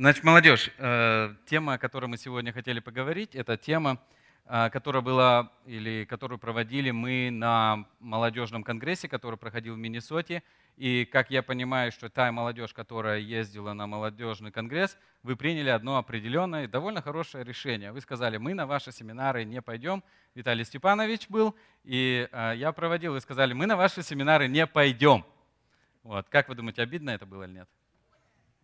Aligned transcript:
Значит, 0.00 0.24
молодежь, 0.24 0.70
э, 0.78 1.34
тема, 1.44 1.74
о 1.74 1.78
которой 1.78 2.06
мы 2.06 2.16
сегодня 2.16 2.54
хотели 2.54 2.80
поговорить, 2.80 3.34
это 3.34 3.58
тема, 3.58 3.98
э, 4.46 4.70
которая 4.70 5.02
была 5.02 5.52
или 5.66 6.06
которую 6.06 6.38
проводили 6.38 6.90
мы 6.90 7.28
на 7.30 7.84
молодежном 7.98 8.64
конгрессе, 8.64 9.08
который 9.08 9.36
проходил 9.36 9.74
в 9.74 9.76
Миннесоте. 9.78 10.42
И 10.78 11.04
как 11.04 11.30
я 11.30 11.42
понимаю, 11.42 11.92
что 11.92 12.08
та 12.08 12.32
молодежь, 12.32 12.72
которая 12.72 13.18
ездила 13.18 13.74
на 13.74 13.86
молодежный 13.86 14.50
конгресс, 14.50 14.96
вы 15.22 15.36
приняли 15.36 15.68
одно 15.68 15.98
определенное, 15.98 16.66
довольно 16.66 17.02
хорошее 17.02 17.44
решение. 17.44 17.92
Вы 17.92 18.00
сказали, 18.00 18.38
мы 18.38 18.54
на 18.54 18.66
ваши 18.66 18.92
семинары 18.92 19.44
не 19.44 19.60
пойдем. 19.60 20.02
Виталий 20.34 20.64
Степанович 20.64 21.28
был, 21.28 21.54
и 21.84 22.26
э, 22.32 22.52
я 22.56 22.72
проводил, 22.72 23.12
вы 23.12 23.20
сказали, 23.20 23.52
мы 23.52 23.66
на 23.66 23.76
ваши 23.76 24.02
семинары 24.02 24.48
не 24.48 24.66
пойдем. 24.66 25.26
Вот. 26.04 26.26
Как 26.30 26.48
вы 26.48 26.54
думаете, 26.54 26.80
обидно 26.80 27.10
это 27.10 27.26
было 27.26 27.42
или 27.42 27.52
нет? 27.52 27.68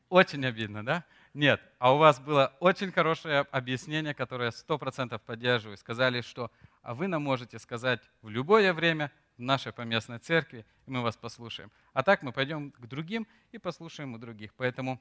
Очень 0.09 0.47
обидно, 0.47 0.83
да? 0.83 1.05
Нет. 1.37 1.61
А 1.79 1.93
у 1.93 1.99
вас 1.99 2.19
было 2.19 2.55
очень 2.61 2.91
хорошее 2.91 3.41
объяснение, 3.51 4.15
которое 4.15 4.47
я 4.47 4.51
100% 4.51 5.19
поддерживаю. 5.19 5.77
Сказали, 5.77 6.23
что 6.23 6.51
а 6.81 6.95
вы 6.95 7.09
нам 7.09 7.25
можете 7.25 7.59
сказать 7.59 8.01
в 8.23 8.31
любое 8.31 8.73
время 8.73 9.13
в 9.37 9.43
нашей 9.43 9.71
поместной 9.71 10.19
церкви, 10.19 10.65
и 10.87 10.91
мы 10.91 11.03
вас 11.03 11.15
послушаем. 11.15 11.71
А 11.93 12.03
так 12.03 12.23
мы 12.23 12.33
пойдем 12.33 12.71
к 12.71 12.87
другим 12.87 13.27
и 13.53 13.59
послушаем 13.59 14.15
у 14.15 14.19
других. 14.19 14.55
Поэтому 14.55 14.99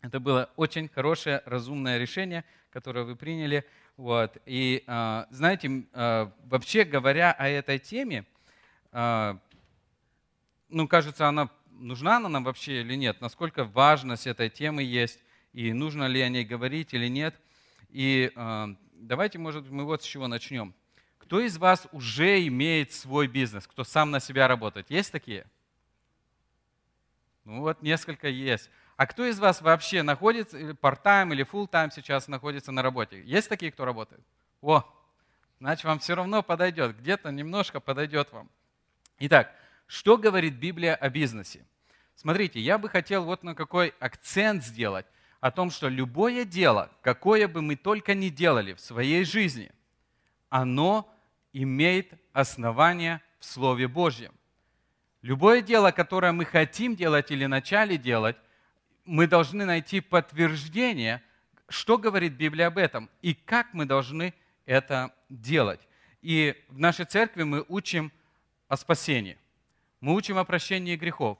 это 0.00 0.18
было 0.18 0.50
очень 0.56 0.88
хорошее, 0.88 1.42
разумное 1.46 1.96
решение, 1.96 2.44
которое 2.72 3.04
вы 3.04 3.14
приняли. 3.14 3.64
Вот. 3.96 4.36
И 4.46 4.82
а, 4.88 5.28
знаете, 5.30 5.84
а, 5.92 6.32
вообще 6.46 6.82
говоря 6.82 7.30
о 7.30 7.46
этой 7.46 7.78
теме, 7.78 8.24
а, 8.90 9.38
ну, 10.70 10.88
кажется, 10.88 11.28
она 11.28 11.48
нужна 11.70 12.16
она 12.16 12.28
нам 12.28 12.42
вообще 12.42 12.80
или 12.80 12.96
нет, 12.96 13.20
насколько 13.20 13.62
важность 13.62 14.26
этой 14.26 14.50
темы 14.50 14.82
есть, 14.82 15.20
и 15.58 15.72
нужно 15.72 16.04
ли 16.04 16.20
о 16.20 16.28
ней 16.28 16.44
говорить 16.44 16.94
или 16.94 17.08
нет. 17.08 17.34
И 17.88 18.30
э, 18.32 18.66
давайте, 18.92 19.40
может, 19.40 19.68
мы 19.68 19.84
вот 19.84 20.04
с 20.04 20.06
чего 20.06 20.28
начнем. 20.28 20.72
Кто 21.18 21.40
из 21.40 21.58
вас 21.58 21.88
уже 21.90 22.46
имеет 22.46 22.92
свой 22.92 23.26
бизнес, 23.26 23.66
кто 23.66 23.82
сам 23.82 24.12
на 24.12 24.20
себя 24.20 24.46
работает? 24.46 24.88
Есть 24.88 25.10
такие? 25.10 25.46
Ну 27.44 27.62
вот 27.62 27.82
несколько 27.82 28.28
есть. 28.28 28.70
А 28.96 29.08
кто 29.08 29.26
из 29.26 29.40
вас 29.40 29.60
вообще 29.60 30.02
находится, 30.04 30.56
part-time 30.56 31.32
или 31.32 31.44
full-time 31.44 31.90
сейчас 31.92 32.28
находится 32.28 32.70
на 32.70 32.80
работе? 32.80 33.20
Есть 33.24 33.48
такие, 33.48 33.72
кто 33.72 33.84
работает? 33.84 34.22
О, 34.62 34.84
значит, 35.58 35.84
вам 35.86 35.98
все 35.98 36.14
равно 36.14 36.44
подойдет, 36.44 36.96
где-то 36.96 37.32
немножко 37.32 37.80
подойдет 37.80 38.30
вам. 38.30 38.48
Итак, 39.18 39.52
что 39.88 40.16
говорит 40.18 40.54
Библия 40.54 40.94
о 40.94 41.10
бизнесе? 41.10 41.66
Смотрите, 42.14 42.60
я 42.60 42.78
бы 42.78 42.88
хотел 42.88 43.24
вот 43.24 43.42
на 43.42 43.56
какой 43.56 43.92
акцент 43.98 44.62
сделать 44.62 45.06
о 45.40 45.50
том, 45.50 45.70
что 45.70 45.88
любое 45.88 46.44
дело, 46.44 46.90
какое 47.02 47.46
бы 47.48 47.62
мы 47.62 47.76
только 47.76 48.14
ни 48.14 48.28
делали 48.28 48.74
в 48.74 48.80
своей 48.80 49.24
жизни, 49.24 49.70
оно 50.48 51.08
имеет 51.52 52.12
основание 52.32 53.20
в 53.38 53.44
Слове 53.44 53.88
Божьем. 53.88 54.32
Любое 55.22 55.62
дело, 55.62 55.90
которое 55.90 56.32
мы 56.32 56.44
хотим 56.44 56.96
делать 56.96 57.30
или 57.30 57.46
начали 57.46 57.96
делать, 57.96 58.36
мы 59.04 59.26
должны 59.26 59.64
найти 59.64 60.00
подтверждение, 60.00 61.22
что 61.68 61.98
говорит 61.98 62.34
Библия 62.34 62.66
об 62.66 62.78
этом 62.78 63.08
и 63.22 63.34
как 63.34 63.72
мы 63.74 63.84
должны 63.84 64.34
это 64.66 65.14
делать. 65.28 65.80
И 66.22 66.54
в 66.68 66.78
нашей 66.78 67.04
церкви 67.04 67.42
мы 67.42 67.64
учим 67.68 68.12
о 68.68 68.76
спасении. 68.76 69.38
Мы 70.00 70.14
учим 70.14 70.38
о 70.38 70.44
прощении 70.44 70.96
грехов. 70.96 71.38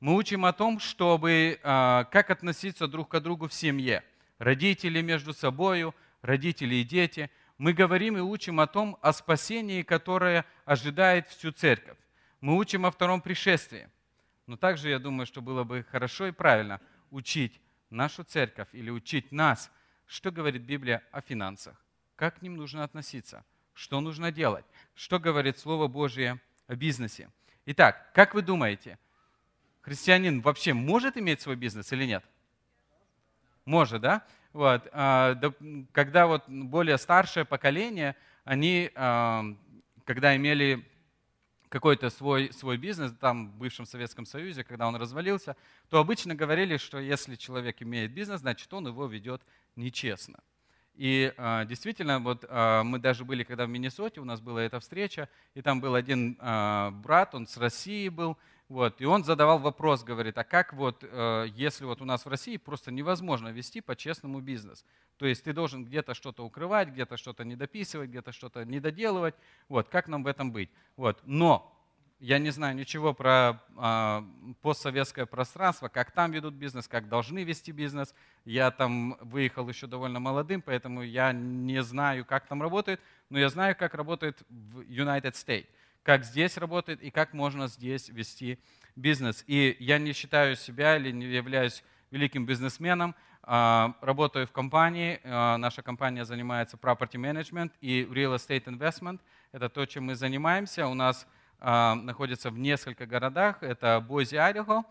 Мы 0.00 0.14
учим 0.14 0.44
о 0.44 0.52
том, 0.52 0.78
чтобы, 0.78 1.58
а, 1.62 2.04
как 2.04 2.30
относиться 2.30 2.86
друг 2.86 3.08
к 3.08 3.20
другу 3.20 3.48
в 3.48 3.54
семье. 3.54 4.04
Родители 4.38 5.00
между 5.00 5.32
собой, 5.32 5.90
родители 6.20 6.74
и 6.76 6.84
дети. 6.84 7.30
Мы 7.56 7.72
говорим 7.72 8.18
и 8.18 8.20
учим 8.20 8.60
о 8.60 8.66
том, 8.66 8.98
о 9.00 9.14
спасении, 9.14 9.82
которое 9.82 10.44
ожидает 10.66 11.28
всю 11.28 11.50
церковь. 11.50 11.96
Мы 12.42 12.58
учим 12.58 12.84
о 12.84 12.90
втором 12.90 13.22
пришествии. 13.22 13.88
Но 14.46 14.58
также 14.58 14.90
я 14.90 14.98
думаю, 14.98 15.24
что 15.24 15.40
было 15.40 15.64
бы 15.64 15.86
хорошо 15.90 16.26
и 16.26 16.30
правильно 16.30 16.78
учить 17.10 17.58
нашу 17.88 18.22
церковь 18.22 18.68
или 18.72 18.90
учить 18.90 19.32
нас, 19.32 19.70
что 20.06 20.30
говорит 20.30 20.62
Библия 20.62 21.02
о 21.10 21.22
финансах, 21.22 21.74
как 22.16 22.38
к 22.38 22.42
ним 22.42 22.56
нужно 22.56 22.84
относиться, 22.84 23.44
что 23.72 24.00
нужно 24.00 24.30
делать, 24.30 24.66
что 24.94 25.18
говорит 25.18 25.58
Слово 25.58 25.88
Божье 25.88 26.38
о 26.66 26.76
бизнесе. 26.76 27.30
Итак, 27.64 28.10
как 28.12 28.34
вы 28.34 28.42
думаете, 28.42 28.98
христианин 29.86 30.40
вообще 30.40 30.72
может 30.72 31.16
иметь 31.16 31.40
свой 31.40 31.54
бизнес 31.54 31.92
или 31.92 32.06
нет? 32.06 32.24
Может, 33.64 34.02
да? 34.02 34.26
Вот. 34.52 34.88
А, 34.90 35.40
когда 35.92 36.26
вот 36.26 36.48
более 36.48 36.98
старшее 36.98 37.44
поколение, 37.44 38.16
они, 38.44 38.90
а, 38.96 39.44
когда 40.04 40.34
имели 40.34 40.84
какой-то 41.68 42.10
свой, 42.10 42.52
свой 42.52 42.78
бизнес 42.78 43.12
там 43.20 43.48
в 43.52 43.58
бывшем 43.58 43.86
Советском 43.86 44.26
Союзе, 44.26 44.64
когда 44.64 44.88
он 44.88 44.96
развалился, 44.96 45.54
то 45.88 46.00
обычно 46.00 46.34
говорили, 46.34 46.78
что 46.78 46.98
если 46.98 47.36
человек 47.36 47.80
имеет 47.80 48.12
бизнес, 48.12 48.40
значит 48.40 48.74
он 48.74 48.88
его 48.88 49.06
ведет 49.06 49.42
нечестно. 49.76 50.40
И 50.96 51.32
э, 51.36 51.64
действительно, 51.66 52.18
вот 52.18 52.44
э, 52.48 52.82
мы 52.82 52.98
даже 52.98 53.24
были, 53.24 53.44
когда 53.44 53.66
в 53.66 53.68
Миннесоте, 53.68 54.20
у 54.20 54.24
нас 54.24 54.40
была 54.40 54.62
эта 54.62 54.80
встреча, 54.80 55.28
и 55.54 55.62
там 55.62 55.80
был 55.80 55.94
один 55.94 56.36
э, 56.40 56.90
брат, 56.90 57.34
он 57.34 57.46
с 57.46 57.56
России 57.56 58.08
был, 58.08 58.36
вот, 58.68 59.00
и 59.00 59.04
он 59.04 59.22
задавал 59.22 59.60
вопрос, 59.60 60.02
говорит, 60.02 60.36
а 60.38 60.44
как 60.44 60.72
вот, 60.72 61.02
э, 61.02 61.46
если 61.54 61.84
вот 61.84 62.02
у 62.02 62.04
нас 62.04 62.24
в 62.24 62.28
России 62.28 62.56
просто 62.56 62.90
невозможно 62.90 63.48
вести 63.48 63.80
по-честному 63.80 64.40
бизнес? 64.40 64.84
То 65.18 65.26
есть 65.26 65.44
ты 65.44 65.52
должен 65.52 65.84
где-то 65.84 66.14
что-то 66.14 66.44
укрывать, 66.44 66.88
где-то 66.88 67.16
что-то 67.16 67.44
недописывать, 67.44 68.10
где-то 68.10 68.32
что-то 68.32 68.64
недоделывать. 68.64 69.36
Вот, 69.68 69.88
как 69.88 70.08
нам 70.08 70.24
в 70.24 70.26
этом 70.26 70.50
быть? 70.50 70.68
Вот, 70.96 71.20
но 71.24 71.72
я 72.18 72.40
не 72.40 72.50
знаю 72.50 72.74
ничего 72.74 73.14
про 73.14 73.62
э, 73.76 74.22
постсоветское 74.62 75.26
пространство, 75.26 75.86
как 75.86 76.10
там 76.10 76.32
ведут 76.32 76.54
бизнес, 76.54 76.88
как 76.88 77.08
должны 77.08 77.44
вести 77.44 77.70
бизнес. 77.70 78.14
Я 78.44 78.72
там 78.72 79.16
выехал 79.20 79.68
еще 79.68 79.86
довольно 79.86 80.18
молодым, 80.18 80.60
поэтому 80.60 81.02
я 81.02 81.32
не 81.32 81.84
знаю, 81.84 82.24
как 82.24 82.48
там 82.48 82.62
работает, 82.62 83.00
но 83.30 83.38
я 83.38 83.48
знаю, 83.48 83.76
как 83.76 83.94
работает 83.94 84.42
в 84.48 84.80
United 84.80 85.34
States 85.34 85.66
как 86.06 86.24
здесь 86.24 86.56
работает 86.56 87.02
и 87.02 87.10
как 87.10 87.32
можно 87.32 87.66
здесь 87.66 88.08
вести 88.10 88.60
бизнес. 88.94 89.42
И 89.48 89.76
я 89.80 89.98
не 89.98 90.12
считаю 90.12 90.54
себя 90.54 90.96
или 90.96 91.10
не 91.10 91.26
являюсь 91.26 91.82
великим 92.12 92.46
бизнесменом, 92.46 93.16
а, 93.42 93.96
работаю 94.00 94.46
в 94.46 94.52
компании, 94.52 95.20
а, 95.24 95.56
наша 95.58 95.82
компания 95.82 96.24
занимается 96.24 96.76
property 96.76 97.16
management 97.16 97.72
и 97.80 98.04
real 98.04 98.36
estate 98.36 98.66
investment. 98.66 99.18
Это 99.50 99.68
то, 99.68 99.84
чем 99.84 100.04
мы 100.04 100.14
занимаемся. 100.14 100.86
У 100.86 100.94
нас 100.94 101.26
а, 101.58 101.96
находится 101.96 102.50
в 102.50 102.58
нескольких 102.58 103.08
городах. 103.08 103.60
Это 103.64 104.00
Бойзи, 104.00 104.36
Айдахо, 104.36 104.84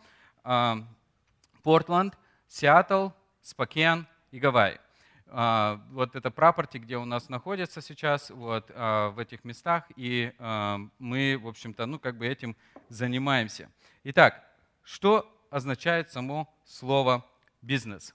Портленд, 1.63 2.17
Сиэтл, 2.49 3.11
Спокен 3.41 4.05
и 4.31 4.39
Гавайи. 4.39 4.79
А, 5.27 5.81
вот 5.91 6.15
это 6.15 6.29
прапорти, 6.29 6.77
где 6.77 6.97
у 6.97 7.05
нас 7.05 7.29
находится 7.29 7.81
сейчас, 7.81 8.29
вот, 8.29 8.69
а, 8.73 9.09
в 9.09 9.19
этих 9.19 9.43
местах, 9.43 9.85
и 9.95 10.33
а, 10.37 10.79
мы, 10.99 11.39
в 11.41 11.47
общем-то, 11.47 11.85
ну, 11.85 11.99
как 11.99 12.17
бы 12.17 12.27
этим 12.27 12.55
занимаемся. 12.89 13.69
Итак, 14.03 14.43
что 14.83 15.31
означает 15.49 16.11
само 16.11 16.53
слово 16.63 17.25
«бизнес»? 17.61 18.13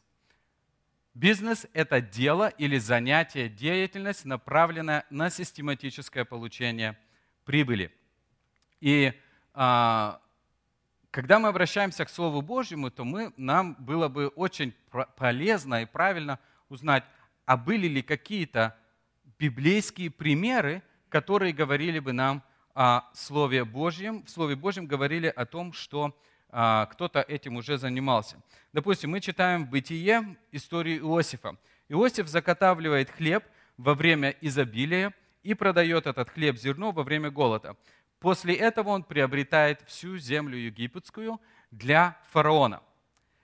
Бизнес– 1.15 1.67
это 1.73 2.01
дело 2.01 2.49
или 2.49 2.79
занятие, 2.79 3.49
деятельность, 3.49 4.25
направленная 4.25 5.05
на 5.11 5.29
систематическое 5.29 6.25
получение 6.25 6.97
прибыли. 7.45 7.93
И 8.81 9.13
когда 9.53 11.41
мы 11.41 11.49
обращаемся 11.49 12.05
к 12.05 12.11
Слову 12.11 12.41
Божьему, 12.41 12.93
то 12.93 13.05
мы, 13.05 13.33
нам 13.37 13.75
было 13.81 14.07
бы 14.07 14.29
очень 14.29 14.73
полезно 15.17 15.83
и 15.83 15.87
правильно– 15.87 16.39
узнать, 16.71 17.05
а 17.47 17.57
были 17.57 17.87
ли 17.87 18.03
какие-то 18.03 18.77
библейские 19.39 20.11
примеры, 20.11 20.83
которые 21.09 21.53
говорили 21.53 21.99
бы 21.99 22.13
нам 22.13 22.43
о 22.75 23.03
Слове 23.13 23.65
Божьем. 23.65 24.23
В 24.25 24.31
Слове 24.31 24.57
Божьем 24.57 24.87
говорили 24.87 25.27
о 25.27 25.45
том, 25.45 25.73
что 25.73 26.17
а, 26.51 26.87
кто-то 26.87 27.21
этим 27.21 27.57
уже 27.57 27.79
занимался. 27.79 28.41
Допустим, 28.73 29.11
мы 29.11 29.21
читаем 29.21 29.67
в 29.67 29.71
Бытие 29.71 30.37
историю 30.53 31.01
Иосифа. 31.01 31.57
Иосиф 31.89 32.29
заготавливает 32.29 33.11
хлеб 33.11 33.45
во 33.77 33.95
время 33.95 34.37
изобилия 34.41 35.13
и 35.43 35.55
продает 35.55 36.07
этот 36.07 36.31
хлеб 36.31 36.57
зерно 36.57 36.93
во 36.93 37.03
время 37.03 37.31
голода. 37.31 37.77
После 38.19 38.55
этого 38.55 38.91
он 38.91 39.03
приобретает 39.03 39.81
всю 39.87 40.19
землю 40.19 40.57
египетскую 40.57 41.41
для 41.71 42.19
фараона. 42.31 42.83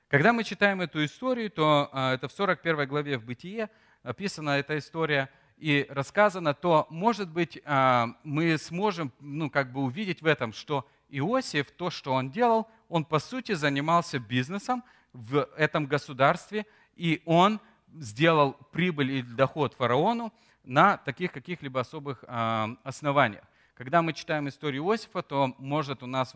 Когда 0.09 0.33
мы 0.33 0.45
читаем 0.45 0.81
эту 0.81 1.05
историю, 1.05 1.51
то 1.51 1.89
а, 1.93 2.15
это 2.15 2.29
в 2.29 2.33
41 2.33 2.87
главе 2.87 3.19
в 3.19 3.25
Бытие 3.25 3.69
описана 4.05 4.51
эта 4.51 4.79
история 4.79 5.29
и 5.57 5.85
рассказана, 5.89 6.55
то, 6.55 6.87
может 6.91 7.29
быть, 7.29 7.61
а, 7.65 8.15
мы 8.23 8.57
сможем 8.57 9.13
ну, 9.19 9.51
как 9.51 9.73
бы 9.73 9.81
увидеть 9.81 10.23
в 10.23 10.27
этом, 10.27 10.53
что 10.53 10.89
Иосиф, 11.09 11.73
то, 11.73 11.91
что 11.91 12.13
он 12.13 12.31
делал, 12.31 12.69
он 12.89 13.05
по 13.05 13.19
сути 13.19 13.51
занимался 13.55 14.21
бизнесом, 14.21 14.85
в 15.13 15.49
этом 15.57 15.87
государстве, 15.87 16.67
и 16.95 17.21
он 17.25 17.59
сделал 17.99 18.53
прибыль 18.71 19.11
и 19.11 19.23
доход 19.23 19.75
фараону 19.75 20.33
на 20.63 20.99
таких 20.99 21.33
каких-либо 21.33 21.81
особых 21.81 22.23
а, 22.29 22.77
основаниях. 22.85 23.43
Когда 23.75 24.03
мы 24.03 24.13
читаем 24.13 24.49
историю 24.49 24.85
Иосифа, 24.85 25.23
то 25.23 25.53
может 25.59 26.05
у 26.05 26.07
нас 26.07 26.33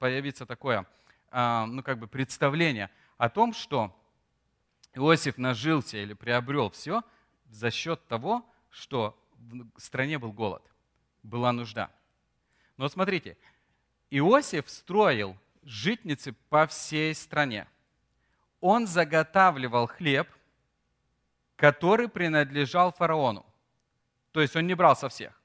появиться 0.00 0.44
такое 0.44 0.86
ну, 1.32 1.82
как 1.82 1.98
бы 1.98 2.06
представление 2.06 2.90
о 3.22 3.28
том, 3.28 3.52
что 3.52 3.96
Иосиф 4.94 5.38
нажился 5.38 5.96
или 5.96 6.12
приобрел 6.12 6.70
все 6.70 7.04
за 7.50 7.70
счет 7.70 8.04
того, 8.08 8.44
что 8.68 9.16
в 9.38 9.80
стране 9.80 10.18
был 10.18 10.32
голод, 10.32 10.60
была 11.22 11.52
нужда. 11.52 11.92
Но 12.76 12.88
смотрите, 12.88 13.38
Иосиф 14.10 14.68
строил 14.68 15.36
житницы 15.62 16.32
по 16.48 16.66
всей 16.66 17.14
стране. 17.14 17.68
Он 18.60 18.88
заготавливал 18.88 19.86
хлеб, 19.86 20.28
который 21.54 22.08
принадлежал 22.08 22.92
фараону. 22.92 23.46
То 24.32 24.40
есть 24.40 24.56
он 24.56 24.66
не 24.66 24.74
брал 24.74 24.96
со 24.96 25.08
всех. 25.08 25.40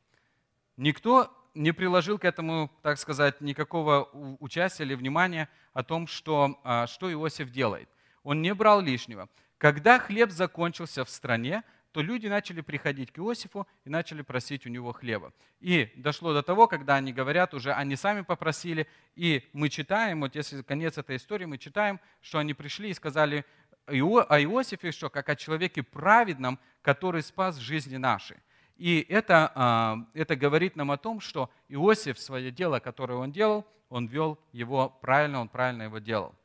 Никто 0.77 1.31
не 1.57 1.73
приложил 1.73 2.19
к 2.19 2.25
этому, 2.25 2.71
так 2.81 2.97
сказать, 2.97 3.41
никакого 3.41 4.09
участия 4.39 4.83
или 4.83 4.93
внимания 4.93 5.49
о 5.73 5.83
том, 5.83 6.07
что, 6.07 6.59
а, 6.63 6.87
что 6.87 7.11
Иосиф 7.11 7.51
делает. 7.51 7.89
Он 8.23 8.41
не 8.41 8.53
брал 8.53 8.81
лишнего. 8.81 9.27
Когда 9.57 9.99
хлеб 9.99 10.29
закончился 10.31 11.03
в 11.03 11.09
стране, 11.09 11.63
то 11.91 12.01
люди 12.01 12.27
начали 12.27 12.61
приходить 12.61 13.11
к 13.11 13.17
Иосифу 13.17 13.67
и 13.83 13.89
начали 13.89 14.21
просить 14.21 14.67
у 14.67 14.69
него 14.69 14.93
хлеба. 14.93 15.33
И 15.59 15.91
дошло 15.95 16.33
до 16.33 16.43
того, 16.43 16.67
когда 16.67 16.95
они 16.95 17.11
говорят, 17.11 17.53
уже 17.53 17.73
они 17.73 17.95
сами 17.95 18.21
попросили, 18.21 18.87
и 19.15 19.49
мы 19.53 19.69
читаем, 19.69 20.21
вот 20.21 20.35
если 20.35 20.61
конец 20.61 20.97
этой 20.97 21.15
истории, 21.15 21.45
мы 21.45 21.57
читаем, 21.57 21.99
что 22.21 22.37
они 22.37 22.53
пришли 22.53 22.91
и 22.91 22.93
сказали 22.93 23.45
о 23.87 23.93
Иосифе, 23.93 24.91
что 24.91 25.09
как 25.09 25.29
о 25.29 25.35
человеке 25.35 25.81
праведном, 25.81 26.59
который 26.81 27.23
спас 27.23 27.57
жизни 27.57 27.97
наши. 27.97 28.37
И 28.77 29.05
это, 29.09 29.51
а, 29.55 29.97
это 30.13 30.35
говорит 30.35 30.75
нам 30.75 30.91
о 30.91 30.97
том, 30.97 31.19
что 31.19 31.49
Иосиф 31.67 32.19
свое 32.19 32.51
дело, 32.51 32.79
которое 32.79 33.15
он 33.15 33.31
делал, 33.31 33.65
он 33.89 34.07
вел 34.07 34.37
его 34.51 34.89
правильно, 35.01 35.41
он 35.41 35.49
правильно 35.49 35.83
его 35.83 35.99
делал. 35.99 36.35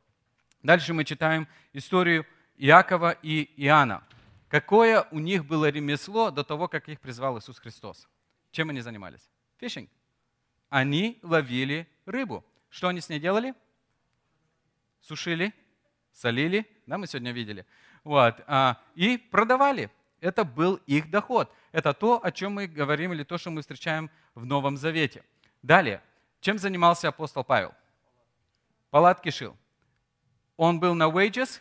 Дальше 0.63 0.93
мы 0.93 1.03
читаем 1.03 1.47
историю 1.73 2.25
Иакова 2.57 3.11
и 3.21 3.51
Иоанна. 3.57 4.03
Какое 4.49 5.01
у 5.11 5.19
них 5.19 5.45
было 5.45 5.69
ремесло 5.69 6.31
до 6.31 6.43
того, 6.43 6.67
как 6.67 6.87
их 6.89 6.99
призвал 6.99 7.37
Иисус 7.37 7.59
Христос? 7.59 8.07
Чем 8.51 8.69
они 8.69 8.81
занимались? 8.81 9.29
Фишинг. 9.57 9.89
Они 10.69 11.19
ловили 11.21 11.87
рыбу. 12.05 12.43
Что 12.69 12.87
они 12.87 13.01
с 13.01 13.09
ней 13.09 13.19
делали? 13.19 13.53
Сушили, 15.01 15.53
солили, 16.13 16.65
да, 16.85 16.97
мы 16.97 17.07
сегодня 17.07 17.31
видели. 17.31 17.65
Вот, 18.03 18.41
а, 18.47 18.81
и 18.95 19.17
продавали. 19.17 19.91
Это 20.23 20.45
был 20.45 20.79
их 20.87 21.09
доход. 21.09 21.51
Это 21.73 21.93
то, 21.93 22.23
о 22.23 22.31
чем 22.31 22.53
мы 22.53 22.67
говорим, 22.67 23.11
или 23.11 23.23
то, 23.23 23.37
что 23.37 23.51
мы 23.51 23.59
встречаем 23.59 24.09
в 24.35 24.45
Новом 24.45 24.77
Завете. 24.77 25.21
Далее, 25.61 26.01
чем 26.39 26.57
занимался 26.57 27.09
апостол 27.09 27.43
Павел? 27.43 27.73
Палатки 28.89 29.31
шил. 29.31 29.57
Он 30.55 30.79
был 30.79 30.95
на 30.95 31.09
wages? 31.09 31.59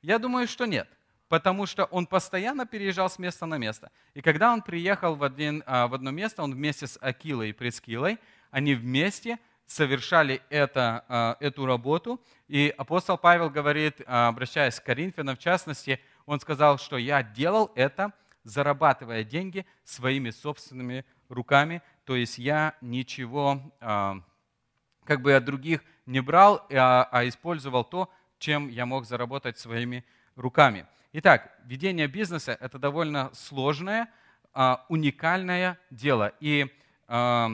Я 0.00 0.18
думаю, 0.18 0.48
что 0.48 0.64
нет 0.64 0.88
потому 1.28 1.64
что 1.64 1.84
он 1.84 2.06
постоянно 2.06 2.66
переезжал 2.66 3.08
с 3.08 3.16
места 3.16 3.46
на 3.46 3.56
место. 3.56 3.92
И 4.14 4.20
когда 4.20 4.52
он 4.52 4.62
приехал 4.62 5.14
в, 5.14 5.22
один, 5.22 5.62
а, 5.64 5.86
в 5.86 5.94
одно 5.94 6.10
место, 6.10 6.42
он 6.42 6.52
вместе 6.52 6.88
с 6.88 6.98
Акилой 7.00 7.50
и 7.50 7.52
Прескилой, 7.52 8.18
они 8.50 8.74
вместе 8.74 9.38
совершали 9.64 10.42
это, 10.50 11.04
а, 11.08 11.36
эту 11.38 11.66
работу. 11.66 12.20
И 12.48 12.74
апостол 12.76 13.16
Павел 13.16 13.48
говорит, 13.48 14.00
а, 14.06 14.26
обращаясь 14.26 14.80
к 14.80 14.84
Коринфянам, 14.84 15.36
в 15.36 15.38
частности, 15.38 16.00
он 16.30 16.38
сказал, 16.38 16.78
что 16.78 16.96
я 16.96 17.24
делал 17.24 17.72
это, 17.74 18.12
зарабатывая 18.44 19.24
деньги 19.24 19.66
своими 19.82 20.30
собственными 20.30 21.04
руками, 21.28 21.82
то 22.04 22.14
есть 22.14 22.38
я 22.38 22.76
ничего 22.80 23.60
как 23.80 25.22
бы 25.22 25.34
от 25.34 25.44
других 25.44 25.82
не 26.06 26.20
брал, 26.20 26.64
а 26.70 27.22
использовал 27.24 27.82
то, 27.82 28.12
чем 28.38 28.68
я 28.68 28.86
мог 28.86 29.06
заработать 29.06 29.58
своими 29.58 30.04
руками. 30.36 30.86
Итак, 31.12 31.52
ведение 31.64 32.06
бизнеса– 32.06 32.56
это 32.60 32.78
довольно 32.78 33.30
сложное, 33.34 34.08
а, 34.52 34.86
уникальное 34.88 35.80
дело. 35.90 36.32
И 36.38 36.72
а, 37.08 37.50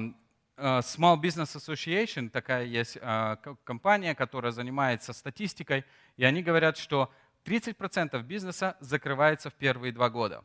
а, 0.58 0.80
Small 0.80 1.18
Business 1.18 1.56
Association, 1.56 2.28
такая 2.28 2.66
есть 2.66 2.98
компания, 3.64 4.14
которая 4.14 4.52
занимается 4.52 5.14
статистикой, 5.14 5.86
и 6.18 6.24
они 6.24 6.42
говорят, 6.42 6.76
что 6.76 7.10
30% 7.46 8.20
бизнеса 8.22 8.76
закрывается 8.80 9.50
в 9.50 9.54
первые 9.54 9.92
два 9.92 10.10
года. 10.10 10.44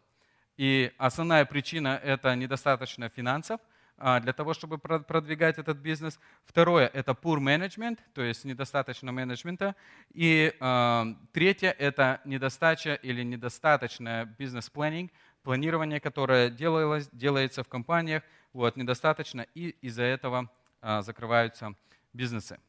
И 0.57 0.94
основная 0.98 1.45
причина– 1.45 2.00
это 2.03 2.36
недостаточно 2.36 3.09
финансов, 3.09 3.59
а, 3.98 4.19
для 4.19 4.33
того, 4.33 4.53
чтобы 4.53 4.77
продвигать 4.77 5.57
этот 5.57 5.77
бизнес. 5.77 6.19
Второе– 6.45 6.88
это 6.94 7.12
poor 7.13 7.39
management, 7.39 8.00
то 8.13 8.21
есть 8.21 8.45
недостаточно 8.45 9.12
менеджмента. 9.12 9.75
И 10.12 10.53
э, 10.59 11.06
третье– 11.31 11.71
это 11.80 12.19
недостача 12.25 12.95
или 12.95 13.24
недостаточное 13.24 14.25
бизнес-планинг, 14.25 15.12
планирование, 15.44 16.00
которое 16.00 16.50
делалось, 16.50 17.09
делается 17.12 17.63
в 17.63 17.68
компаниях, 17.68 18.24
вот, 18.53 18.75
недостаточно, 18.75 19.45
и 19.53 19.69
из-за 19.81 20.03
этого 20.03 20.50
э, 20.81 21.01
закрываются 21.01 21.75
бизнесы. 22.13 22.59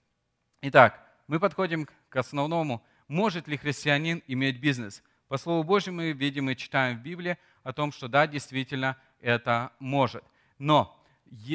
Итак, 0.61 1.01
мы 1.29 1.41
подходим 1.41 1.89
к 2.09 2.17
основному. 2.17 2.85
Может 3.13 3.47
ли 3.47 3.59
христианин 3.59 4.23
иметь 4.27 4.59
бизнес? 4.59 5.03
По 5.29 5.37
Слову 5.37 5.65
Божьему 5.65 5.99
мы 5.99 6.13
видим 6.13 6.49
и 6.49 6.57
читаем 6.57 6.97
в 6.97 7.03
Библии 7.03 7.37
о 7.63 7.75
том, 7.75 7.93
что 7.93 8.09
да, 8.09 8.27
действительно 8.27 8.97
это 9.21 9.71
может. 9.79 10.25
Но 10.59 10.99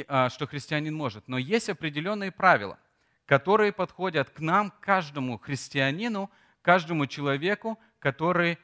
а, 0.08 0.30
что 0.30 0.46
христианин 0.46 0.94
может. 0.94 1.28
Но 1.28 1.40
есть 1.40 1.68
определенные 1.68 2.32
правила, 2.32 2.78
которые 3.26 3.72
подходят 3.72 4.30
к 4.30 4.40
нам, 4.40 4.72
каждому 4.82 5.40
христианину, 5.40 6.30
каждому 6.62 7.08
человеку, 7.08 7.80
который 7.98 8.60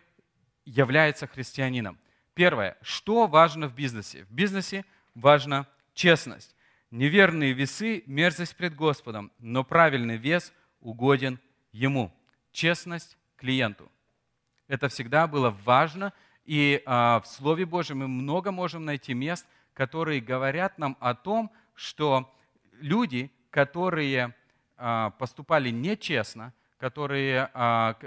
является 0.64 1.26
христианином. 1.26 1.98
Первое. 2.36 2.78
Что 2.84 3.26
важно 3.26 3.68
в 3.70 3.74
бизнесе? 3.74 4.26
В 4.26 4.32
бизнесе 4.32 4.86
важна 5.16 5.66
честность. 5.96 6.56
Неверные 6.92 7.54
весы– 7.54 8.04
мерзость 8.06 8.56
пред 8.56 8.76
Господом, 8.76 9.32
но 9.40 9.64
правильный 9.64 10.18
вес 10.18 10.54
угоден 10.80 11.40
Ему. 11.72 12.14
Честность 12.54 13.18
клиенту. 13.36 13.92
Это 14.70 14.88
всегда 14.88 15.28
было 15.28 15.50
важно, 15.50 16.14
и 16.46 16.82
а, 16.86 17.20
в 17.20 17.28
Слове 17.28 17.66
Божьем 17.66 18.00
мы 18.00 18.08
много 18.08 18.52
можем 18.52 18.86
найти 18.86 19.14
мест– 19.14 19.46
которые 19.74 20.22
говорят 20.22 20.78
нам 20.78 20.98
о 21.00 21.16
том, 21.16 21.52
что 21.74 22.34
люди, 22.74 23.32
которые 23.50 24.36
а, 24.78 25.12
поступали 25.12 25.70
нечестно, 25.70 26.54
которые 26.78 27.50
а, 27.54 27.98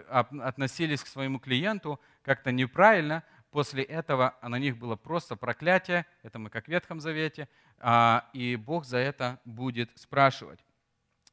относились 0.43 1.03
к 1.03 1.07
своему 1.07 1.38
клиенту 1.38 2.00
как-то 2.23 2.53
неправильно, 2.53 3.23
после 3.50 3.83
этого 3.83 4.35
на 4.43 4.59
них 4.59 4.76
было 4.76 4.97
просто 4.97 5.35
проклятие, 5.37 6.07
это 6.23 6.38
мы 6.38 6.50
как 6.50 6.67
в 6.67 6.69
Ветхом 6.69 7.00
Завете, 7.00 7.49
а, 7.79 8.29
и 8.33 8.57
Бог 8.57 8.85
за 8.85 8.99
это 8.99 9.41
будет 9.45 9.91
спрашивать. 9.97 10.61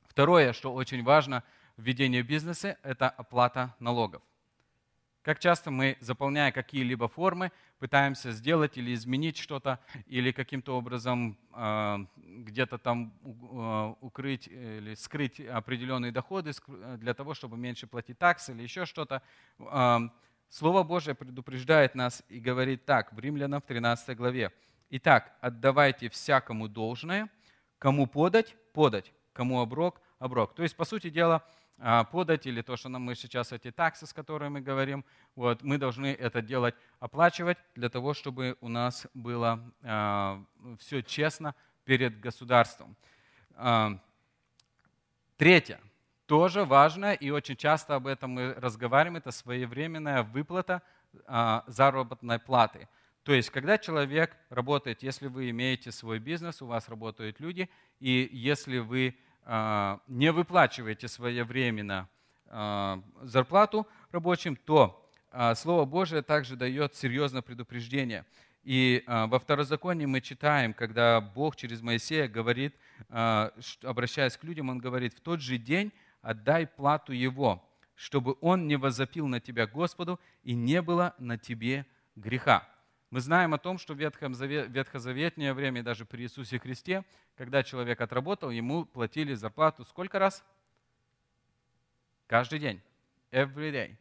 Второе, 0.07 0.53
что 0.53 0.73
очень 0.73 1.03
важно 1.03 1.43
в 1.77 1.83
ведении 1.83 2.21
бизнеса, 2.21 2.77
это 2.83 3.09
оплата 3.09 3.75
налогов. 3.79 4.21
Как 5.23 5.39
часто 5.39 5.71
мы, 5.71 5.97
заполняя 6.01 6.51
какие-либо 6.51 7.07
формы, 7.07 7.53
пытаемся 7.79 8.33
сделать 8.33 8.77
или 8.77 8.93
изменить 8.93 9.37
что-то, 9.37 9.79
или 10.05 10.33
каким-то 10.33 10.77
образом 10.77 11.37
э, 11.55 11.97
где-то 12.17 12.77
там 12.77 13.13
э, 13.23 13.95
укрыть 14.01 14.47
или 14.47 14.95
скрыть 14.95 15.39
определенные 15.39 16.11
доходы 16.11 16.51
для 16.97 17.13
того, 17.13 17.33
чтобы 17.33 17.55
меньше 17.55 17.87
платить 17.87 18.19
таксы 18.19 18.51
или 18.51 18.63
еще 18.63 18.85
что-то. 18.85 19.21
Э, 19.59 19.99
Слово 20.49 20.83
Божье 20.83 21.15
предупреждает 21.15 21.95
нас 21.95 22.21
и 22.29 22.39
говорит 22.39 22.85
так 22.85 23.11
в 23.13 23.19
Римлянам 23.19 23.61
в 23.61 23.65
13 23.65 24.15
главе. 24.17 24.51
«Итак, 24.91 25.35
отдавайте 25.41 26.09
всякому 26.09 26.67
должное, 26.67 27.29
кому 27.79 28.07
подать– 28.07 28.55
подать, 28.73 29.13
кому 29.31 29.61
оброк– 29.61 29.99
оброк». 30.19 30.53
То 30.53 30.61
есть, 30.61 30.75
по 30.75 30.85
сути 30.85 31.09
дела, 31.09 31.35
а, 31.37 31.41
подать, 32.11 32.45
или 32.45 32.61
то, 32.61 32.77
что 32.77 32.89
нам 32.89 33.01
мы 33.03 33.15
сейчас 33.15 33.51
эти 33.51 33.71
таксы, 33.71 34.05
с 34.05 34.13
которыми 34.13 34.49
мы 34.49 34.61
говорим, 34.61 35.03
вот, 35.35 35.63
мы 35.63 35.77
должны 35.77 36.07
это 36.07 36.41
делать, 36.41 36.75
оплачивать 36.99 37.57
для 37.75 37.89
того, 37.89 38.13
чтобы 38.13 38.57
у 38.61 38.69
нас 38.69 39.07
было 39.13 39.59
а, 39.81 40.43
все 40.79 41.01
честно 41.01 41.55
перед 41.83 42.19
государством. 42.19 42.95
А, 43.55 43.99
третье, 45.37 45.79
тоже 46.25 46.63
важно, 46.63 47.13
и 47.13 47.29
очень 47.29 47.55
часто 47.55 47.95
об 47.95 48.07
этом 48.07 48.31
мы 48.31 48.53
разговариваем, 48.53 49.17
это 49.17 49.31
своевременная 49.31 50.23
выплата 50.23 50.81
а, 51.25 51.63
заработной 51.67 52.39
платы. 52.39 52.87
То 53.23 53.33
есть, 53.33 53.49
когда 53.49 53.77
человек 53.77 54.35
работает, 54.49 55.01
если 55.01 55.27
вы 55.27 55.49
имеете 55.49 55.91
свой 55.91 56.19
бизнес, 56.19 56.61
у 56.61 56.65
вас 56.65 56.89
работают 56.89 57.39
люди, 57.39 57.69
и 57.99 58.29
если 58.31 58.79
вы 58.79 59.15
а, 59.15 59.32
не 59.45 60.31
выплачиваете 60.31 61.07
своевременно 61.07 62.07
а, 62.55 63.01
зарплату 63.23 63.87
рабочим, 64.11 64.55
то 64.55 65.09
а, 65.31 65.55
Слово 65.55 65.85
Божие 65.85 66.21
также 66.21 66.55
дает 66.55 66.95
серьезное 66.95 67.41
предупреждение. 67.41 68.25
И 68.63 69.03
а, 69.07 69.25
во 69.25 69.39
Второзаконии 69.39 70.05
мы 70.05 70.21
читаем, 70.21 70.75
когда 70.75 71.19
Бог 71.19 71.55
через 71.55 71.81
Моисея 71.81 72.27
говорит, 72.27 72.75
обращаясь 73.09 74.37
к 74.37 74.43
людям, 74.43 74.69
Он 74.69 74.77
говорит, 74.77 75.15
в 75.15 75.21
тот 75.21 75.41
же 75.41 75.57
день 75.57 75.91
отдай 76.21 76.67
плату 76.67 77.11
его, 77.11 77.67
чтобы 77.95 78.35
он 78.39 78.67
не 78.67 78.75
возопил 78.75 79.27
на 79.27 79.39
тебя 79.39 79.65
Господу 79.65 80.19
и 80.43 80.53
не 80.53 80.81
было 80.81 81.15
на 81.17 81.39
тебе 81.39 81.87
греха. 82.15 82.67
Мы 83.13 83.21
знаем 83.21 83.53
о 83.53 83.59
том, 83.59 83.77
что 83.77 83.93
в 83.93 83.97
ветхозаветнее 83.99 85.53
время, 85.53 85.83
даже 85.83 86.03
при 86.03 86.23
Иисусе 86.23 86.57
Христе, 86.57 87.05
когда 87.37 87.61
человек 87.61 88.01
отработал, 88.01 88.49
ему 88.49 88.85
платили 88.85 89.35
зарплату 89.35 89.85
сколько 89.85 90.17
раз? 90.17 90.43
Каждый 92.25 92.57
день. 92.57 92.81
Every 93.31 93.71
day. 93.71 93.95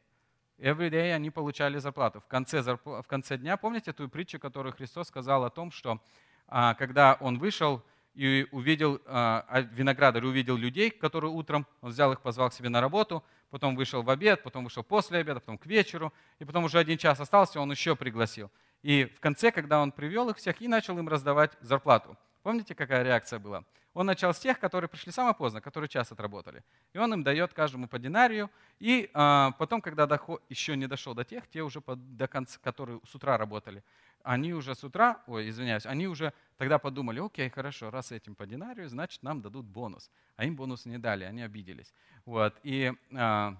Every 0.56 0.88
day 0.88 1.12
они 1.12 1.28
получали 1.28 1.76
зарплату. 1.76 2.20
В 2.20 2.26
конце, 2.26 2.62
зарпл... 2.62 3.02
в 3.02 3.06
конце 3.06 3.36
дня, 3.36 3.58
помните 3.58 3.92
ту 3.92 4.08
притчу, 4.08 4.38
которую 4.38 4.72
Христос 4.72 5.08
сказал 5.08 5.44
о 5.44 5.50
том, 5.50 5.72
что 5.72 6.02
а, 6.48 6.72
когда 6.72 7.18
он 7.20 7.38
вышел 7.38 7.82
и 8.14 8.48
увидел 8.50 8.98
а, 9.04 9.44
а, 9.46 9.60
виноградарь, 9.60 10.24
увидел 10.24 10.56
людей, 10.56 10.90
которые 10.90 11.32
утром, 11.32 11.66
он 11.82 11.90
взял 11.90 12.14
их, 12.14 12.22
позвал 12.22 12.48
к 12.48 12.54
себе 12.54 12.70
на 12.70 12.80
работу, 12.80 13.22
потом 13.50 13.76
вышел 13.76 14.02
в 14.02 14.08
обед, 14.08 14.42
потом 14.42 14.64
вышел 14.64 14.82
после 14.82 15.18
обеда, 15.18 15.40
потом 15.40 15.58
к 15.58 15.66
вечеру, 15.66 16.14
и 16.38 16.46
потом 16.46 16.64
уже 16.64 16.78
один 16.78 16.96
час 16.96 17.20
остался, 17.20 17.60
он 17.60 17.70
еще 17.70 17.94
пригласил. 17.94 18.50
И 18.82 19.04
в 19.04 19.20
конце, 19.20 19.52
когда 19.52 19.80
он 19.80 19.92
привел 19.92 20.28
их 20.30 20.36
всех 20.36 20.60
и 20.60 20.68
начал 20.68 20.98
им 20.98 21.08
раздавать 21.08 21.52
зарплату. 21.60 22.16
Помните, 22.42 22.74
какая 22.74 23.02
реакция 23.02 23.38
была? 23.38 23.64
Он 23.94 24.06
начал 24.06 24.32
с 24.32 24.38
тех, 24.38 24.58
которые 24.58 24.88
пришли 24.88 25.12
самое 25.12 25.34
поздно, 25.34 25.60
которые 25.60 25.88
час 25.88 26.10
отработали. 26.10 26.64
И 26.94 26.98
он 26.98 27.12
им 27.12 27.22
дает 27.22 27.52
каждому 27.52 27.86
по 27.88 27.98
динарию. 27.98 28.50
И 28.80 29.10
а, 29.12 29.52
потом, 29.58 29.82
когда 29.82 30.06
доход, 30.06 30.42
еще 30.48 30.76
не 30.76 30.86
дошел 30.86 31.14
до 31.14 31.24
тех, 31.24 31.46
те 31.48 31.62
уже 31.62 31.80
по, 31.80 31.94
до 31.94 32.26
конца, 32.26 32.58
которые 32.62 33.00
с 33.04 33.14
утра 33.14 33.36
работали, 33.36 33.84
они 34.22 34.54
уже 34.54 34.74
с 34.74 34.82
утра, 34.82 35.22
ой, 35.26 35.50
извиняюсь, 35.50 35.84
они 35.84 36.06
уже 36.08 36.32
тогда 36.56 36.78
подумали, 36.78 37.20
окей, 37.20 37.50
хорошо, 37.50 37.90
раз 37.90 38.12
этим 38.12 38.34
по 38.34 38.46
динарию, 38.46 38.88
значит, 38.88 39.22
нам 39.22 39.42
дадут 39.42 39.66
бонус. 39.66 40.10
А 40.36 40.46
им 40.46 40.56
бонус 40.56 40.86
не 40.86 40.98
дали, 40.98 41.24
они 41.24 41.42
обиделись. 41.42 41.92
Вот. 42.24 42.58
И 42.62 42.92
а, 43.14 43.56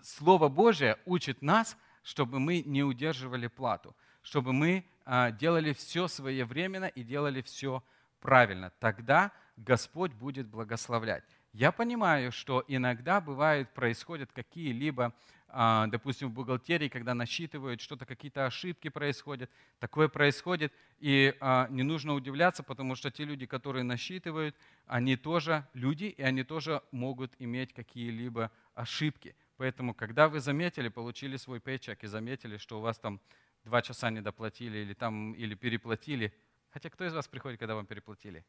Слово 0.00 0.48
Божие 0.48 0.96
учит 1.06 1.42
нас, 1.42 1.76
чтобы 2.06 2.38
мы 2.38 2.62
не 2.64 2.84
удерживали 2.84 3.48
плату, 3.48 3.96
чтобы 4.22 4.52
мы 4.52 4.84
а, 5.04 5.32
делали 5.32 5.72
все 5.72 6.06
своевременно 6.06 6.84
и 6.84 7.02
делали 7.02 7.42
все 7.42 7.82
правильно. 8.20 8.70
Тогда 8.78 9.32
Господь 9.56 10.12
будет 10.12 10.46
благословлять. 10.46 11.24
Я 11.52 11.72
понимаю, 11.72 12.30
что 12.30 12.64
иногда 12.68 13.20
бывает, 13.20 13.74
происходят 13.74 14.30
какие-либо, 14.30 15.14
а, 15.48 15.88
допустим, 15.88 16.28
в 16.28 16.32
бухгалтерии, 16.32 16.88
когда 16.88 17.12
насчитывают 17.12 17.80
что-то, 17.80 18.06
какие-то 18.06 18.46
ошибки 18.46 18.88
происходят. 18.88 19.50
Такое 19.80 20.06
происходит, 20.06 20.72
и 21.00 21.34
а, 21.40 21.66
не 21.70 21.82
нужно 21.82 22.14
удивляться, 22.14 22.62
потому 22.62 22.94
что 22.94 23.10
те 23.10 23.24
люди, 23.24 23.46
которые 23.46 23.82
насчитывают, 23.82 24.54
они 24.86 25.16
тоже 25.16 25.66
люди, 25.74 26.04
и 26.04 26.22
они 26.22 26.44
тоже 26.44 26.82
могут 26.92 27.32
иметь 27.40 27.72
какие-либо 27.72 28.52
ошибки. 28.76 29.34
Поэтому, 29.56 29.94
когда 29.94 30.28
вы 30.28 30.40
заметили, 30.40 30.88
получили 30.88 31.36
свой 31.36 31.60
пейчек 31.60 32.04
и 32.04 32.06
заметили, 32.06 32.58
что 32.58 32.78
у 32.78 32.82
вас 32.82 32.98
там 32.98 33.20
два 33.64 33.82
часа 33.82 34.10
не 34.10 34.20
доплатили 34.20 34.78
или, 34.78 34.94
там, 34.94 35.32
или 35.32 35.54
переплатили, 35.54 36.32
хотя 36.70 36.90
кто 36.90 37.04
из 37.06 37.14
вас 37.14 37.26
приходит, 37.26 37.58
когда 37.58 37.74
вам 37.74 37.86
переплатили? 37.86 38.44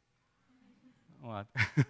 Вот. 1.20 1.48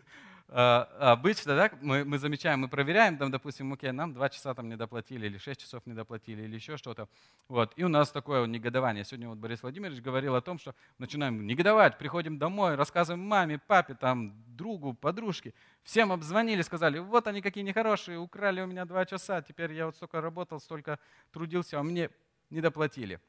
А, 0.49 0.87
обычно 1.11 1.57
да, 1.57 1.71
мы, 1.81 2.05
мы 2.05 2.17
замечаем, 2.19 2.61
мы 2.61 2.69
проверяем, 2.69 3.17
там, 3.17 3.31
допустим, 3.31 3.73
окей, 3.73 3.91
нам 3.91 4.13
два 4.13 4.29
часа 4.29 4.53
там 4.53 4.69
не 4.69 4.77
доплатили, 4.77 5.25
или 5.25 5.37
шесть 5.37 5.59
часов 5.59 5.85
не 5.85 5.93
доплатили, 5.93 6.43
или 6.43 6.55
еще 6.55 6.77
что-то. 6.77 7.09
Вот. 7.49 7.73
И 7.75 7.83
у 7.83 7.89
нас 7.89 8.11
такое 8.11 8.45
негодование. 8.45 9.03
Сегодня 9.03 9.27
вот 9.27 9.39
Борис 9.39 9.61
Владимирович 9.61 10.01
говорил 10.01 10.35
о 10.35 10.41
том, 10.41 10.57
что 10.57 10.73
начинаем 10.99 11.45
негодовать, 11.45 11.97
приходим 11.97 12.37
домой, 12.37 12.75
рассказываем 12.75 13.27
маме, 13.27 13.59
папе, 13.59 13.95
там, 13.95 14.41
другу, 14.47 14.93
подружке. 14.93 15.53
Всем 15.83 16.13
обзвонили, 16.13 16.61
сказали, 16.61 16.99
вот 16.99 17.27
они 17.27 17.41
какие 17.41 17.65
нехорошие, 17.65 18.17
украли 18.17 18.61
у 18.61 18.67
меня 18.67 18.85
два 18.85 19.05
часа, 19.05 19.41
теперь 19.41 19.73
я 19.73 19.87
вот 19.87 19.97
столько 19.97 20.21
работал, 20.21 20.61
столько 20.61 20.97
трудился, 21.33 21.77
а 21.77 21.83
мне 21.83 22.09
не 22.49 22.61
доплатили. 22.61 23.19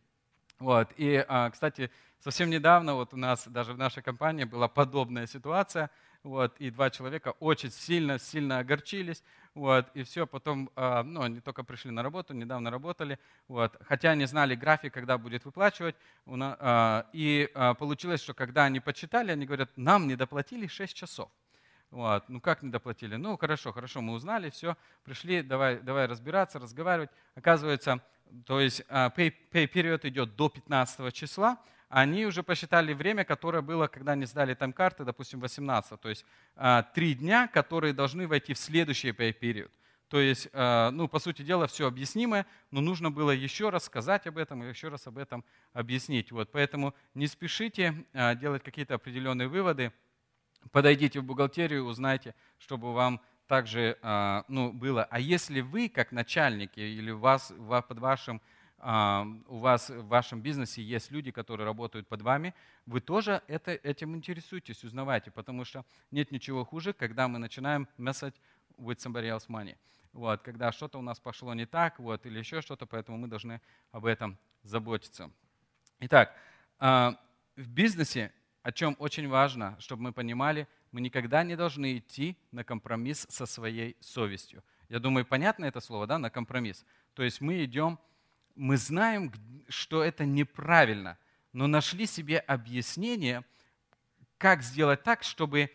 Вот. 0.60 0.92
И, 0.96 1.24
а, 1.26 1.50
кстати, 1.50 1.90
совсем 2.20 2.48
недавно 2.48 2.94
вот 2.94 3.12
у 3.12 3.16
нас 3.16 3.48
даже 3.48 3.72
в 3.72 3.78
нашей 3.78 4.04
компании 4.04 4.44
была 4.44 4.68
подобная 4.68 5.26
ситуация– 5.26 5.90
вот, 6.22 6.56
и 6.58 6.70
два 6.70 6.90
человека 6.90 7.34
очень 7.40 7.70
сильно-сильно 7.70 8.58
огорчились, 8.58 9.22
вот, 9.54 9.86
и 9.94 10.02
все, 10.04 10.26
потом, 10.26 10.70
а, 10.76 11.02
ну, 11.02 11.22
они 11.22 11.40
только 11.40 11.64
пришли 11.64 11.90
на 11.90 12.02
работу, 12.02 12.34
недавно 12.34 12.70
работали, 12.70 13.18
вот, 13.48 13.76
хотя 13.80 14.10
они 14.10 14.24
знали 14.26 14.54
график, 14.54 14.92
когда 14.94 15.18
будет 15.18 15.44
выплачивать, 15.44 15.96
а, 16.26 17.06
и 17.12 17.50
а, 17.54 17.74
получилось, 17.74 18.22
что 18.22 18.34
когда 18.34 18.64
они 18.64 18.80
почитали, 18.80 19.32
они 19.32 19.46
говорят, 19.46 19.70
нам 19.76 20.06
не 20.06 20.16
доплатили 20.16 20.66
6 20.66 20.94
часов. 20.94 21.30
Вот. 21.90 22.28
Ну 22.28 22.38
как 22.40 22.62
не 22.62 22.70
доплатили? 22.70 23.16
Ну 23.16 23.38
хорошо, 23.38 23.72
хорошо, 23.72 24.02
мы 24.02 24.12
узнали, 24.12 24.50
все, 24.50 24.76
пришли, 25.04 25.42
давай, 25.42 25.78
давай 25.80 26.04
разбираться, 26.04 26.58
разговаривать. 26.58 27.08
Оказывается, 27.34 28.00
то 28.44 28.60
есть 28.60 28.82
pay, 28.90 29.32
pay 29.50 29.66
период 29.66 30.04
идет 30.04 30.36
до 30.36 30.50
15 30.50 31.14
числа, 31.14 31.56
они 31.88 32.26
уже 32.26 32.42
посчитали 32.42 32.92
время, 32.92 33.24
которое 33.24 33.62
было, 33.62 33.86
когда 33.86 34.12
они 34.12 34.26
сдали 34.26 34.54
там 34.54 34.72
карты, 34.72 35.04
допустим, 35.04 35.40
18, 35.40 35.98
то 35.98 36.08
есть 36.08 36.24
а, 36.54 36.82
три 36.82 37.14
дня, 37.14 37.48
которые 37.48 37.94
должны 37.94 38.28
войти 38.28 38.52
в 38.52 38.58
следующий 38.58 39.12
период. 39.12 39.70
То 40.08 40.20
есть, 40.20 40.48
а, 40.52 40.90
ну, 40.90 41.08
по 41.08 41.18
сути 41.18 41.42
дела, 41.42 41.66
все 41.66 41.86
объяснимое, 41.86 42.46
но 42.70 42.82
нужно 42.82 43.10
было 43.10 43.30
еще 43.30 43.70
раз 43.70 43.84
сказать 43.84 44.26
об 44.26 44.36
этом 44.36 44.62
и 44.62 44.68
еще 44.68 44.88
раз 44.88 45.06
об 45.06 45.16
этом 45.16 45.44
объяснить. 45.72 46.30
Вот, 46.30 46.50
поэтому 46.52 46.94
не 47.14 47.26
спешите 47.26 47.94
а, 48.12 48.34
делать 48.34 48.62
какие-то 48.62 48.94
определенные 48.94 49.48
выводы. 49.48 49.92
Подойдите 50.72 51.20
в 51.20 51.24
бухгалтерию, 51.24 51.84
узнайте, 51.84 52.34
чтобы 52.58 52.92
вам 52.92 53.22
также 53.46 53.96
ну, 54.48 54.72
было. 54.74 55.04
А 55.04 55.18
если 55.18 55.62
вы, 55.62 55.88
как 55.88 56.12
начальники, 56.12 56.80
или 56.80 57.10
вас, 57.12 57.50
под 57.56 57.98
вашим 57.98 58.42
у 58.80 59.58
вас 59.58 59.90
в 59.90 60.06
вашем 60.06 60.40
бизнесе 60.40 60.82
есть 60.82 61.10
люди, 61.10 61.32
которые 61.32 61.64
работают 61.64 62.06
под 62.06 62.22
вами, 62.22 62.54
вы 62.86 63.00
тоже 63.00 63.42
это, 63.48 63.72
этим 63.72 64.14
интересуетесь, 64.14 64.84
узнавайте, 64.84 65.32
потому 65.32 65.64
что 65.64 65.84
нет 66.12 66.30
ничего 66.30 66.64
хуже, 66.64 66.92
когда 66.92 67.26
мы 67.26 67.38
начинаем 67.38 67.88
message 67.98 68.34
with 68.76 68.98
somebody 68.98 69.28
else 69.28 69.48
money. 69.48 69.76
Вот, 70.12 70.42
когда 70.42 70.72
что-то 70.72 70.98
у 70.98 71.02
нас 71.02 71.18
пошло 71.18 71.54
не 71.54 71.66
так, 71.66 71.98
вот, 71.98 72.24
или 72.24 72.38
еще 72.38 72.60
что-то, 72.60 72.86
поэтому 72.86 73.18
мы 73.18 73.26
должны 73.28 73.60
об 73.90 74.06
этом 74.06 74.38
заботиться. 74.62 75.30
Итак, 76.00 76.34
а, 76.78 77.18
в 77.56 77.68
бизнесе, 77.68 78.32
о 78.62 78.72
чем 78.72 78.96
очень 79.00 79.28
важно, 79.28 79.76
чтобы 79.80 80.02
мы 80.02 80.12
понимали, 80.12 80.68
мы 80.92 81.00
никогда 81.00 81.42
не 81.42 81.56
должны 81.56 81.98
идти 81.98 82.36
на 82.52 82.64
компромисс 82.64 83.26
со 83.28 83.44
своей 83.46 83.96
совестью. 84.00 84.62
Я 84.88 85.00
думаю, 85.00 85.26
понятно 85.26 85.64
это 85.66 85.80
слово, 85.80 86.06
да, 86.06 86.18
на 86.18 86.30
компромисс. 86.30 86.84
То 87.14 87.22
есть 87.22 87.40
мы 87.40 87.64
идем 87.64 87.98
мы 88.58 88.76
знаем, 88.76 89.32
что 89.68 90.02
это 90.02 90.24
неправильно, 90.24 91.16
но 91.52 91.66
нашли 91.66 92.06
себе 92.06 92.38
объяснение, 92.38 93.44
как 94.36 94.62
сделать 94.62 95.02
так, 95.02 95.22
чтобы 95.22 95.70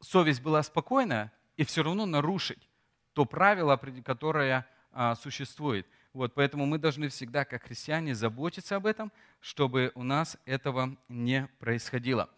совесть 0.00 0.42
была 0.42 0.62
спокойна 0.62 1.30
и 1.56 1.64
все 1.64 1.82
равно 1.82 2.06
нарушить 2.06 2.68
то 3.12 3.26
правило, 3.26 3.76
которое 4.04 4.66
а, 4.90 5.14
существует. 5.14 5.86
Вот, 6.14 6.34
поэтому 6.34 6.66
мы 6.66 6.78
должны 6.78 7.08
всегда, 7.08 7.44
как 7.44 7.64
христиане, 7.64 8.14
заботиться 8.14 8.76
об 8.76 8.86
этом, 8.86 9.12
чтобы 9.40 9.92
у 9.94 10.02
нас 10.02 10.38
этого 10.44 10.96
не 11.08 11.46
происходило. 11.58 12.28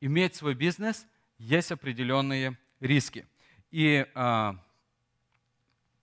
Иметь 0.00 0.34
свой 0.34 0.54
бизнес 0.54 1.06
есть 1.38 1.72
определенные 1.72 2.58
риски. 2.80 3.26
И 3.70 4.06
а, 4.14 4.56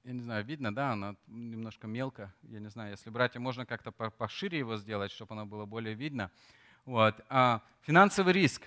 я 0.04 0.14
не 0.14 0.22
знаю, 0.22 0.44
видно, 0.44 0.74
да, 0.74 0.94
она 0.94 1.16
немножко 1.28 1.88
мелко. 1.88 2.34
Я 2.44 2.60
не 2.60 2.70
знаю, 2.70 2.92
если 2.92 3.10
братья, 3.10 3.40
можно 3.40 3.66
как-то 3.66 3.92
пошире 3.92 4.58
его 4.58 4.78
сделать, 4.78 5.12
чтобы 5.12 5.34
оно 5.34 5.46
было 5.46 5.66
более 5.66 5.94
видно. 5.94 6.32
Вот. 6.86 7.16
А 7.30 7.62
финансовый 7.82 8.34
риск. 8.34 8.64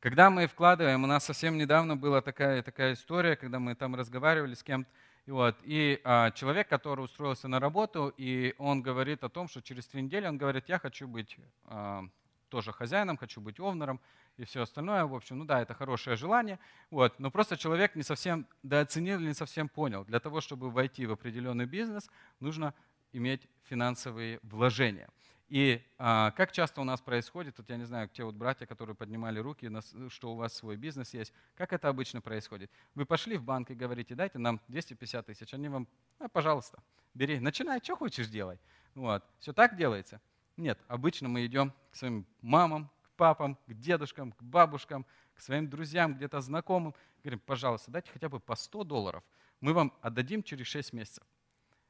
Когда 0.00 0.30
мы 0.30 0.46
вкладываем, 0.46 1.04
у 1.04 1.06
нас 1.06 1.24
совсем 1.24 1.56
недавно 1.56 1.96
была 1.96 2.20
такая, 2.20 2.62
такая 2.62 2.94
история, 2.94 3.36
когда 3.36 3.58
мы 3.58 3.74
там 3.74 3.94
разговаривали 3.94 4.54
с 4.54 4.62
кем-то, 4.62 4.90
и, 5.26 5.30
вот, 5.30 5.56
и 5.62 6.00
а, 6.04 6.30
человек, 6.32 6.68
который 6.68 7.02
устроился 7.02 7.48
на 7.48 7.58
работу, 7.58 8.12
и 8.18 8.54
он 8.58 8.82
говорит 8.82 9.24
о 9.24 9.30
том, 9.30 9.48
что 9.48 9.62
через 9.62 9.86
три 9.86 10.02
недели 10.02 10.26
он 10.26 10.36
говорит, 10.36 10.68
я 10.68 10.78
хочу 10.78 11.08
быть 11.08 11.38
а, 11.64 12.04
тоже 12.50 12.72
хозяином, 12.72 13.16
хочу 13.16 13.40
быть 13.40 13.58
овнером 13.58 14.00
и 14.36 14.44
все 14.44 14.62
остальное. 14.62 15.04
В 15.04 15.14
общем, 15.14 15.38
ну 15.38 15.44
да, 15.44 15.60
это 15.62 15.74
хорошее 15.74 16.16
желание, 16.16 16.58
вот, 16.90 17.18
но 17.18 17.30
просто 17.30 17.56
человек 17.56 17.94
не 17.94 18.02
совсем 18.02 18.46
дооценил 18.62 19.18
или 19.20 19.28
не 19.28 19.34
совсем 19.34 19.68
понял. 19.68 20.04
Для 20.04 20.20
того, 20.20 20.40
чтобы 20.40 20.70
войти 20.70 21.06
в 21.06 21.12
определенный 21.12 21.66
бизнес, 21.66 22.10
нужно 22.40 22.74
иметь 23.12 23.48
финансовые 23.64 24.40
вложения. 24.42 25.08
И 25.48 25.80
а, 25.98 26.30
как 26.32 26.52
часто 26.52 26.80
у 26.80 26.84
нас 26.84 27.00
происходит, 27.00 27.58
вот 27.58 27.68
я 27.68 27.76
не 27.76 27.84
знаю, 27.84 28.08
те 28.08 28.24
вот 28.24 28.34
братья, 28.34 28.66
которые 28.66 28.96
поднимали 28.96 29.38
руки, 29.38 29.70
что 30.08 30.32
у 30.32 30.36
вас 30.36 30.54
свой 30.54 30.76
бизнес 30.76 31.12
есть, 31.14 31.32
как 31.54 31.72
это 31.72 31.88
обычно 31.88 32.20
происходит? 32.20 32.70
Вы 32.94 33.04
пошли 33.04 33.36
в 33.36 33.44
банк 33.44 33.70
и 33.70 33.74
говорите, 33.74 34.14
дайте 34.14 34.38
нам 34.38 34.60
250 34.68 35.26
тысяч, 35.26 35.52
они 35.54 35.68
вам, 35.68 35.86
а, 36.18 36.28
пожалуйста, 36.28 36.82
бери, 37.12 37.38
начинай, 37.40 37.80
что 37.82 37.94
хочешь 37.94 38.28
делай. 38.28 38.58
Вот. 38.94 39.22
Все 39.38 39.52
так 39.52 39.76
делается? 39.76 40.20
Нет, 40.56 40.78
обычно 40.88 41.28
мы 41.28 41.44
идем 41.44 41.72
к 41.90 41.96
своим 41.96 42.26
мамам, 42.40 42.90
папам, 43.16 43.56
к 43.66 43.74
дедушкам, 43.74 44.32
к 44.32 44.42
бабушкам, 44.42 45.06
к 45.34 45.40
своим 45.40 45.68
друзьям, 45.68 46.14
где-то 46.14 46.40
знакомым, 46.40 46.94
говорим, 47.22 47.40
пожалуйста, 47.40 47.90
дайте 47.90 48.10
хотя 48.12 48.28
бы 48.28 48.40
по 48.40 48.54
100 48.54 48.84
долларов, 48.84 49.24
мы 49.60 49.72
вам 49.72 49.92
отдадим 50.00 50.42
через 50.42 50.66
6 50.66 50.92
месяцев. 50.92 51.24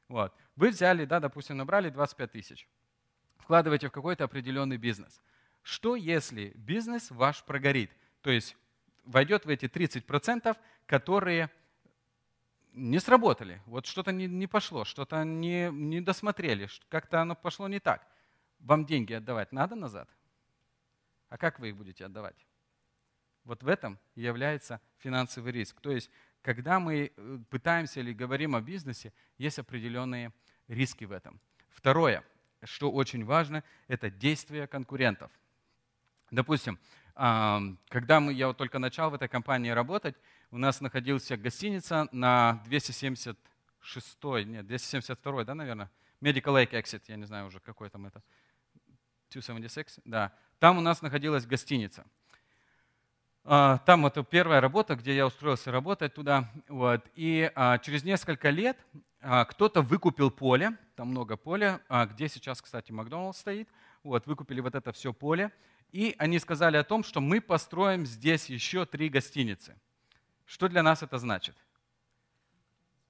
Вот. 0.07 0.33
Вы 0.55 0.69
взяли, 0.69 1.05
да, 1.05 1.19
допустим, 1.19 1.57
набрали 1.57 1.89
25 1.89 2.31
тысяч 2.31 2.67
вкладываете 3.45 3.89
в 3.89 3.91
какой-то 3.91 4.23
определенный 4.23 4.77
бизнес. 4.77 5.21
Что 5.61 5.95
если 5.95 6.51
бизнес 6.55 7.11
ваш 7.11 7.43
прогорит? 7.43 7.91
То 8.21 8.31
есть 8.31 8.57
войдет 9.05 9.45
в 9.45 9.49
эти 9.49 9.65
30%, 9.65 10.57
которые 10.87 11.51
не 12.73 12.99
сработали, 12.99 13.61
вот 13.67 13.85
что-то 13.85 14.11
не, 14.11 14.25
не 14.25 14.47
пошло, 14.47 14.83
что-то 14.83 15.23
не, 15.23 15.69
не 15.71 16.01
досмотрели, 16.01 16.67
как-то 16.89 17.21
оно 17.21 17.35
пошло 17.35 17.67
не 17.67 17.79
так. 17.79 18.05
Вам 18.59 18.85
деньги 18.85 19.13
отдавать 19.13 19.51
надо 19.51 19.75
назад? 19.75 20.09
А 21.29 21.37
как 21.37 21.59
вы 21.59 21.69
их 21.69 21.77
будете 21.77 22.05
отдавать? 22.05 22.45
Вот 23.43 23.63
в 23.63 23.67
этом 23.67 23.99
является 24.15 24.81
финансовый 24.97 25.51
риск. 25.51 25.79
То 25.81 25.91
есть, 25.91 26.09
когда 26.41 26.79
мы 26.79 27.11
э, 27.15 27.39
пытаемся 27.49 27.99
или 27.99 28.13
говорим 28.13 28.55
о 28.55 28.61
бизнесе, 28.61 29.13
есть 29.37 29.59
определенные 29.59 30.33
риски 30.67 31.05
в 31.05 31.11
этом. 31.11 31.39
Второе– 31.69 32.23
что 32.65 32.91
очень 32.91 33.25
важно, 33.25 33.63
это 33.87 34.09
действия 34.09 34.67
конкурентов. 34.67 35.31
Допустим, 36.31 36.79
когда 37.13 38.19
мы, 38.19 38.33
я 38.33 38.47
вот 38.47 38.57
только 38.57 38.79
начал 38.79 39.09
в 39.09 39.13
этой 39.13 39.27
компании 39.27 39.69
работать, 39.69 40.15
у 40.51 40.57
нас 40.57 40.81
находилась 40.81 41.29
гостиница 41.29 42.07
на 42.11 42.61
276, 42.65 43.37
нет, 44.45 44.65
272, 44.65 45.43
да, 45.43 45.55
наверное? 45.55 45.91
Medical 46.21 46.53
Lake 46.53 46.71
Exit, 46.71 47.03
я 47.07 47.15
не 47.15 47.25
знаю 47.25 47.47
уже, 47.47 47.59
какой 47.59 47.89
там 47.89 48.05
это. 48.05 48.21
276, 49.29 49.99
да. 50.05 50.33
Там 50.65 50.79
у 50.79 50.81
нас 50.81 51.03
находилась 51.03 51.45
гостиница. 51.45 52.03
А, 53.43 53.77
там 53.85 54.01
вот 54.01 54.17
первая 54.31 54.59
работа, 54.59 54.95
где 54.95 55.15
я 55.15 55.27
устроился 55.27 55.71
работать 55.71 56.15
туда. 56.15 56.51
Вот. 56.67 57.05
И 57.13 57.51
а, 57.53 57.77
через 57.77 58.03
несколько 58.03 58.49
лет 58.49 58.75
а, 59.21 59.45
кто-то 59.45 59.83
выкупил 59.83 60.31
поле, 60.31 60.75
там 60.95 61.09
много 61.09 61.37
поля, 61.37 61.81
где 62.11 62.27
сейчас, 62.27 62.63
кстати, 62.63 62.91
Макдоналдс 62.91 63.37
стоит. 63.37 63.69
Вот, 64.01 64.25
выкупили 64.25 64.59
вот 64.59 64.73
это 64.73 64.91
все 64.91 65.13
поле. 65.13 65.51
И 65.91 66.15
они 66.17 66.39
сказали 66.39 66.77
о 66.77 66.83
том, 66.83 67.03
что 67.03 67.21
мы 67.21 67.41
построим 67.41 68.07
здесь 68.07 68.49
еще 68.49 68.87
три 68.87 69.09
гостиницы. 69.09 69.79
Что 70.47 70.67
для 70.67 70.81
нас 70.81 71.03
это 71.03 71.19
значит? 71.19 71.55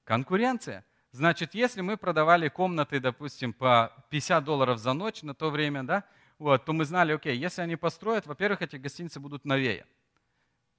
Конкуренция. 0.03 0.83
Значит, 1.13 1.55
если 1.55 1.79
мы 1.79 1.95
продавали 1.95 2.49
комнаты, 2.49 2.99
допустим, 2.99 3.53
по 3.53 3.93
50 4.09 4.43
долларов 4.43 4.77
за 4.77 4.91
ночь 4.91 5.23
на 5.23 5.33
то 5.33 5.49
время, 5.49 5.83
да, 5.83 6.03
вот, 6.37 6.65
то 6.65 6.73
мы 6.73 6.85
знали, 6.85 7.13
окей, 7.13 7.37
если 7.37 7.61
они 7.61 7.75
построят, 7.75 8.27
во-первых, 8.27 8.61
эти 8.61 8.75
гостиницы 8.75 9.19
будут 9.19 9.45
новее. 9.45 9.85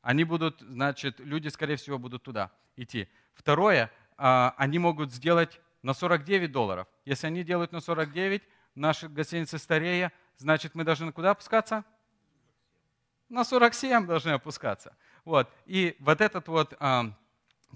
Они 0.02 0.24
будут, 0.24 0.60
значит, 0.60 1.18
люди, 1.18 1.48
скорее 1.48 1.76
всего, 1.76 1.98
будут 1.98 2.22
туда 2.22 2.52
идти. 2.76 3.08
Второе, 3.34 3.90
а, 4.16 4.54
они 4.58 4.78
могут 4.78 5.12
сделать 5.12 5.60
на 5.82 5.94
49 5.94 6.52
долларов. 6.52 6.86
Если 7.04 7.26
они 7.26 7.42
делают 7.42 7.72
на 7.72 7.80
49, 7.80 8.42
наши 8.74 9.08
гостиницы 9.08 9.58
старее, 9.58 10.12
значит, 10.36 10.74
мы 10.74 10.84
должны 10.84 11.10
куда 11.10 11.30
опускаться? 11.30 11.84
На 13.28 13.42
47 13.42 14.06
должны 14.06 14.30
опускаться. 14.30 14.94
Вот. 15.24 15.50
И 15.64 15.96
вот 15.98 16.20
этот 16.20 16.46
вот, 16.48 16.74
а, 16.78 17.12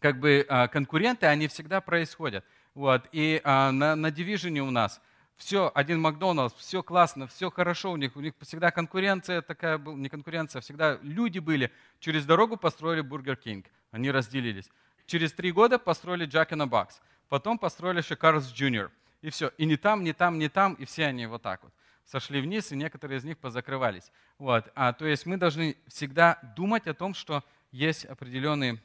как 0.01 0.21
бы, 0.21 0.47
а, 0.49 0.69
конкуренты, 0.69 1.27
они 1.27 1.49
всегда 1.49 1.81
происходят. 1.81 2.45
Вот. 2.75 3.09
И 3.11 3.41
на, 3.45 3.73
на 3.73 4.07
Division 4.11 4.61
у 4.61 4.71
нас 4.71 5.01
все, 5.41 5.73
один 5.75 6.03
Макдоналдс, 6.03 6.55
все 6.55 6.83
классно, 6.83 7.27
все 7.27 7.51
хорошо 7.51 7.93
у 7.93 7.97
них, 7.97 8.15
у 8.15 8.21
них 8.21 8.35
всегда 8.43 8.71
конкуренция 8.71 9.41
такая 9.41 9.79
была, 9.79 9.97
не 9.97 10.11
конкуренция, 10.11 10.61
всегда 10.61 10.99
люди 11.01 11.39
были. 11.39 11.73
Через 11.99 12.27
дорогу 12.27 12.59
построили 12.59 13.01
Burger 13.01 13.37
King, 13.37 13.65
они 13.91 14.11
разделились. 14.11 14.69
Через 15.07 15.33
три 15.33 15.51
года 15.51 15.79
построили 15.79 16.29
Jack 16.29 16.51
in 16.51 16.63
a 16.63 16.89
потом 17.31 17.59
построили 17.59 18.03
Carl's 18.03 18.53
Jr. 18.55 18.91
И 19.23 19.31
все, 19.31 19.51
и 19.57 19.65
не 19.65 19.79
там, 19.79 20.05
не 20.05 20.13
там, 20.13 20.39
не 20.39 20.51
там, 20.51 20.75
и 20.75 20.85
все 20.85 21.07
они 21.07 21.25
вот 21.25 21.41
так 21.41 21.63
вот 21.65 21.73
сошли 22.05 22.43
вниз, 22.43 22.71
и 22.73 22.77
некоторые 22.77 23.19
из 23.19 23.25
них 23.25 23.39
позакрывались. 23.39 24.13
Вот. 24.37 24.71
А, 24.75 24.93
то 24.93 25.07
есть 25.07 25.25
мы 25.25 25.39
должны 25.39 25.77
всегда 25.87 26.39
думать 26.55 26.87
о 26.87 26.93
том, 26.93 27.15
что 27.15 27.43
есть 27.71 28.05
определенные 28.05 28.83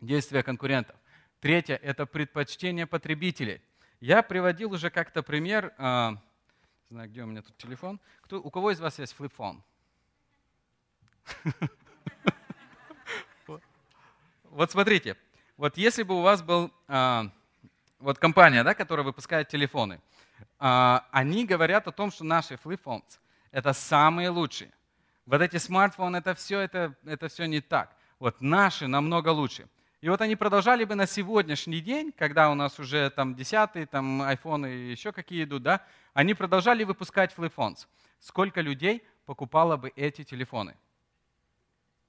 действия 0.00 0.42
конкурентов. 0.42 0.96
Третье– 1.40 1.76
это 1.82 2.04
предпочтение 2.04 2.86
потребителей– 2.86 3.62
я 4.04 4.22
приводил 4.22 4.70
уже 4.74 4.90
как-то 4.90 5.22
пример, 5.22 5.72
а, 5.78 6.10
не 6.90 6.94
знаю, 6.94 7.08
где 7.08 7.22
у 7.22 7.26
меня 7.26 7.40
тут 7.40 7.56
телефон. 7.56 7.98
Кто, 8.20 8.38
у 8.38 8.50
кого 8.50 8.70
из 8.70 8.78
вас 8.78 8.98
есть 8.98 9.14
flip 9.14 9.33
phone? 9.33 9.62
Вот 14.50 14.70
смотрите, 14.70 15.16
вот 15.56 15.78
если 15.78 16.02
бы 16.02 16.16
у 16.16 16.20
вас 16.20 16.42
был 16.42 16.70
а, 16.86 17.30
вот 17.98 18.18
компания, 18.18 18.62
да, 18.62 18.74
которая 18.74 19.04
выпускает 19.04 19.48
телефоны, 19.48 20.00
а, 20.58 21.06
они 21.10 21.46
говорят 21.46 21.88
о 21.88 21.92
том, 21.92 22.12
что 22.12 22.24
наши 22.24 22.54
phones 22.54 23.18
это 23.52 23.72
самые 23.72 24.28
лучшие. 24.28 24.70
Вот 25.24 25.40
эти 25.40 25.56
смартфоны, 25.56 26.18
это 26.18 26.34
все, 26.34 26.60
это, 26.60 26.94
это 27.06 27.28
все 27.28 27.46
не 27.46 27.62
так. 27.62 27.96
Вот 28.18 28.40
наши 28.42 28.86
намного 28.86 29.30
лучше. 29.30 29.66
И 30.04 30.08
вот 30.10 30.20
они 30.20 30.36
продолжали 30.36 30.84
бы 30.84 30.96
на 30.96 31.06
сегодняшний 31.06 31.80
день, 31.80 32.12
когда 32.12 32.50
у 32.50 32.54
нас 32.54 32.78
уже 32.78 33.08
там 33.08 33.34
десятые, 33.34 33.86
там 33.86 34.20
айфоны 34.20 34.66
и 34.66 34.90
еще 34.90 35.12
какие 35.12 35.44
идут, 35.44 35.62
да, 35.62 35.80
они 36.12 36.34
продолжали 36.34 36.84
выпускать 36.84 37.32
флипфонс. 37.32 37.88
Сколько 38.20 38.60
людей 38.60 39.02
покупало 39.24 39.78
бы 39.78 39.90
эти 39.96 40.22
телефоны? 40.22 40.76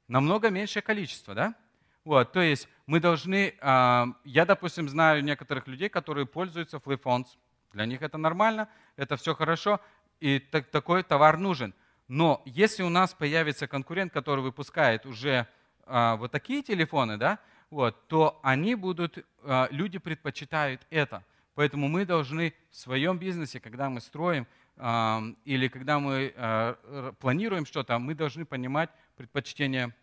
Намного 0.10 0.50
меньшее 0.50 0.84
количество, 0.84 1.34
да? 1.34 1.56
Вот, 2.04 2.34
то 2.34 2.42
есть 2.42 2.68
мы 2.86 3.00
должны, 3.00 3.56
а, 3.62 4.08
я, 4.26 4.46
допустим, 4.46 4.90
знаю 4.90 5.24
некоторых 5.24 5.66
людей, 5.66 5.88
которые 5.88 6.26
пользуются 6.26 6.82
флипфонс. 6.82 7.38
Для 7.72 7.86
них 7.86 8.02
это 8.02 8.18
нормально, 8.18 8.68
это 8.98 9.16
все 9.16 9.34
хорошо, 9.34 9.80
и 10.20 10.40
так, 10.40 10.70
такой 10.70 11.02
товар 11.04 11.38
нужен. 11.38 11.74
Но 12.10 12.42
если 12.44 12.84
у 12.84 12.90
нас 12.90 13.14
появится 13.14 13.70
конкурент, 13.70 14.12
который 14.12 14.42
выпускает 14.42 15.06
уже 15.06 15.48
а, 15.86 16.18
вот 16.18 16.34
такие 16.34 16.62
телефоны, 16.62 17.16
да, 17.16 17.40
вот, 17.70 18.08
то 18.08 18.40
они 18.44 18.76
будут, 18.76 19.26
а, 19.44 19.68
люди 19.72 19.98
предпочитают 19.98 20.86
это. 20.90 21.24
Поэтому 21.56 21.88
мы 21.88 22.06
должны 22.06 22.54
в 22.70 22.76
своем 22.76 23.18
бизнесе, 23.18 23.60
когда 23.60 23.90
мы 23.90 24.02
строим 24.02 24.46
а, 24.78 25.24
или 25.46 25.68
когда 25.68 26.00
мы 26.00 26.34
а, 26.36 27.14
планируем 27.20 27.66
что-то, 27.66 27.98
мы 27.98 28.14
должны 28.14 28.46
понимать 28.46 28.90
предпочтения 29.16 29.96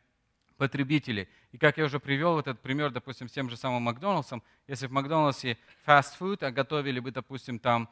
потребителей. 0.57 1.29
И 1.53 1.59
как 1.59 1.79
я 1.79 1.85
уже 1.85 1.99
привел 2.01 2.39
этот 2.39 2.61
пример, 2.61 2.91
допустим, 2.91 3.29
с 3.29 3.33
тем 3.33 3.51
же 3.51 3.57
самым 3.57 3.83
Макдональдсом, 3.83 4.43
если 4.67 4.87
в 4.87 4.93
Макдональдсе 4.93 5.59
fast 5.87 6.19
food, 6.19 6.45
а 6.45 6.51
готовили 6.51 7.01
бы, 7.01 7.11
допустим, 7.11 7.59
там 7.59 7.91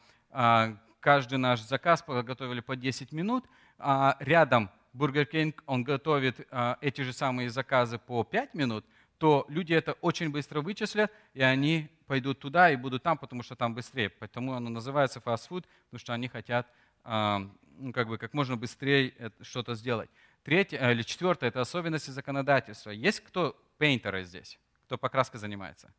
каждый 1.00 1.38
наш 1.38 1.60
заказ 1.62 2.04
готовили 2.06 2.60
по 2.60 2.76
10 2.76 3.10
минут, 3.10 3.46
а 3.78 4.16
рядом 4.20 4.70
Burger 4.94 5.28
King, 5.28 5.54
он 5.66 5.82
готовит 5.82 6.46
эти 6.80 7.00
же 7.00 7.12
самые 7.12 7.50
заказы 7.50 7.98
по 7.98 8.22
5 8.22 8.54
минут– 8.54 8.84
то 9.20 9.44
люди 9.48 9.74
это 9.74 9.92
очень 10.00 10.30
быстро 10.30 10.62
вычислят, 10.62 11.12
и 11.34 11.42
они 11.42 11.90
пойдут 12.06 12.38
туда 12.38 12.70
и 12.70 12.76
будут 12.76 13.02
там, 13.02 13.18
потому 13.18 13.42
что 13.42 13.54
там 13.54 13.74
быстрее. 13.74 14.08
Поэтому 14.08 14.54
оно 14.54 14.70
называется 14.70 15.20
фастфуд, 15.20 15.66
потому 15.84 16.00
что 16.00 16.14
они 16.14 16.26
хотят 16.26 16.66
ну, 17.04 17.92
как, 17.92 18.08
бы, 18.08 18.16
как 18.16 18.32
можно 18.32 18.56
быстрее 18.56 19.30
что-то 19.42 19.74
сделать. 19.74 20.08
Третье, 20.42 20.78
э, 20.78 20.92
или 20.92 21.02
четвертое– 21.02 21.48
это 21.50 21.60
особенности 21.60 22.10
законодательства. 22.10 22.90
Есть 22.90 23.20
кто 23.20 23.54
пейнтеры 23.76 24.24
здесь, 24.24 24.58
кто 24.86 24.96
покраской 24.96 25.38
занимается? 25.38 25.92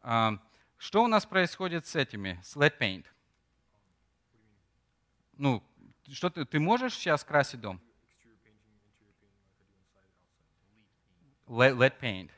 Что 0.00 1.04
у 1.04 1.06
нас 1.06 1.26
происходит 1.26 1.86
с 1.86 1.94
этими, 1.94 2.40
с 2.42 2.56
lead 2.56 2.78
paint? 2.78 3.04
Ну, 5.36 5.62
что 6.10 6.30
ты, 6.30 6.46
ты 6.46 6.58
можешь 6.58 6.94
сейчас 6.94 7.24
красить 7.24 7.60
дом? 7.60 7.78
Lead 11.46 12.00
paint. 12.00 12.30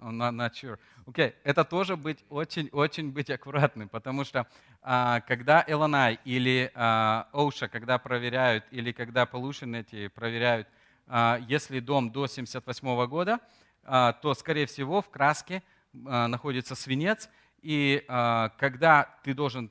Not, 0.00 0.34
not 0.34 0.54
sure. 0.54 0.78
Okay. 1.06 1.34
Это 1.44 1.64
тоже 1.64 1.96
быть 1.96 2.24
очень-очень 2.30 3.12
быть 3.12 3.28
аккуратным, 3.30 3.88
потому 3.88 4.24
что 4.24 4.46
а, 4.82 5.20
когда 5.20 5.62
LNI 5.66 6.18
или 6.24 6.70
а, 6.74 7.28
OSHA, 7.32 7.68
когда 7.68 7.98
проверяют, 7.98 8.64
или 8.70 8.92
когда 8.92 9.24
pollution 9.24 9.78
эти 9.78 10.08
проверяют, 10.08 10.68
а, 11.06 11.38
если 11.48 11.80
дом 11.80 12.10
до 12.10 12.26
78 12.26 13.06
года, 13.06 13.40
а, 13.84 14.14
то, 14.14 14.34
скорее 14.34 14.66
всего, 14.66 15.02
в 15.02 15.10
краске 15.10 15.62
а, 16.06 16.28
находится 16.28 16.74
свинец, 16.74 17.28
и 17.60 18.04
а, 18.08 18.50
когда 18.58 19.18
ты 19.22 19.34
должен 19.34 19.70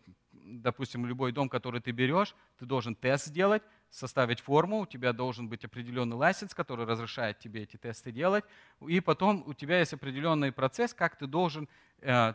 допустим, 0.52 1.06
любой 1.06 1.32
дом, 1.32 1.48
который 1.48 1.80
ты 1.80 1.92
берешь, 1.92 2.36
ты 2.58 2.66
должен 2.66 2.96
тест 2.96 3.26
сделать, 3.26 3.62
составить 3.90 4.40
форму, 4.40 4.82
у 4.82 4.86
тебя 4.86 5.14
должен 5.14 5.48
быть 5.48 5.66
определенный 5.66 6.16
лайсенс, 6.16 6.54
который 6.54 6.86
разрешает 6.86 7.40
тебе 7.40 7.64
эти 7.64 7.78
тесты 7.78 8.12
делать, 8.12 8.46
и 8.88 9.00
потом 9.00 9.44
у 9.48 9.54
тебя 9.54 9.80
есть 9.80 9.94
определенный 9.94 10.52
процесс, 10.52 10.94
как 10.94 11.16
ты 11.18 11.26
должен 11.28 11.68
э, 12.02 12.34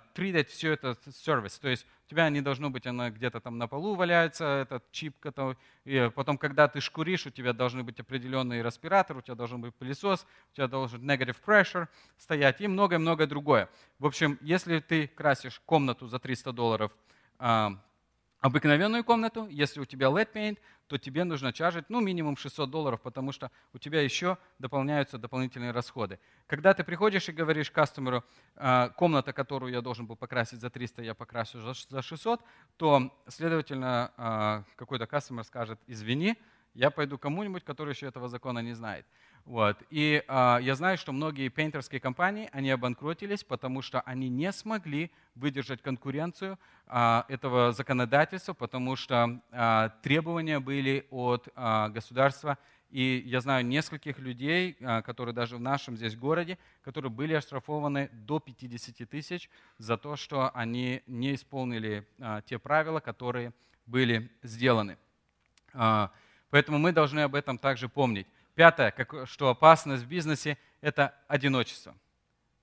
все 0.49 0.73
это 0.73 0.97
сервис. 1.13 1.59
То 1.59 1.69
есть 1.69 1.87
у 2.07 2.11
тебя 2.11 2.29
не 2.29 2.41
должно 2.41 2.71
быть, 2.71 2.87
она 2.87 3.11
где-то 3.11 3.41
там 3.41 3.57
на 3.59 3.69
полу 3.69 3.95
валяется, 3.95 4.45
этот 4.63 4.91
чип, 4.91 5.19
который, 5.21 5.57
и 5.85 6.11
потом, 6.15 6.39
когда 6.39 6.67
ты 6.67 6.81
шкуришь, 6.81 7.27
у 7.27 7.31
тебя 7.31 7.53
должны 7.53 7.85
быть 7.85 8.01
определенный 8.01 8.63
респиратор, 8.63 9.17
у 9.17 9.23
тебя 9.23 9.37
должен 9.37 9.61
быть 9.61 9.75
пылесос, 9.75 10.27
у 10.53 10.57
тебя 10.57 10.67
должен 10.67 11.09
negative 11.09 11.37
pressure 11.45 11.87
стоять 12.19 12.61
и 12.61 12.69
многое-многое 12.69 13.27
другое. 13.27 13.69
В 13.99 14.07
общем, 14.07 14.39
если 14.43 14.81
ты 14.81 15.07
красишь 15.07 15.61
комнату 15.65 16.09
за 16.09 16.19
300 16.19 16.53
долларов, 16.53 16.93
э, 17.39 17.69
обыкновенную 18.45 19.05
комнату, 19.05 19.47
если 19.49 19.81
у 19.81 19.87
тебя 19.87 20.09
LED 20.09 20.33
paint, 20.35 20.59
то 20.87 20.99
тебе 20.99 21.25
нужно 21.25 21.51
чаржить 21.51 21.87
ну, 21.89 22.01
минимум 22.01 22.37
600 22.37 22.71
долларов, 22.71 23.01
потому 23.01 23.33
что 23.33 23.51
у 23.73 23.79
тебя 23.79 24.03
еще 24.03 24.37
дополняются 24.59 25.17
дополнительные 25.17 25.71
расходы. 25.71 26.21
Когда 26.47 26.75
ты 26.75 26.85
приходишь 26.85 27.27
и 27.31 27.33
говоришь 27.33 27.71
кастомеру, 27.71 28.23
«А, 28.55 28.91
комната, 28.91 29.33
которую 29.33 29.73
я 29.73 29.81
должен 29.81 30.07
был 30.07 30.15
покрасить 30.15 30.61
за 30.61 30.69
300, 30.69 31.03
я 31.03 31.15
покрасил 31.15 31.61
за 31.89 32.03
600, 32.03 32.43
то, 32.77 33.11
следовательно, 33.29 34.13
а, 34.19 34.65
какой-то 34.77 35.07
кастомер 35.07 35.45
скажет, 35.45 35.81
извини, 35.87 36.37
я 36.75 36.91
пойду 36.91 37.17
кому-нибудь, 37.17 37.65
который 37.65 37.95
еще 37.95 38.09
этого 38.09 38.29
закона 38.29 38.59
не 38.59 38.75
знает. 38.75 39.07
Вот. 39.45 39.77
И 39.91 40.25
а, 40.27 40.59
я 40.63 40.75
знаю, 40.75 40.97
что 40.97 41.13
многие 41.13 41.49
пейнтерские 41.49 42.01
компании, 42.01 42.49
они 42.53 42.71
обанкротились, 42.71 43.45
потому 43.45 43.83
что 43.83 44.01
они 44.01 44.31
не 44.31 44.51
смогли 44.53 45.11
выдержать 45.35 45.83
конкуренцию 45.83 46.59
а, 46.87 47.27
этого 47.29 47.73
законодательства, 47.73 48.55
потому 48.55 48.97
что 48.97 49.43
а, 49.51 49.91
требования 50.03 50.61
были 50.61 51.07
от 51.11 51.49
а, 51.55 51.91
государства. 51.91 52.57
И 52.91 53.23
я 53.27 53.41
знаю 53.43 53.67
нескольких 53.67 54.19
людей, 54.19 54.79
а, 54.81 55.03
которые 55.03 55.35
даже 55.35 55.57
в 55.57 55.61
нашем 55.61 55.99
здесь 55.99 56.17
городе, 56.17 56.59
которые 56.83 57.11
были 57.11 57.35
оштрафованы 57.35 58.09
до 58.13 58.41
50 58.41 59.07
тысяч 59.07 59.51
за 59.77 59.99
то, 59.99 60.17
что 60.17 60.51
они 60.55 61.03
не 61.07 61.35
исполнили 61.35 62.07
а, 62.19 62.41
те 62.43 62.59
правила, 62.59 63.01
которые 63.01 63.53
были 63.85 64.31
сделаны. 64.43 64.97
А, 65.75 66.11
поэтому 66.49 66.79
мы 66.79 66.93
должны 66.93 67.21
об 67.21 67.35
этом 67.35 67.59
также 67.59 67.91
помнить. 67.91 68.27
Пятое, 68.55 68.93
как, 68.93 69.29
что 69.29 69.49
опасность 69.49 70.05
в 70.05 70.07
бизнесе– 70.07 70.57
это 70.81 71.13
одиночество. 71.27 71.97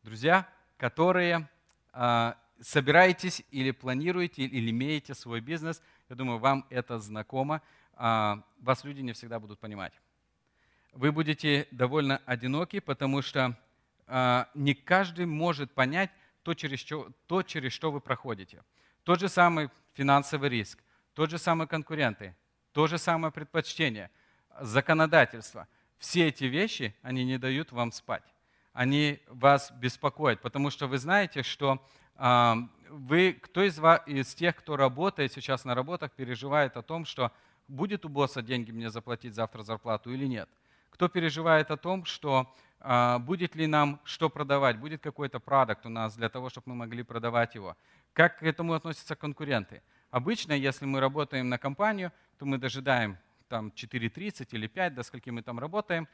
Друзья, 0.04 0.48
которые 0.78 1.50
э, 1.92 2.34
собираетесь 2.62 3.44
или 3.52 3.72
планируете, 3.72 4.44
или 4.44 4.72
имеете 4.72 5.14
свой 5.14 5.42
бизнес, 5.42 5.84
я 6.08 6.16
думаю, 6.16 6.40
вам 6.40 6.66
это 6.70 6.98
знакомо, 6.98 7.62
э, 7.98 8.36
вас 8.62 8.86
люди 8.86 9.02
не 9.02 9.12
всегда 9.12 9.38
будут 9.42 9.60
понимать. 9.60 9.92
Вы 10.94 11.12
будете 11.12 11.68
довольно 11.72 12.22
одиноки, 12.26 12.80
потому 12.80 13.22
что 13.22 13.58
э, 14.08 14.46
не 14.54 14.74
каждый 14.74 15.26
может 15.26 15.74
понять 15.74 16.10
то 16.44 16.54
через, 16.54 16.80
что, 16.80 17.12
то, 17.28 17.44
через 17.44 17.74
что 17.74 17.92
вы 17.92 18.00
проходите. 18.00 18.64
Тот 19.04 19.20
же 19.20 19.28
самый 19.28 19.70
финансовый 19.94 20.50
риск, 20.50 20.82
тот 21.16 21.30
же 21.30 21.38
самый 21.38 21.68
конкуренты, 21.68 22.34
то 22.72 22.88
же 22.88 22.98
самое 22.98 23.34
предпочтение, 23.34 24.10
законодательство– 24.62 25.68
все 26.02 26.28
эти 26.28 26.46
вещи, 26.46 26.96
они 27.04 27.24
не 27.24 27.38
дают 27.38 27.72
вам 27.72 27.92
спать. 27.92 28.24
Они 28.74 29.20
вас 29.28 29.72
беспокоят, 29.72 30.42
потому 30.42 30.72
что 30.72 30.88
вы 30.88 30.98
знаете, 30.98 31.44
что 31.44 31.86
э, 32.16 32.54
вы, 32.90 33.34
кто 33.34 33.64
из, 33.64 33.78
вас, 33.78 34.02
из 34.08 34.34
тех, 34.34 34.56
кто 34.56 34.78
работает 34.78 35.32
сейчас 35.32 35.64
на 35.64 35.76
работах, 35.76 36.12
переживает 36.12 36.76
о 36.76 36.82
том, 36.82 37.06
что 37.06 37.32
будет 37.68 38.04
у 38.04 38.10
босса 38.10 38.42
деньги 38.42 38.72
мне 38.72 38.90
заплатить 38.90 39.36
завтра 39.36 39.62
зарплату 39.62 40.12
или 40.12 40.26
нет? 40.26 40.50
Кто 40.90 41.08
переживает 41.08 41.70
о 41.70 41.78
том, 41.78 42.06
что 42.06 42.52
э, 42.80 43.20
будет 43.20 43.56
ли 43.56 43.68
нам 43.68 44.00
что 44.04 44.30
продавать, 44.30 44.80
будет 44.80 45.04
какой-то 45.04 45.40
продукт 45.40 45.86
у 45.86 45.90
нас 45.90 46.16
для 46.16 46.30
того, 46.30 46.50
чтобы 46.50 46.70
мы 46.70 46.76
могли 46.76 47.04
продавать 47.04 47.54
его? 47.54 47.78
Как 48.14 48.40
к 48.40 48.44
этому 48.44 48.74
относятся 48.74 49.16
конкуренты? 49.16 49.84
Обычно, 50.10 50.54
если 50.54 50.86
мы 50.86 51.00
работаем 51.00 51.48
на 51.48 51.60
компанию, 51.60 52.12
то 52.40 52.46
мы 52.46 52.58
дожидаем 52.58 53.18
там 53.52 53.74
4.30 53.76 54.48
или 54.52 54.68
5, 54.68 54.96
до 54.96 55.04
скольки 55.04 55.30
мы 55.30 55.42
там 55.42 55.60
работаем, 55.60 56.08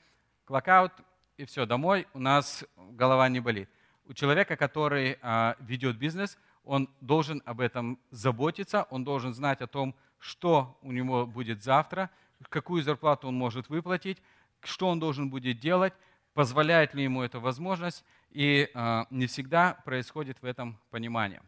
клокаут, 0.45 0.91
и 1.37 1.45
все, 1.45 1.67
домой, 1.67 2.07
у 2.13 2.19
нас 2.19 2.65
голова 2.75 3.29
не 3.29 3.39
болит. 3.39 3.69
У 4.05 4.13
человека, 4.13 4.55
который 4.55 5.19
а, 5.21 5.55
ведет 5.59 5.97
бизнес, 5.97 6.39
он 6.63 6.89
должен 6.99 7.43
об 7.45 7.61
этом 7.61 7.99
заботиться, 8.09 8.87
он 8.89 9.03
должен 9.03 9.35
знать 9.35 9.61
о 9.61 9.67
том, 9.67 9.95
что 10.17 10.79
у 10.81 10.91
него 10.91 11.27
будет 11.27 11.61
завтра, 11.61 12.09
какую 12.49 12.81
зарплату 12.81 13.27
он 13.27 13.35
может 13.35 13.69
выплатить, 13.69 14.17
что 14.61 14.87
он 14.87 14.99
должен 14.99 15.29
будет 15.29 15.59
делать, 15.59 15.93
позволяет 16.33 16.95
ли 16.95 17.03
ему 17.03 17.21
эта 17.21 17.39
возможность, 17.39 18.03
и 18.31 18.67
а, 18.73 19.05
не 19.11 19.27
всегда 19.27 19.75
происходит 19.85 20.41
в 20.41 20.45
этом 20.45 20.79
понимание. 20.89 21.43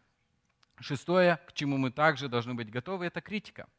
Шестое, 0.79 1.39
к 1.47 1.53
чему 1.53 1.77
мы 1.77 1.89
также 1.89 2.29
должны 2.29 2.53
быть 2.53 2.69
готовы, 2.69 3.07
это 3.07 3.21
критика– 3.21 3.67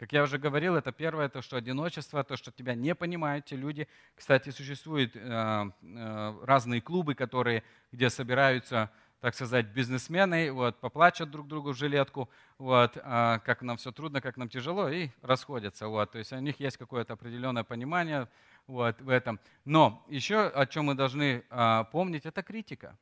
как 0.00 0.14
я 0.14 0.22
уже 0.22 0.38
говорил, 0.38 0.76
это 0.76 0.92
первое, 0.92 1.28
то, 1.28 1.42
что 1.42 1.58
одиночество, 1.58 2.24
то, 2.24 2.34
что 2.38 2.50
тебя 2.50 2.74
не 2.74 2.94
понимают 2.94 3.44
те 3.44 3.54
люди. 3.54 3.86
Кстати, 4.14 4.48
существуют 4.48 5.14
э, 5.14 5.20
э, 5.20 6.34
разные 6.42 6.80
клубы, 6.80 7.14
которые, 7.14 7.62
где 7.92 8.08
собираются, 8.08 8.90
так 9.20 9.34
сказать, 9.34 9.66
бизнесмены, 9.66 10.52
вот, 10.52 10.80
поплачут 10.80 11.30
друг 11.30 11.48
другу 11.48 11.72
в 11.72 11.76
жилетку, 11.76 12.30
вот, 12.56 12.96
э, 12.96 13.40
как 13.44 13.60
нам 13.60 13.76
все 13.76 13.92
трудно, 13.92 14.22
как 14.22 14.38
нам 14.38 14.48
тяжело, 14.48 14.88
и 14.88 15.10
расходятся. 15.20 15.88
Вот. 15.88 16.12
То 16.12 16.18
есть 16.18 16.32
у 16.32 16.38
них 16.38 16.58
есть 16.60 16.78
какое-то 16.78 17.12
определенное 17.12 17.64
понимание 17.64 18.26
вот, 18.66 18.98
в 19.02 19.10
этом. 19.10 19.38
Но 19.66 20.02
еще 20.08 20.46
о 20.46 20.64
чем 20.64 20.86
мы 20.86 20.94
должны 20.94 21.44
э, 21.50 21.84
помнить, 21.92 22.24
это 22.24 22.42
критика. 22.42 22.96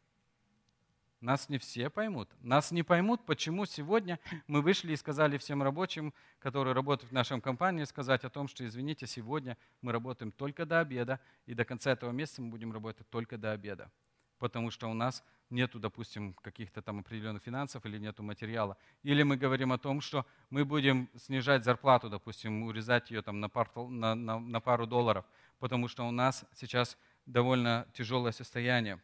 Нас 1.21 1.49
не 1.49 1.59
все 1.59 1.91
поймут. 1.91 2.29
Нас 2.41 2.71
не 2.71 2.85
поймут, 2.85 3.27
почему 3.27 3.67
сегодня 3.67 4.21
мы 4.47 4.63
вышли 4.63 4.93
и 4.93 4.97
сказали 4.97 5.37
всем 5.37 5.65
рабочим, 5.65 6.15
которые 6.39 6.75
работают 6.75 7.11
в 7.11 7.15
нашем 7.15 7.41
компании, 7.41 7.83
сказать 7.85 8.23
о 8.23 8.31
том, 8.31 8.47
что, 8.47 8.65
извините, 8.65 9.09
сегодня 9.09 9.57
мы 9.83 9.91
работаем 9.91 10.31
только 10.31 10.65
до 10.65 10.79
обеда, 10.79 11.19
и 11.47 11.55
до 11.55 11.65
конца 11.65 11.91
этого 11.91 12.13
месяца 12.13 12.41
мы 12.41 12.51
будем 12.51 12.73
работать 12.73 13.09
только 13.11 13.37
до 13.37 13.51
обеда. 13.51 13.91
Потому 14.39 14.71
что 14.71 14.89
у 14.89 14.95
нас 14.95 15.25
нету, 15.51 15.81
допустим, 15.81 16.35
каких-то 16.35 16.83
там 16.83 17.01
определенных 17.01 17.43
финансов 17.43 17.85
или 17.85 17.99
нету 17.99 18.23
материала. 18.23 18.77
Или 19.03 19.25
мы 19.25 19.37
говорим 19.37 19.73
о 19.73 19.79
том, 19.79 20.01
что 20.01 20.25
мы 20.51 20.65
будем 20.65 21.11
снижать 21.17 21.65
зарплату, 21.65 22.09
допустим, 22.09 22.63
урезать 22.63 23.11
ее 23.11 23.23
там 23.23 23.41
на, 23.41 23.49
пару, 23.49 23.89
на, 23.89 24.15
на, 24.15 24.39
на 24.39 24.61
пару 24.61 24.87
долларов, 24.87 25.25
потому 25.59 25.89
что 25.89 26.07
у 26.07 26.13
нас 26.13 26.45
сейчас 26.55 26.97
довольно 27.27 27.89
тяжелое 27.93 28.31
состояние. 28.31 29.01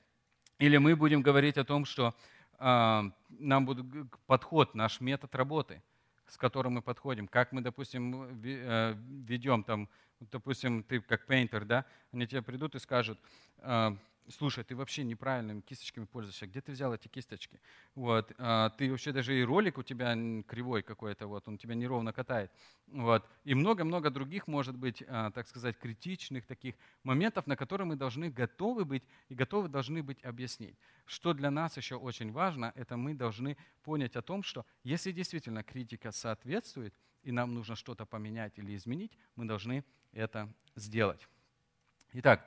Или 0.58 0.76
мы 0.76 0.96
будем 0.96 1.22
говорить 1.22 1.58
о 1.58 1.64
том, 1.64 1.84
что 1.84 2.14
э, 2.58 3.02
нам 3.28 3.66
будет 3.66 3.86
подход, 4.26 4.74
наш 4.74 5.00
метод 5.00 5.34
работы, 5.34 5.82
с 6.26 6.36
которым 6.36 6.74
мы 6.74 6.82
подходим, 6.82 7.26
как 7.26 7.52
мы, 7.52 7.60
допустим, 7.60 8.40
э, 8.44 8.94
ведем 9.26 9.64
там, 9.64 9.88
допустим, 10.20 10.82
ты 10.82 11.00
как 11.00 11.26
пейнтер, 11.26 11.64
да, 11.64 11.84
они 12.12 12.26
тебе 12.26 12.42
придут 12.42 12.74
и 12.74 12.78
скажут, 12.78 13.18
э, 13.58 13.96
слушай, 14.28 14.64
ты 14.64 14.74
вообще 14.74 15.04
неправильными 15.04 15.60
кисточками 15.60 16.04
пользуешься, 16.04 16.46
где 16.46 16.60
ты 16.60 16.72
взял 16.72 16.94
эти 16.94 17.08
кисточки? 17.08 17.60
Вот, 17.94 18.32
а, 18.38 18.70
ты 18.70 18.90
вообще 18.90 19.12
даже 19.12 19.38
и 19.38 19.44
ролик 19.44 19.78
у 19.78 19.82
тебя 19.82 20.14
кривой 20.46 20.82
какой-то, 20.82 21.26
вот, 21.26 21.46
он 21.48 21.58
тебя 21.58 21.74
неровно 21.74 22.12
катает. 22.12 22.50
Вот, 22.86 23.28
и 23.44 23.54
много-много 23.54 24.10
других, 24.10 24.46
может 24.46 24.76
быть, 24.76 25.02
а, 25.06 25.30
так 25.30 25.46
сказать, 25.46 25.78
критичных 25.78 26.46
таких 26.46 26.74
моментов, 27.02 27.46
на 27.46 27.56
которые 27.56 27.86
мы 27.86 27.96
должны 27.96 28.30
готовы 28.30 28.84
быть 28.84 29.04
и 29.28 29.34
готовы 29.34 29.68
должны 29.68 30.02
быть 30.02 30.24
объяснить. 30.24 30.76
Что 31.06 31.32
для 31.34 31.50
нас 31.50 31.76
еще 31.76 31.96
очень 31.96 32.32
важно, 32.32 32.72
это 32.74 32.96
мы 32.96 33.14
должны 33.14 33.56
понять 33.82 34.16
о 34.16 34.22
том, 34.22 34.42
что 34.42 34.64
если 34.82 35.12
действительно 35.12 35.62
критика 35.62 36.12
соответствует, 36.12 36.94
и 37.22 37.32
нам 37.32 37.54
нужно 37.54 37.74
что-то 37.74 38.04
поменять 38.04 38.58
или 38.58 38.76
изменить, 38.76 39.12
мы 39.34 39.46
должны 39.46 39.84
это 40.12 40.52
сделать. 40.76 41.26
Итак, 42.12 42.46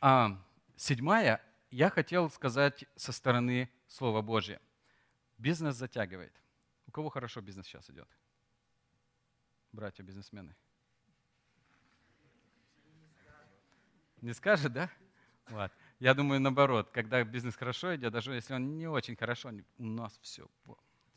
а, 0.00 0.38
Седьмая, 0.76 1.42
я 1.70 1.88
хотел 1.88 2.28
сказать 2.30 2.84
со 2.96 3.10
стороны 3.10 3.70
Слова 3.88 4.20
Божьего. 4.20 4.60
Бизнес 5.38 5.74
затягивает. 5.76 6.32
У 6.86 6.90
кого 6.90 7.08
хорошо 7.08 7.40
бизнес 7.40 7.66
сейчас 7.66 7.88
идет? 7.88 8.08
Братья 9.72 10.02
бизнесмены. 10.02 10.54
Не 14.20 14.34
скажет, 14.34 14.72
да? 14.72 14.90
Вот. 15.48 15.72
Я 15.98 16.12
думаю, 16.12 16.40
наоборот, 16.40 16.90
когда 16.90 17.24
бизнес 17.24 17.56
хорошо 17.56 17.96
идет, 17.96 18.12
даже 18.12 18.34
если 18.34 18.52
он 18.54 18.76
не 18.76 18.86
очень 18.86 19.16
хорошо, 19.16 19.52
у 19.78 19.84
нас 19.84 20.18
все, 20.20 20.46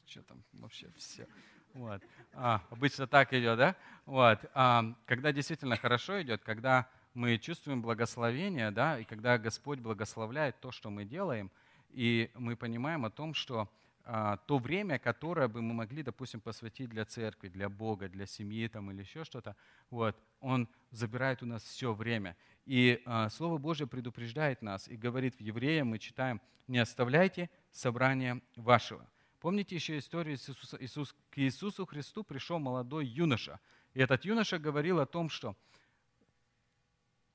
что 0.06 0.24
там 0.24 0.42
вообще 0.54 0.90
все. 0.96 1.28
Вот. 1.74 2.02
А, 2.34 2.64
обычно 2.70 3.08
так 3.08 3.34
идет, 3.34 3.58
да? 3.58 3.76
Вот. 4.06 4.40
А, 4.54 4.96
когда 5.06 5.34
действительно 5.34 5.76
хорошо 5.76 6.22
идет, 6.22 6.44
когда 6.44 6.90
мы 7.20 7.38
чувствуем 7.38 7.82
благословение, 7.82 8.72
да, 8.72 8.98
и 8.98 9.04
когда 9.04 9.38
Господь 9.38 9.80
благословляет 9.80 10.58
то, 10.62 10.72
что 10.72 10.90
мы 10.90 11.04
делаем, 11.04 11.52
и 11.90 12.32
мы 12.34 12.56
понимаем 12.56 13.04
о 13.04 13.10
том, 13.10 13.34
что 13.34 13.70
а, 14.06 14.38
то 14.38 14.58
время, 14.58 15.00
которое 15.00 15.50
бы 15.50 15.62
мы 15.62 15.74
могли, 15.74 16.02
допустим, 16.02 16.40
посвятить 16.40 16.90
для 16.90 17.04
церкви, 17.04 17.50
для 17.50 17.68
Бога, 17.68 18.08
для 18.08 18.26
семьи 18.26 18.70
там, 18.70 18.90
или 18.92 19.02
еще 19.02 19.26
что-то, 19.26 19.58
вот, 19.90 20.16
Он 20.40 20.70
забирает 20.92 21.44
у 21.44 21.46
нас 21.46 21.62
все 21.64 21.94
время. 21.94 22.38
И 22.66 23.02
а, 23.06 23.30
Слово 23.30 23.58
Божье 23.58 23.86
предупреждает 23.86 24.62
нас 24.62 24.88
и 24.88 24.96
говорит 24.96 25.36
в 25.36 25.42
Евреям, 25.42 25.90
мы 25.90 26.00
читаем, 26.00 26.40
не 26.70 26.78
оставляйте 26.78 27.50
собрания 27.74 28.42
вашего. 28.56 29.06
Помните 29.42 29.76
еще 29.76 29.98
историю 29.98 30.36
Иисуса, 30.36 30.78
Иисус, 30.80 31.14
к 31.32 31.38
Иисусу 31.38 31.86
Христу 31.86 32.24
пришел 32.24 32.60
молодой 32.60 33.06
юноша. 33.06 33.60
И 33.94 34.00
этот 34.00 34.24
юноша 34.24 34.58
говорил 34.58 35.02
о 35.02 35.06
том, 35.06 35.30
что 35.30 35.58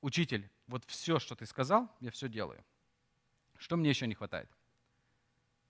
«Учитель, 0.05 0.47
вот 0.67 0.85
все, 0.85 1.17
что 1.17 1.35
ты 1.35 1.47
сказал, 1.47 1.89
я 1.99 2.11
все 2.11 2.29
делаю. 2.29 2.63
Что 3.57 3.75
мне 3.75 3.89
еще 3.89 4.05
не 4.05 4.13
хватает?» 4.13 4.47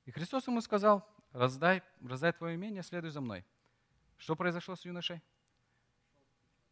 И 0.05 0.11
Христос 0.11 0.47
ему 0.47 0.59
сказал, 0.59 1.07
раздай, 1.31 1.81
раздай 2.01 2.33
твое 2.33 2.55
имение, 2.55 2.83
следуй 2.83 3.11
за 3.11 3.21
мной. 3.21 3.45
Что 4.17 4.35
произошло 4.35 4.75
с 4.75 4.83
юношей? 4.83 5.21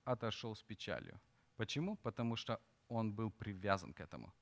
Отошел 0.03 0.57
с 0.57 0.61
печалью. 0.61 1.17
Почему? 1.55 1.95
Потому 1.95 2.35
что 2.35 2.59
он 2.89 3.13
был 3.13 3.31
привязан 3.31 3.93
к 3.93 4.01
этому. 4.01 4.33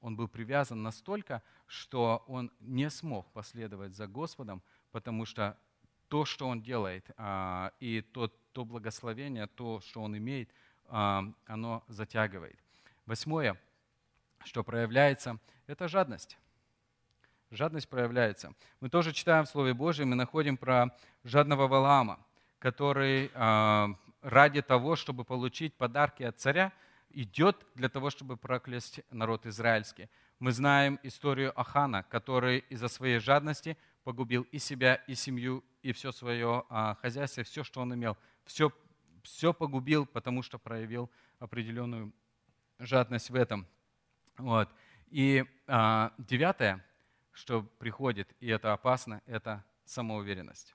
Он 0.00 0.16
был 0.16 0.26
привязан 0.26 0.82
настолько, 0.82 1.44
что 1.68 2.24
он 2.26 2.50
не 2.58 2.90
смог 2.90 3.30
последовать 3.32 3.94
за 3.94 4.08
Господом, 4.08 4.60
потому 4.90 5.24
что 5.24 5.56
то, 6.08 6.24
что 6.24 6.48
он 6.48 6.62
делает, 6.62 7.08
а, 7.16 7.70
и 7.78 8.00
то, 8.00 8.26
то 8.26 8.64
благословение, 8.64 9.46
то, 9.46 9.80
что 9.82 10.02
он 10.02 10.16
имеет, 10.16 10.50
оно 10.90 11.84
затягивает. 11.88 12.58
Восьмое, 13.06 13.60
что 14.44 14.64
проявляется, 14.64 15.38
это 15.66 15.88
жадность. 15.88 16.38
Жадность 17.50 17.88
проявляется. 17.88 18.52
Мы 18.80 18.88
тоже 18.88 19.12
читаем 19.12 19.44
в 19.44 19.48
Слове 19.48 19.74
Божьем, 19.74 20.10
мы 20.10 20.16
находим 20.16 20.56
про 20.56 20.96
жадного 21.24 21.66
Валаама, 21.66 22.18
который 22.58 23.30
ради 24.22 24.62
того, 24.62 24.96
чтобы 24.96 25.24
получить 25.24 25.74
подарки 25.74 26.22
от 26.22 26.38
царя, 26.38 26.72
идет 27.10 27.66
для 27.74 27.88
того, 27.88 28.10
чтобы 28.10 28.36
проклясть 28.36 29.00
народ 29.10 29.46
израильский. 29.46 30.08
Мы 30.38 30.52
знаем 30.52 30.98
историю 31.02 31.58
Ахана, 31.58 32.02
который 32.04 32.64
из-за 32.70 32.88
своей 32.88 33.18
жадности 33.18 33.76
погубил 34.04 34.46
и 34.52 34.58
себя, 34.58 34.94
и 34.94 35.14
семью, 35.14 35.64
и 35.82 35.92
все 35.92 36.12
свое 36.12 36.64
а, 36.68 36.94
хозяйство, 37.02 37.42
все, 37.42 37.64
что 37.64 37.80
он 37.80 37.94
имел. 37.94 38.16
Все, 38.44 38.72
все 39.22 39.52
погубил, 39.52 40.06
потому 40.06 40.42
что 40.42 40.58
проявил 40.58 41.10
определенную 41.38 42.12
жадность 42.78 43.30
в 43.30 43.34
этом. 43.34 43.66
Вот. 44.38 44.68
И 45.10 45.44
а, 45.66 46.12
девятое, 46.18 46.84
что 47.32 47.62
приходит, 47.62 48.32
и 48.40 48.48
это 48.48 48.72
опасно, 48.72 49.22
это 49.26 49.64
самоуверенность. 49.84 50.74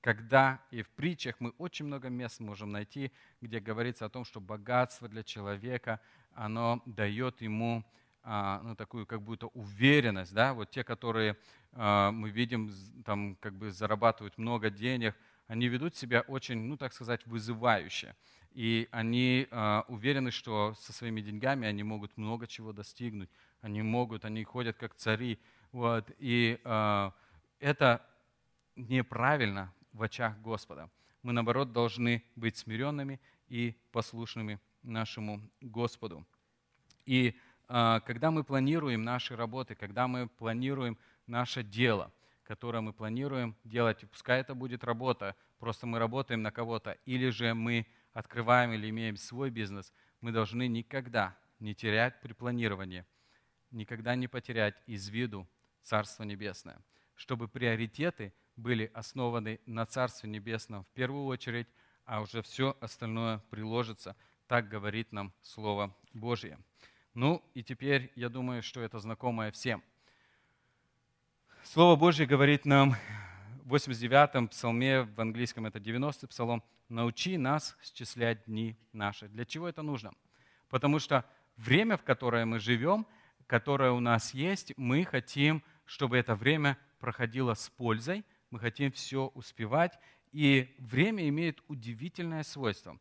Когда 0.00 0.62
и 0.70 0.82
в 0.82 0.88
притчах 0.90 1.36
мы 1.40 1.50
очень 1.58 1.84
много 1.84 2.08
мест 2.08 2.40
можем 2.40 2.72
найти, 2.72 3.12
где 3.40 3.60
говорится 3.60 4.06
о 4.06 4.08
том, 4.08 4.24
что 4.24 4.40
богатство 4.40 5.08
для 5.08 5.22
человека, 5.22 6.00
оно 6.32 6.82
дает 6.86 7.42
ему 7.42 7.84
а, 8.22 8.60
ну, 8.62 8.74
такую 8.76 9.06
как 9.06 9.22
будто 9.22 9.48
уверенность. 9.48 10.32
Да? 10.32 10.54
Вот 10.54 10.70
те, 10.70 10.84
которые 10.84 11.36
а, 11.72 12.10
мы 12.12 12.30
видим, 12.30 12.72
там 13.04 13.36
как 13.36 13.54
бы 13.54 13.70
зарабатывают 13.72 14.38
много 14.38 14.70
денег, 14.70 15.16
они 15.50 15.66
ведут 15.66 15.96
себя 15.96 16.20
очень, 16.28 16.60
ну 16.60 16.76
так 16.76 16.92
сказать, 16.92 17.26
вызывающе. 17.26 18.14
И 18.52 18.86
они 18.92 19.48
а, 19.50 19.84
уверены, 19.88 20.30
что 20.30 20.74
со 20.78 20.92
своими 20.92 21.20
деньгами 21.20 21.66
они 21.66 21.82
могут 21.82 22.16
много 22.16 22.46
чего 22.46 22.72
достигнуть. 22.72 23.28
Они 23.60 23.82
могут, 23.82 24.24
они 24.24 24.44
ходят 24.44 24.76
как 24.76 24.94
цари. 24.94 25.40
Вот, 25.72 26.08
и 26.18 26.60
э, 26.62 27.10
это 27.58 28.06
неправильно 28.76 29.74
в 29.92 30.04
очах 30.04 30.38
Господа. 30.40 30.88
Мы, 31.24 31.32
наоборот, 31.32 31.72
должны 31.72 32.22
быть 32.36 32.56
смиренными 32.56 33.20
и 33.48 33.74
послушными 33.90 34.60
нашему 34.84 35.40
Господу. 35.60 36.24
И 37.06 37.36
э, 37.68 38.00
когда 38.06 38.30
мы 38.30 38.44
планируем 38.44 39.02
наши 39.02 39.34
работы, 39.34 39.74
когда 39.74 40.06
мы 40.06 40.28
планируем 40.28 40.96
наше 41.26 41.64
дело, 41.64 42.12
которое 42.50 42.80
мы 42.80 42.92
планируем 42.92 43.54
делать, 43.62 44.04
пускай 44.10 44.40
это 44.40 44.56
будет 44.56 44.82
работа, 44.82 45.36
просто 45.60 45.86
мы 45.86 46.00
работаем 46.00 46.42
на 46.42 46.50
кого-то, 46.50 46.98
или 47.06 47.28
же 47.28 47.54
мы 47.54 47.86
открываем 48.12 48.72
или 48.72 48.90
имеем 48.90 49.16
свой 49.16 49.50
бизнес, 49.50 49.92
мы 50.20 50.32
должны 50.32 50.66
никогда 50.66 51.38
не 51.60 51.76
терять 51.76 52.20
при 52.20 52.32
планировании, 52.32 53.06
никогда 53.70 54.16
не 54.16 54.26
потерять 54.26 54.74
из 54.86 55.08
виду 55.10 55.48
Царство 55.84 56.24
Небесное, 56.24 56.82
чтобы 57.14 57.46
приоритеты 57.46 58.34
были 58.56 58.90
основаны 58.94 59.60
на 59.66 59.86
Царстве 59.86 60.28
Небесном 60.28 60.82
в 60.82 60.88
первую 60.88 61.26
очередь, 61.26 61.68
а 62.04 62.20
уже 62.20 62.42
все 62.42 62.76
остальное 62.80 63.38
приложится. 63.50 64.16
Так 64.48 64.68
говорит 64.68 65.12
нам 65.12 65.32
Слово 65.42 65.96
Божье. 66.12 66.58
Ну 67.14 67.48
и 67.54 67.62
теперь 67.62 68.10
я 68.16 68.28
думаю, 68.28 68.64
что 68.64 68.80
это 68.80 68.98
знакомое 68.98 69.52
всем. 69.52 69.84
Слово 71.62 71.96
Божье 71.96 72.26
говорит 72.26 72.64
нам 72.64 72.96
в 73.64 73.74
89-м 73.74 74.48
псалме, 74.48 75.02
в 75.02 75.20
английском 75.20 75.66
это 75.66 75.78
90-й 75.78 76.26
псалом, 76.28 76.62
«Научи 76.88 77.38
нас 77.38 77.76
счислять 77.82 78.44
дни 78.46 78.76
наши». 78.92 79.28
Для 79.28 79.44
чего 79.44 79.68
это 79.68 79.82
нужно? 79.82 80.12
Потому 80.68 80.98
что 80.98 81.24
время, 81.56 81.96
в 81.96 82.02
которое 82.02 82.44
мы 82.44 82.58
живем– 82.58 83.06
которое 83.50 83.90
у 83.90 83.98
нас 83.98 84.32
есть, 84.32 84.72
мы 84.76 85.04
хотим, 85.04 85.64
чтобы 85.84 86.16
это 86.16 86.36
время 86.36 86.78
проходило 87.00 87.54
с 87.54 87.68
пользой, 87.68 88.24
мы 88.50 88.60
хотим 88.60 88.92
все 88.92 89.26
успевать. 89.34 89.98
И 90.30 90.76
время 90.78 91.28
имеет 91.28 91.58
удивительное 91.66 92.44
свойство. 92.44 92.96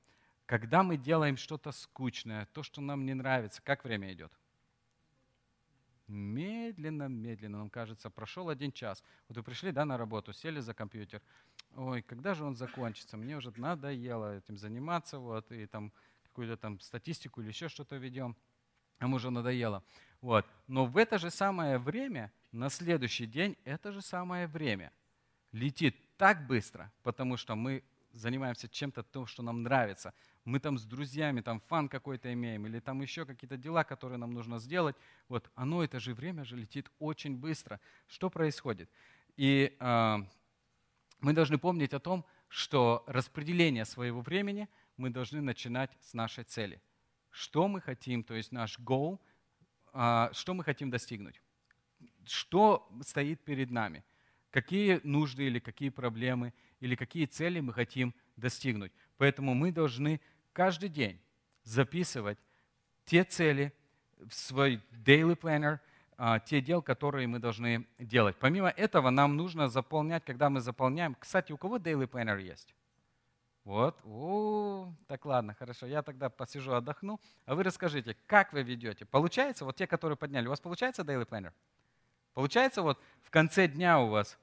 Когда 0.47 0.81
мы 0.81 0.97
делаем 0.97 1.37
что-то 1.37 1.71
скучное, 1.71 2.47
то, 2.47 2.63
что 2.63 2.81
нам 2.81 3.05
не 3.05 3.13
нравится, 3.13 3.61
как 3.61 3.83
время 3.83 4.11
идет? 4.11 4.33
Медленно, 6.09 7.07
медленно, 7.07 7.59
нам 7.59 7.69
кажется, 7.69 8.09
прошел 8.09 8.49
один 8.49 8.71
час. 8.71 9.03
Вот 9.27 9.37
вы 9.37 9.43
пришли 9.43 9.71
да, 9.71 9.85
на 9.85 9.97
работу, 9.97 10.33
сели 10.33 10.59
за 10.59 10.73
компьютер. 10.73 11.21
Ой, 11.75 12.01
когда 12.01 12.33
же 12.33 12.43
он 12.43 12.55
закончится? 12.55 13.15
Мне 13.15 13.37
уже 13.37 13.53
надоело 13.55 14.37
этим 14.37 14.57
заниматься, 14.57 15.19
вот, 15.19 15.51
и 15.51 15.67
там 15.67 15.93
какую-то 16.23 16.57
там 16.57 16.79
статистику 16.79 17.41
или 17.41 17.49
еще 17.49 17.69
что-то 17.69 17.95
ведем. 17.97 18.35
Нам 18.99 19.13
уже 19.13 19.29
надоело. 19.29 19.83
Вот. 20.21 20.45
Но 20.67 20.85
в 20.85 20.97
это 20.97 21.19
же 21.19 21.29
самое 21.29 21.77
время, 21.77 22.31
на 22.51 22.69
следующий 22.69 23.27
день, 23.27 23.55
это 23.63 23.91
же 23.91 24.01
самое 24.01 24.47
время 24.47 24.91
летит 25.51 25.95
так 26.17 26.47
быстро, 26.47 26.91
потому 27.03 27.37
что 27.37 27.55
мы 27.55 27.83
занимаемся 28.13 28.67
чем-то, 28.67 29.03
то, 29.03 29.25
что 29.25 29.43
нам 29.43 29.63
нравится. 29.63 30.13
Мы 30.45 30.59
там 30.59 30.77
с 30.77 30.85
друзьями, 30.85 31.41
там 31.41 31.59
фан 31.61 31.89
какой-то 31.89 32.31
имеем, 32.33 32.65
или 32.65 32.79
там 32.79 33.01
еще 33.01 33.25
какие-то 33.25 33.57
дела, 33.57 33.83
которые 33.83 34.17
нам 34.17 34.31
нужно 34.31 34.59
сделать. 34.59 34.95
Вот 35.27 35.49
оно, 35.55 35.83
это 35.83 35.99
же 35.99 36.13
время 36.13 36.43
же 36.43 36.55
летит 36.55 36.89
очень 36.99 37.37
быстро. 37.37 37.79
Что 38.07 38.29
происходит? 38.29 38.89
И 39.37 39.75
э, 39.79 40.17
мы 41.21 41.33
должны 41.33 41.57
помнить 41.57 41.93
о 41.93 41.99
том, 41.99 42.25
что 42.47 43.03
распределение 43.07 43.85
своего 43.85 44.21
времени 44.21 44.67
мы 44.97 45.09
должны 45.09 45.41
начинать 45.41 45.91
с 46.01 46.13
нашей 46.13 46.43
цели. 46.43 46.81
Что 47.29 47.67
мы 47.67 47.79
хотим, 47.79 48.23
то 48.23 48.33
есть 48.33 48.51
наш 48.51 48.79
goal– 48.79 49.19
а, 49.93 50.29
что 50.33 50.53
мы 50.53 50.63
хотим 50.63 50.89
достигнуть, 50.89 51.41
что 52.25 52.89
стоит 53.01 53.43
перед 53.43 53.71
нами, 53.71 54.03
какие 54.51 54.99
нужды 55.03 55.47
или 55.47 55.59
какие 55.59 55.89
проблемы 55.89 56.53
или 56.79 56.95
какие 56.95 57.25
цели 57.25 57.59
мы 57.59 57.73
хотим 57.73 58.13
достигнуть. 58.35 58.91
Поэтому 59.17 59.53
мы 59.53 59.71
должны 59.71 60.21
каждый 60.53 60.89
день 60.89 61.19
записывать 61.63 62.37
те 63.05 63.23
цели 63.23 63.73
в 64.17 64.33
свой 64.33 64.81
daily 64.91 65.37
planner, 65.37 65.79
а, 66.17 66.39
те 66.39 66.61
дел, 66.61 66.81
которые 66.81 67.27
мы 67.27 67.39
должны 67.39 67.87
делать. 67.97 68.35
Помимо 68.39 68.69
этого, 68.69 69.09
нам 69.09 69.37
нужно 69.37 69.67
заполнять, 69.67 70.25
когда 70.25 70.49
мы 70.49 70.59
заполняем. 70.59 71.15
Кстати, 71.15 71.51
у 71.51 71.57
кого 71.57 71.77
daily 71.77 72.09
planner 72.09 72.41
есть? 72.41 72.75
Вот, 73.69 73.99
о, 74.03 74.91
так 75.07 75.25
ладно, 75.25 75.53
хорошо, 75.53 75.85
я 75.85 76.01
тогда 76.01 76.29
посижу, 76.29 76.73
отдохну. 76.73 77.19
А 77.45 77.53
вы 77.53 77.63
расскажите, 77.63 78.15
как 78.25 78.51
вы 78.51 78.63
ведете? 78.63 79.05
Получается, 79.05 79.63
вот 79.63 79.75
те, 79.75 79.85
которые 79.85 80.17
подняли, 80.17 80.47
у 80.47 80.49
вас 80.49 80.59
получается 80.59 81.03
Daily 81.03 81.27
Planner? 81.27 81.51
Получается 82.33 82.81
вот 82.81 82.99
в 83.21 83.29
конце 83.29 83.67
дня 83.67 83.99
у 83.99 84.07
вас, 84.07 84.39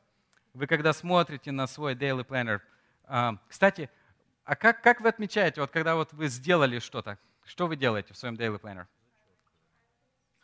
вы 0.57 0.67
когда 0.67 0.93
смотрите 0.93 1.53
на 1.53 1.67
свой 1.67 1.95
Daily 1.95 2.27
Planner, 2.27 2.61
а, 3.05 3.37
кстати, 3.49 3.91
а 4.45 4.57
как, 4.57 4.83
как 4.83 5.01
вы 5.01 5.09
отмечаете, 5.09 5.61
вот 5.61 5.71
когда 5.71 5.95
вот 5.95 6.13
вы 6.15 6.29
сделали 6.29 6.79
что-то, 6.79 7.19
что 7.45 7.67
вы 7.67 7.77
делаете 7.77 8.15
в 8.15 8.17
своем 8.17 8.37
Daily 8.37 8.59
Planner? 8.59 8.87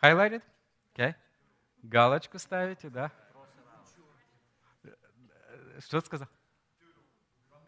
Highlighted? 0.03 0.43
Okay. 0.95 1.15
Галочку 1.83 2.39
ставите, 2.39 2.91
да? 2.91 3.11
Что 5.79 6.01
сказал? 6.03 6.29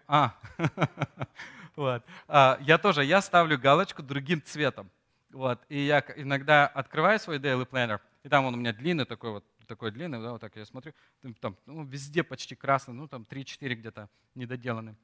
А, 0.07 0.35
вот. 1.77 2.05
А, 2.29 2.59
я 2.61 2.77
тоже, 2.77 3.05
я 3.05 3.23
ставлю 3.23 3.59
галочку 3.59 4.03
другим 4.03 4.43
цветом. 4.43 4.91
Вот. 5.31 5.63
И 5.71 5.79
я 5.79 6.05
иногда 6.17 6.67
открываю 6.67 7.19
свой 7.19 7.39
daily 7.39 7.67
planner, 7.67 8.01
и 8.23 8.29
там 8.29 8.45
он 8.45 8.55
у 8.55 8.57
меня 8.59 8.75
длинный 8.75 9.07
такой 9.07 9.31
вот, 9.31 9.45
такой 9.67 9.91
длинный, 9.91 10.21
да, 10.21 10.33
вот 10.33 10.41
так 10.41 10.57
я 10.57 10.65
смотрю, 10.65 10.93
там, 11.41 11.57
ну, 11.67 11.85
везде 11.85 12.23
почти 12.23 12.55
красный, 12.55 12.95
ну 12.95 13.09
там 13.09 13.27
3-4 13.29 13.75
где-то 13.75 14.09
недоделаны. 14.35 14.97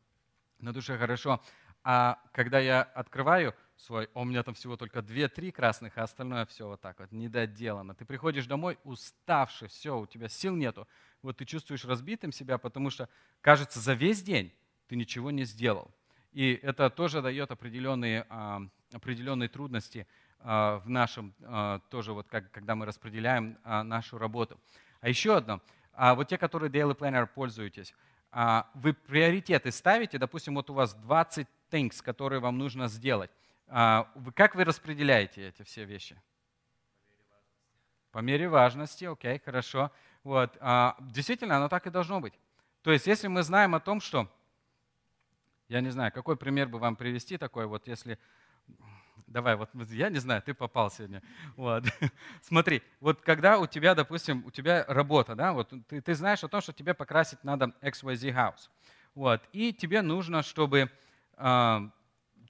На 0.58 0.72
душе 0.72 0.98
хорошо. 0.98 1.40
А 1.82 2.18
когда 2.32 2.58
я 2.58 2.82
открываю 2.82 3.54
свой, 3.76 4.10
у 4.12 4.24
меня 4.24 4.42
там 4.42 4.54
всего 4.54 4.76
только 4.76 4.98
2-3 4.98 5.50
красных, 5.52 5.96
а 5.96 6.02
остальное 6.02 6.44
все 6.44 6.66
вот 6.66 6.80
так 6.80 6.98
вот, 7.00 7.10
недоделано. 7.10 7.94
Ты 7.94 8.04
приходишь 8.04 8.46
домой 8.46 8.78
уставший, 8.84 9.68
все, 9.68 9.98
у 9.98 10.06
тебя 10.06 10.28
сил 10.28 10.54
нету. 10.54 10.86
Вот 11.22 11.38
ты 11.38 11.46
чувствуешь 11.46 11.84
разбитым 11.84 12.32
себя, 12.32 12.58
потому 12.58 12.90
что, 12.90 13.08
кажется, 13.40 13.80
за 13.80 13.94
весь 13.94 14.22
день 14.22 14.52
ты 14.88 14.96
ничего 14.96 15.30
не 15.30 15.44
сделал. 15.44 15.90
И 16.32 16.52
это 16.62 16.90
тоже 16.90 17.22
дает 17.22 17.50
определенные, 17.50 18.26
а, 18.28 18.60
определенные 18.92 19.48
трудности 19.48 20.06
а, 20.06 20.29
в 20.42 20.84
нашем, 20.86 21.34
а, 21.42 21.80
тоже 21.90 22.12
вот 22.12 22.28
как, 22.28 22.50
когда 22.50 22.74
мы 22.74 22.86
распределяем 22.86 23.58
нашу 23.64 24.18
работу. 24.18 24.58
А 25.00 25.08
еще 25.08 25.36
одно. 25.36 25.60
Вот 25.96 26.28
те, 26.28 26.38
которые 26.38 26.70
Daily 26.70 26.96
Planner 26.96 27.26
пользуетесь, 27.26 27.94
вы 28.74 28.94
приоритеты 28.94 29.70
ставите, 29.72 30.18
допустим, 30.18 30.54
вот 30.54 30.70
у 30.70 30.74
вас 30.74 30.94
20 30.94 31.46
things, 31.70 32.02
которые 32.02 32.40
вам 32.40 32.58
нужно 32.58 32.88
сделать. 32.88 33.30
Как 33.66 34.54
вы 34.54 34.64
распределяете 34.64 35.48
эти 35.48 35.62
все 35.62 35.84
вещи? 35.84 36.20
По 38.12 38.18
мере 38.20 38.48
важности, 38.48 39.04
окей, 39.04 39.36
okay, 39.36 39.44
хорошо. 39.44 39.90
Вот. 40.24 40.56
Действительно, 41.00 41.56
оно 41.56 41.68
так 41.68 41.86
и 41.86 41.90
должно 41.90 42.20
быть. 42.20 42.34
То 42.82 42.92
есть, 42.92 43.06
если 43.06 43.28
мы 43.28 43.42
знаем 43.42 43.74
о 43.74 43.80
том, 43.80 44.00
что 44.00 44.26
я 45.68 45.80
не 45.80 45.90
знаю, 45.90 46.12
какой 46.12 46.36
пример 46.36 46.68
бы 46.68 46.78
вам 46.78 46.96
привести 46.96 47.36
такой, 47.36 47.66
вот 47.66 47.86
если... 47.86 48.18
Давай, 49.30 49.54
вот 49.54 49.70
я 49.90 50.08
не 50.10 50.18
знаю, 50.18 50.42
ты 50.42 50.54
попал 50.54 50.90
сегодня. 50.90 51.22
Вот. 51.56 51.84
Смотри, 52.42 52.82
вот 52.98 53.20
когда 53.20 53.60
у 53.60 53.66
тебя, 53.68 53.94
допустим, 53.94 54.44
у 54.44 54.50
тебя 54.50 54.84
работа, 54.88 55.36
да, 55.36 55.52
вот 55.52 55.72
ты, 55.86 56.00
ты 56.00 56.14
знаешь 56.14 56.42
о 56.42 56.48
том, 56.48 56.60
что 56.60 56.72
тебе 56.72 56.94
покрасить 56.94 57.44
надо 57.44 57.72
XYZ 57.80 58.34
House. 58.34 58.68
Вот, 59.14 59.40
и 59.52 59.72
тебе 59.72 60.02
нужно, 60.02 60.42
чтобы... 60.42 60.90
Э, 61.36 61.78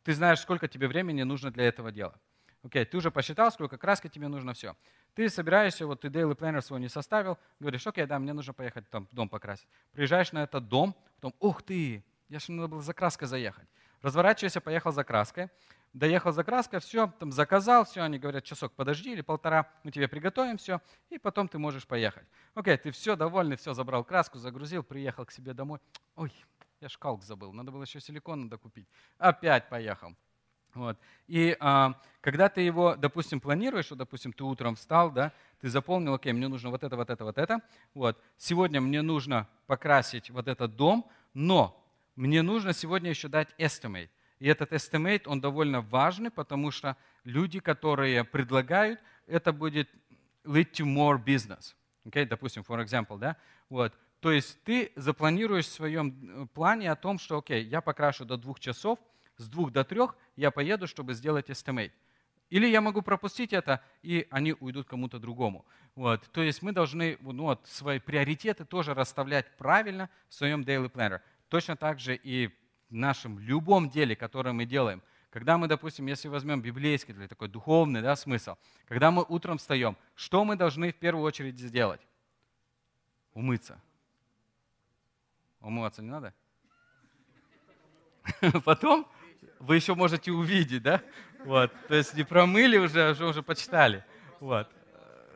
ты 0.02 0.14
знаешь, 0.14 0.40
сколько 0.40 0.68
тебе 0.68 0.88
времени 0.88 1.22
нужно 1.22 1.50
для 1.50 1.64
этого 1.64 1.92
дела. 1.92 2.14
Окей, 2.62 2.86
ты 2.86 2.96
уже 2.96 3.10
посчитал, 3.10 3.52
сколько 3.52 3.76
краски 3.76 4.08
тебе 4.08 4.28
нужно, 4.28 4.54
все. 4.54 4.74
Ты 5.14 5.28
собираешься, 5.28 5.86
вот 5.86 6.00
ты 6.00 6.08
daily 6.08 6.34
planner 6.34 6.62
свой 6.62 6.80
не 6.80 6.88
составил, 6.88 7.36
говоришь, 7.58 7.86
окей, 7.86 8.06
да, 8.06 8.18
мне 8.18 8.32
нужно 8.32 8.54
поехать 8.54 8.88
там 8.88 9.06
дом 9.12 9.28
покрасить. 9.28 9.68
Приезжаешь 9.92 10.32
на 10.32 10.44
этот 10.44 10.66
дом, 10.68 10.96
потом, 11.16 11.34
ух 11.40 11.62
ты, 11.62 12.02
я 12.30 12.38
же 12.38 12.52
надо 12.52 12.68
было 12.68 12.80
за 12.80 12.94
краской 12.94 13.28
заехать. 13.28 13.68
Разворачивайся, 14.02 14.62
поехал 14.62 14.92
за 14.92 15.04
краской. 15.04 15.50
Доехал 15.92 16.30
за 16.30 16.44
краской, 16.44 16.78
все, 16.78 17.12
там 17.18 17.32
заказал, 17.32 17.84
все, 17.84 18.02
они 18.02 18.18
говорят, 18.18 18.44
часок 18.44 18.72
подожди 18.74 19.12
или 19.12 19.22
полтора, 19.22 19.68
мы 19.82 19.90
тебе 19.90 20.06
приготовим 20.06 20.56
все, 20.56 20.80
и 21.08 21.18
потом 21.18 21.48
ты 21.48 21.58
можешь 21.58 21.84
поехать. 21.84 22.26
Окей, 22.54 22.76
ты 22.76 22.92
все 22.92 23.16
довольный, 23.16 23.56
все, 23.56 23.74
забрал 23.74 24.04
краску, 24.04 24.38
загрузил, 24.38 24.84
приехал 24.84 25.26
к 25.26 25.32
себе 25.32 25.52
домой. 25.52 25.80
Ой, 26.14 26.32
я 26.80 26.88
шкалк 26.88 27.24
забыл, 27.24 27.52
надо 27.52 27.72
было 27.72 27.82
еще 27.82 28.00
силикон 28.00 28.44
надо 28.44 28.56
купить. 28.56 28.86
Опять 29.18 29.68
поехал. 29.68 30.14
Вот. 30.74 30.96
И 31.26 31.56
а, 31.58 32.00
когда 32.20 32.48
ты 32.48 32.60
его, 32.60 32.94
допустим, 32.94 33.40
планируешь, 33.40 33.90
вот, 33.90 33.98
допустим, 33.98 34.32
ты 34.32 34.44
утром 34.44 34.76
встал, 34.76 35.10
да, 35.10 35.32
ты 35.60 35.68
заполнил, 35.68 36.14
окей, 36.14 36.32
мне 36.32 36.48
нужно 36.48 36.70
вот 36.70 36.84
это, 36.84 36.96
вот 36.96 37.10
это, 37.10 37.24
вот 37.24 37.38
это. 37.38 37.60
Вот. 37.94 38.16
Сегодня 38.36 38.80
мне 38.80 39.02
нужно 39.02 39.48
покрасить 39.66 40.30
вот 40.30 40.46
этот 40.46 40.76
дом, 40.76 41.10
но 41.34 41.84
мне 42.14 42.42
нужно 42.42 42.72
сегодня 42.72 43.10
еще 43.10 43.28
дать 43.28 43.48
estimate. 43.58 44.10
И 44.40 44.48
этот 44.48 44.72
estimate, 44.72 45.22
он 45.26 45.40
довольно 45.40 45.82
важный, 45.82 46.30
потому 46.30 46.70
что 46.70 46.96
люди, 47.24 47.60
которые 47.60 48.24
предлагают, 48.24 48.98
это 49.26 49.52
будет 49.52 49.88
lead 50.44 50.72
to 50.72 50.84
more 50.84 51.22
business. 51.22 51.74
Okay, 52.06 52.24
допустим, 52.24 52.62
for 52.66 52.82
example, 52.82 53.18
да? 53.18 53.36
Вот. 53.68 53.92
То 54.20 54.32
есть 54.32 54.62
ты 54.64 54.92
запланируешь 54.96 55.66
в 55.66 55.72
своем 55.72 56.42
э, 56.42 56.46
плане 56.54 56.90
о 56.90 56.96
том, 56.96 57.18
что, 57.18 57.38
окей, 57.38 57.64
я 57.64 57.82
покрашу 57.82 58.24
до 58.24 58.38
двух 58.38 58.58
часов, 58.58 58.98
с 59.36 59.48
двух 59.48 59.72
до 59.72 59.84
трех 59.84 60.16
я 60.36 60.50
поеду, 60.50 60.86
чтобы 60.86 61.12
сделать 61.12 61.50
estimate. 61.50 61.92
Или 62.48 62.66
я 62.66 62.80
могу 62.80 63.02
пропустить 63.02 63.52
это, 63.52 63.82
и 64.02 64.26
они 64.30 64.54
уйдут 64.58 64.88
кому-то 64.88 65.18
другому. 65.18 65.66
Вот. 65.94 66.28
То 66.32 66.42
есть 66.42 66.62
мы 66.62 66.72
должны 66.72 67.18
ну, 67.20 67.44
вот, 67.44 67.66
свои 67.66 67.98
приоритеты 67.98 68.64
тоже 68.64 68.94
расставлять 68.94 69.56
правильно 69.58 70.08
в 70.28 70.34
своем 70.34 70.62
daily 70.62 70.90
planner. 70.90 71.20
Точно 71.48 71.76
так 71.76 72.00
же 72.00 72.16
и 72.16 72.50
в 72.90 72.94
нашем 72.94 73.38
любом 73.38 73.88
деле, 73.88 74.16
которое 74.16 74.52
мы 74.52 74.64
делаем. 74.66 75.02
Когда 75.30 75.56
мы, 75.56 75.68
допустим, 75.68 76.06
если 76.06 76.28
возьмем 76.28 76.60
библейский 76.60 77.14
или 77.14 77.26
такой 77.28 77.48
духовный 77.48 78.02
да, 78.02 78.16
смысл, 78.16 78.56
когда 78.86 79.10
мы 79.12 79.24
утром 79.28 79.58
встаем, 79.58 79.96
что 80.16 80.44
мы 80.44 80.56
должны 80.56 80.92
в 80.92 80.96
первую 80.96 81.24
очередь 81.24 81.58
сделать? 81.58 82.00
Умыться. 83.32 83.80
Умываться 85.60 86.02
не 86.02 86.10
надо? 86.10 86.34
Потом 88.64 89.06
вы 89.60 89.76
еще 89.76 89.94
можете 89.94 90.32
увидеть, 90.32 90.82
да? 90.82 91.00
Вот. 91.44 91.72
То 91.86 91.94
есть 91.94 92.14
не 92.14 92.24
промыли 92.24 92.78
уже, 92.78 93.08
а 93.08 93.10
уже, 93.12 93.26
уже 93.26 93.42
почитали. 93.42 94.04
Вот. 94.40 94.68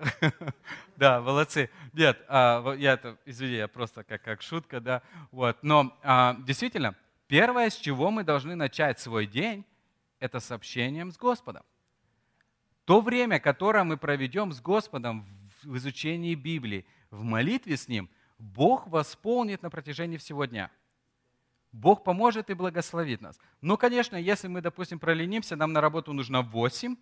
Да, 0.97 1.21
молодцы. 1.21 1.71
Нет, 1.93 2.23
а, 2.29 2.73
я 2.75 2.93
это, 2.93 3.17
извини, 3.25 3.57
я 3.57 3.67
просто 3.67 4.05
как, 4.05 4.23
как 4.23 4.43
шутка, 4.43 4.81
да. 4.81 5.03
Вот. 5.33 5.57
Но 5.63 5.97
а, 6.05 6.37
действительно, 6.47 6.95
первое, 7.27 7.71
с 7.71 7.77
чего 7.77 8.11
мы 8.11 8.25
должны 8.25 8.55
начать 8.55 9.01
свой 9.01 9.27
день, 9.27 9.65
это 10.19 10.41
с 10.41 10.51
общением 10.51 11.13
с 11.13 11.17
Господом. 11.17 11.63
То 12.85 13.01
время, 13.01 13.41
которое 13.41 13.85
мы 13.85 13.97
проведем 13.97 14.53
с 14.53 14.61
Господом 14.61 15.27
в 15.63 15.77
изучении 15.77 16.35
Библии, 16.35 16.87
в 17.11 17.23
молитве 17.23 17.77
с 17.77 17.89
Ним, 17.89 18.11
Бог 18.39 18.87
восполнит 18.89 19.63
на 19.63 19.71
протяжении 19.71 20.17
всего 20.17 20.45
дня. 20.45 20.71
Бог 21.73 22.05
поможет 22.05 22.51
и 22.51 22.55
благословит 22.55 23.21
нас. 23.21 23.39
Но, 23.61 23.77
конечно, 23.77 24.17
если 24.17 24.49
мы, 24.49 24.61
допустим, 24.61 24.99
проленимся, 24.99 25.57
нам 25.57 25.73
на 25.73 25.81
работу 25.81 26.13
нужно 26.13 26.43
8, 26.43 26.97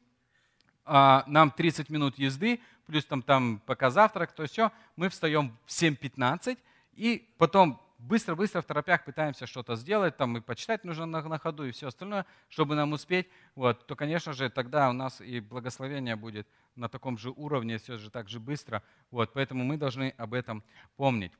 а, 0.85 1.25
нам 1.27 1.51
30 1.51 1.91
минут 1.91 2.19
езды, 2.19 2.61
плюс 2.87 3.05
там, 3.05 3.23
там 3.23 3.61
пока 3.67 3.91
завтрак, 3.91 4.33
то 4.33 4.47
все, 4.47 4.73
мы 4.97 5.09
встаем 5.09 5.57
в 5.67 5.71
7.15 5.71 6.59
и 6.95 7.29
потом 7.39 7.81
быстро-быстро 8.03 8.61
в 8.61 8.65
торопях 8.65 9.05
пытаемся 9.05 9.47
что-то 9.47 9.77
сделать, 9.77 10.17
там 10.17 10.37
и 10.37 10.41
почитать 10.41 10.85
нужно 10.85 11.07
на, 11.07 11.23
на 11.23 11.39
ходу 11.39 11.65
и 11.65 11.71
все 11.71 11.89
остальное, 11.89 12.27
чтобы 12.49 12.75
нам 12.75 12.93
успеть, 12.93 13.29
вот, 13.55 13.87
то, 13.87 13.97
конечно 13.97 14.33
же, 14.33 14.51
тогда 14.51 14.91
у 14.91 14.93
нас 14.93 15.21
и 15.21 15.41
благословение 15.41 16.17
будет 16.17 16.47
на 16.75 16.89
таком 16.89 17.19
же 17.19 17.31
уровне, 17.31 17.79
все 17.79 17.97
же 17.97 18.11
так 18.11 18.29
же 18.29 18.41
быстро. 18.41 18.83
Вот, 19.11 19.33
поэтому 19.33 19.65
мы 19.65 19.77
должны 19.77 20.15
об 20.17 20.35
этом 20.35 20.65
помнить. 20.97 21.33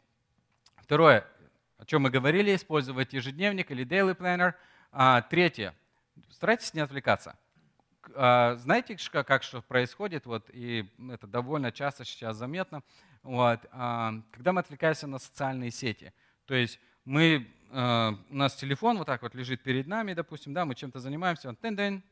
Второе, 0.77 1.27
о 1.79 1.85
чем 1.85 2.03
мы 2.03 2.11
говорили, 2.11 2.55
использовать 2.55 3.13
ежедневник 3.13 3.71
или 3.71 3.85
daily 3.85 4.17
planner. 4.17 4.55
А, 4.93 5.23
третье, 5.23 5.75
старайтесь 6.31 6.75
не 6.75 6.81
отвлекаться. 6.81 7.37
А, 8.15 8.57
знаете, 8.57 8.97
как 9.11 9.43
что 9.43 9.63
происходит, 9.63 10.27
вот, 10.27 10.49
и 10.53 10.89
это 11.11 11.27
довольно 11.27 11.73
часто 11.73 12.05
сейчас 12.05 12.37
заметно, 12.37 12.83
вот, 13.23 13.61
а, 13.73 14.15
когда 14.33 14.53
мы 14.53 14.61
отвлекаемся 14.61 15.07
на 15.07 15.19
социальные 15.19 15.71
сети. 15.71 16.13
То 16.47 16.55
есть 16.55 16.79
мы, 17.05 17.49
а, 17.71 18.19
у 18.31 18.35
нас 18.35 18.55
телефон 18.55 18.99
вот 18.99 19.07
так 19.07 19.23
вот 19.23 19.35
лежит 19.35 19.63
перед 19.63 19.87
нами, 19.87 20.15
допустим, 20.15 20.55
да, 20.55 20.65
мы 20.65 20.75
чем-то 20.75 21.01
занимаемся, 21.01 21.49
он 21.49 21.57
тын 21.57 22.03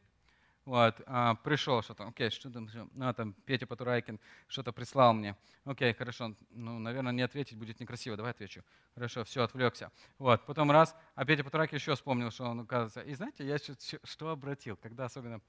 вот, 0.67 1.01
а, 1.07 1.37
пришел 1.37 1.83
что-то, 1.83 2.07
окей, 2.07 2.31
что 2.31 2.51
там, 2.51 2.69
а, 3.01 3.13
там 3.13 3.33
Петя 3.45 3.67
Потурайкин 3.67 4.21
что-то 4.47 4.73
прислал 4.73 5.15
мне. 5.15 5.37
Окей, 5.65 5.93
хорошо, 5.95 6.35
ну, 6.51 6.79
наверное, 6.79 7.13
не 7.13 7.23
ответить 7.23 7.57
будет 7.57 7.81
некрасиво, 7.81 8.17
давай 8.17 8.33
отвечу. 8.33 8.63
Хорошо, 8.95 9.25
все, 9.25 9.43
отвлекся. 9.43 9.91
Вот, 10.19 10.45
потом 10.47 10.71
раз, 10.71 10.95
а 11.15 11.25
Петя 11.25 11.45
Потурайкин 11.45 11.77
еще 11.77 11.95
вспомнил, 11.95 12.31
что 12.31 12.45
он, 12.45 12.61
оказывается, 12.61 13.01
и 13.01 13.15
знаете, 13.15 13.47
я 13.47 13.59
что, 13.59 13.75
что 14.05 14.29
обратил, 14.29 14.77
когда 14.77 15.07
особенно 15.07 15.41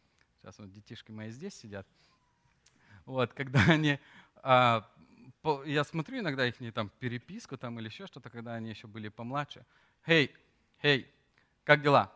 Сейчас 0.42 0.58
вот 0.58 0.72
детишки 0.72 1.12
мои 1.12 1.30
здесь 1.30 1.54
сидят. 1.54 1.86
Вот, 3.06 3.32
когда 3.34 3.64
они, 3.68 4.00
а, 4.38 4.90
я 5.66 5.84
смотрю 5.84 6.20
иногда 6.20 6.46
их 6.46 6.56
там 6.74 6.90
переписку 7.00 7.58
там 7.58 7.80
или 7.80 7.88
еще 7.88 8.08
что-то, 8.08 8.30
когда 8.30 8.56
они 8.56 8.70
еще 8.70 8.88
были 8.88 9.10
помладше. 9.10 9.66
Хей, 10.06 10.36
хей, 10.82 11.12
как 11.64 11.82
дела? 11.82 12.12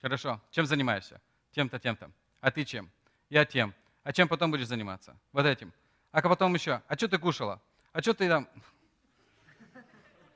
Хорошо. 0.00 0.40
Чем 0.50 0.66
занимаешься? 0.66 1.20
Тем-то, 1.52 1.78
тем-то. 1.78 2.10
А 2.40 2.50
ты 2.50 2.64
чем? 2.64 2.90
Я 3.28 3.44
тем. 3.44 3.74
А 4.02 4.12
чем 4.12 4.28
потом 4.28 4.50
будешь 4.50 4.66
заниматься? 4.66 5.16
Вот 5.32 5.44
этим. 5.44 5.72
А 6.10 6.22
потом 6.22 6.54
еще. 6.54 6.82
А 6.88 6.96
что 6.96 7.08
ты 7.08 7.18
кушала? 7.18 7.60
А 7.92 8.00
что 8.00 8.14
ты 8.14 8.28
там? 8.28 8.48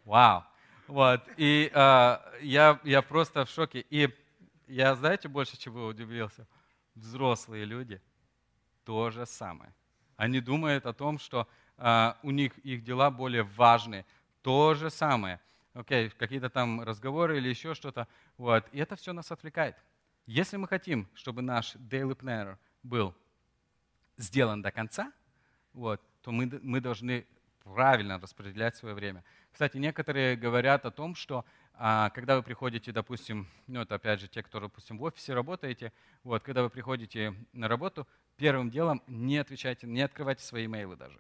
Вау. 0.05 0.45
Вот. 0.87 1.23
И 1.37 1.71
э, 1.73 2.19
я, 2.43 2.81
я 2.85 3.03
просто 3.03 3.45
в 3.45 3.51
шоке. 3.51 3.87
И 3.89 4.15
я, 4.67 4.95
знаете, 4.95 5.29
больше 5.29 5.57
чего 5.57 5.87
удивился? 5.87 6.47
взрослые 6.95 7.65
люди 7.65 8.01
то 8.85 9.11
же 9.11 9.27
самое. 9.27 9.75
Они 10.17 10.41
думают 10.41 10.87
о 10.87 10.93
том, 10.93 11.19
что 11.19 11.49
у 11.79 12.31
них 12.31 12.57
их 12.59 12.85
дела 12.85 13.11
более 13.11 13.43
важные. 13.43 14.05
То 14.43 14.75
же 14.75 14.91
самое. 14.91 15.41
Окей, 15.75 16.07
okay, 16.07 16.13
какие-то 16.17 16.51
там 16.51 16.83
разговоры 16.83 17.39
или 17.39 17.49
еще 17.49 17.75
что-то. 17.75 18.07
Вот. 18.39 18.65
И 18.73 18.79
это 18.79 18.95
все 18.95 19.13
нас 19.13 19.33
отвлекает. 19.33 19.77
Если 20.27 20.57
мы 20.57 20.69
хотим, 20.69 21.09
чтобы 21.15 21.43
наш 21.43 21.75
daily 21.77 22.17
planner 22.17 22.57
был 22.83 23.15
сделан 24.17 24.63
до 24.63 24.71
конца, 24.71 25.13
вот, 25.73 26.01
то 26.23 26.31
мы, 26.31 26.49
мы 26.63 26.81
должны 26.81 27.27
правильно 27.65 28.19
распределять 28.19 28.77
свое 28.77 28.95
время. 28.95 29.25
Кстати, 29.53 29.77
некоторые 29.77 30.37
говорят 30.37 30.87
о 30.87 30.91
том, 30.91 31.15
что 31.15 31.45
а, 31.75 32.11
когда 32.11 32.37
вы 32.37 32.43
приходите, 32.43 32.93
допустим, 32.93 33.49
ну 33.67 33.81
это 33.81 33.97
опять 33.97 34.21
же 34.21 34.29
те, 34.29 34.43
кто, 34.43 34.61
допустим, 34.61 34.99
в 34.99 35.03
офисе 35.03 35.35
работаете, 35.35 35.93
вот, 36.23 36.43
когда 36.43 36.63
вы 36.63 36.71
приходите 36.71 37.35
на 37.53 37.69
работу, 37.69 38.07
первым 38.37 38.71
делом 38.71 39.03
не 39.07 39.39
отвечайте, 39.39 39.87
не 39.87 40.03
открывайте 40.03 40.45
свои 40.45 40.67
имейлы 40.67 40.97
даже. 40.97 41.19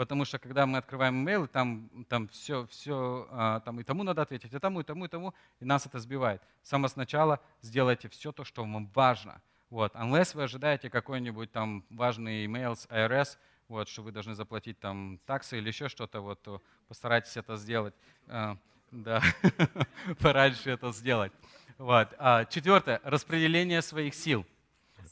Потому 0.00 0.24
что 0.24 0.38
когда 0.38 0.64
мы 0.64 0.78
открываем 0.78 1.22
имейлы, 1.22 1.46
там, 1.46 1.90
там 2.08 2.26
все, 2.28 2.66
все 2.68 3.28
а, 3.32 3.60
там 3.60 3.80
и 3.80 3.82
тому 3.82 4.02
надо 4.02 4.22
ответить, 4.22 4.50
и 4.50 4.58
тому, 4.58 4.80
и 4.80 4.82
тому, 4.82 5.04
и 5.04 5.08
тому, 5.08 5.34
и 5.60 5.66
нас 5.66 5.84
это 5.84 5.98
сбивает. 5.98 6.40
С 6.62 6.70
самого 6.70 6.88
сначала 6.88 7.38
сделайте 7.60 8.08
все 8.08 8.32
то, 8.32 8.42
что 8.42 8.62
вам 8.62 8.90
важно. 8.94 9.42
Вот. 9.68 9.94
Unless 9.94 10.34
вы 10.34 10.44
ожидаете 10.44 10.88
какой-нибудь 10.88 11.52
там 11.52 11.84
важный 11.90 12.46
имейл 12.46 12.76
с 12.76 12.86
IRS, 12.86 13.36
вот, 13.68 13.90
что 13.90 14.00
вы 14.00 14.10
должны 14.10 14.34
заплатить 14.34 14.80
там 14.80 15.20
таксы 15.26 15.58
или 15.58 15.68
еще 15.68 15.90
что-то, 15.90 16.22
вот, 16.22 16.40
то 16.40 16.62
постарайтесь 16.88 17.36
это 17.36 17.58
сделать. 17.58 17.92
А, 18.26 18.56
да, 18.90 19.20
пораньше 20.18 20.70
это 20.70 20.92
сделать. 20.92 21.32
Вот. 21.76 22.08
А, 22.16 22.46
четвертое. 22.46 23.02
Распределение 23.04 23.82
своих 23.82 24.14
сил. 24.14 24.46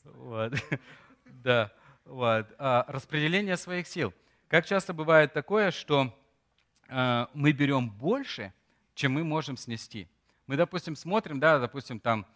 Вот. 0.05 0.55
Да. 1.27 1.71
Вот. 2.07 2.47
А, 2.59 2.87
распределение 2.89 3.59
своих 3.59 3.87
сил. 3.87 4.15
Как 4.49 4.65
часто 4.65 4.95
бывает 4.95 5.35
такое, 5.35 5.71
что 5.71 6.11
э, 6.89 7.27
мы 7.35 7.53
берем 7.53 7.91
больше, 7.91 8.55
чем 8.95 9.13
мы 9.13 9.23
можем 9.23 9.59
снести. 9.59 10.09
Мы, 10.47 10.57
допустим, 10.57 10.97
смотрим, 10.97 11.39
да, 11.39 11.59
допустим, 11.59 12.01
там, 12.01 12.27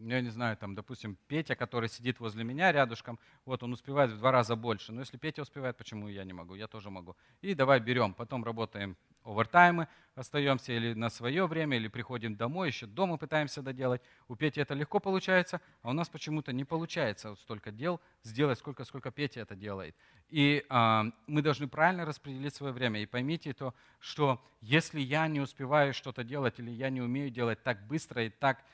я 0.00 0.20
не 0.20 0.30
знаю, 0.30 0.56
там, 0.56 0.74
допустим, 0.74 1.16
Петя, 1.28 1.54
который 1.54 1.88
сидит 1.88 2.20
возле 2.20 2.44
меня 2.44 2.72
рядышком, 2.72 3.18
вот 3.44 3.62
он 3.62 3.72
успевает 3.72 4.10
в 4.10 4.18
два 4.18 4.32
раза 4.32 4.56
больше. 4.56 4.92
Но 4.92 5.00
если 5.00 5.16
Петя 5.16 5.42
успевает, 5.42 5.76
почему 5.76 6.08
я 6.08 6.24
не 6.24 6.32
могу? 6.32 6.54
Я 6.54 6.66
тоже 6.66 6.90
могу. 6.90 7.16
И 7.42 7.54
давай 7.54 7.80
берем, 7.80 8.14
потом 8.14 8.44
работаем 8.44 8.96
овертаймы, 9.24 9.86
остаемся 10.14 10.72
или 10.72 10.94
на 10.94 11.10
свое 11.10 11.46
время, 11.46 11.76
или 11.76 11.88
приходим 11.88 12.36
домой, 12.36 12.68
еще 12.68 12.86
дома 12.86 13.16
пытаемся 13.16 13.62
доделать. 13.62 14.00
У 14.28 14.36
Пети 14.36 14.60
это 14.60 14.74
легко 14.74 15.00
получается, 15.00 15.60
а 15.82 15.90
у 15.90 15.92
нас 15.92 16.08
почему-то 16.08 16.52
не 16.52 16.64
получается 16.64 17.30
вот 17.30 17.38
столько 17.38 17.70
дел 17.70 18.00
сделать, 18.22 18.58
сколько, 18.58 18.84
сколько 18.84 19.10
Петя 19.10 19.40
это 19.40 19.54
делает. 19.54 19.94
И 20.28 20.64
а, 20.68 21.06
мы 21.26 21.42
должны 21.42 21.68
правильно 21.68 22.04
распределить 22.04 22.54
свое 22.54 22.72
время. 22.72 23.02
И 23.02 23.06
поймите 23.06 23.52
то, 23.52 23.74
что 23.98 24.42
если 24.60 25.00
я 25.00 25.26
не 25.28 25.40
успеваю 25.40 25.92
что-то 25.92 26.24
делать, 26.24 26.58
или 26.58 26.70
я 26.70 26.90
не 26.90 27.00
умею 27.00 27.30
делать 27.30 27.62
так 27.62 27.86
быстро 27.86 28.24
и 28.24 28.30
так 28.30 28.64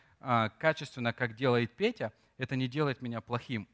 качественно, 0.59 1.13
как 1.13 1.35
делает 1.35 1.77
Петя, 1.77 2.13
это 2.39 2.57
не 2.57 2.69
делает 2.69 3.03
меня 3.03 3.21
плохим. 3.21 3.69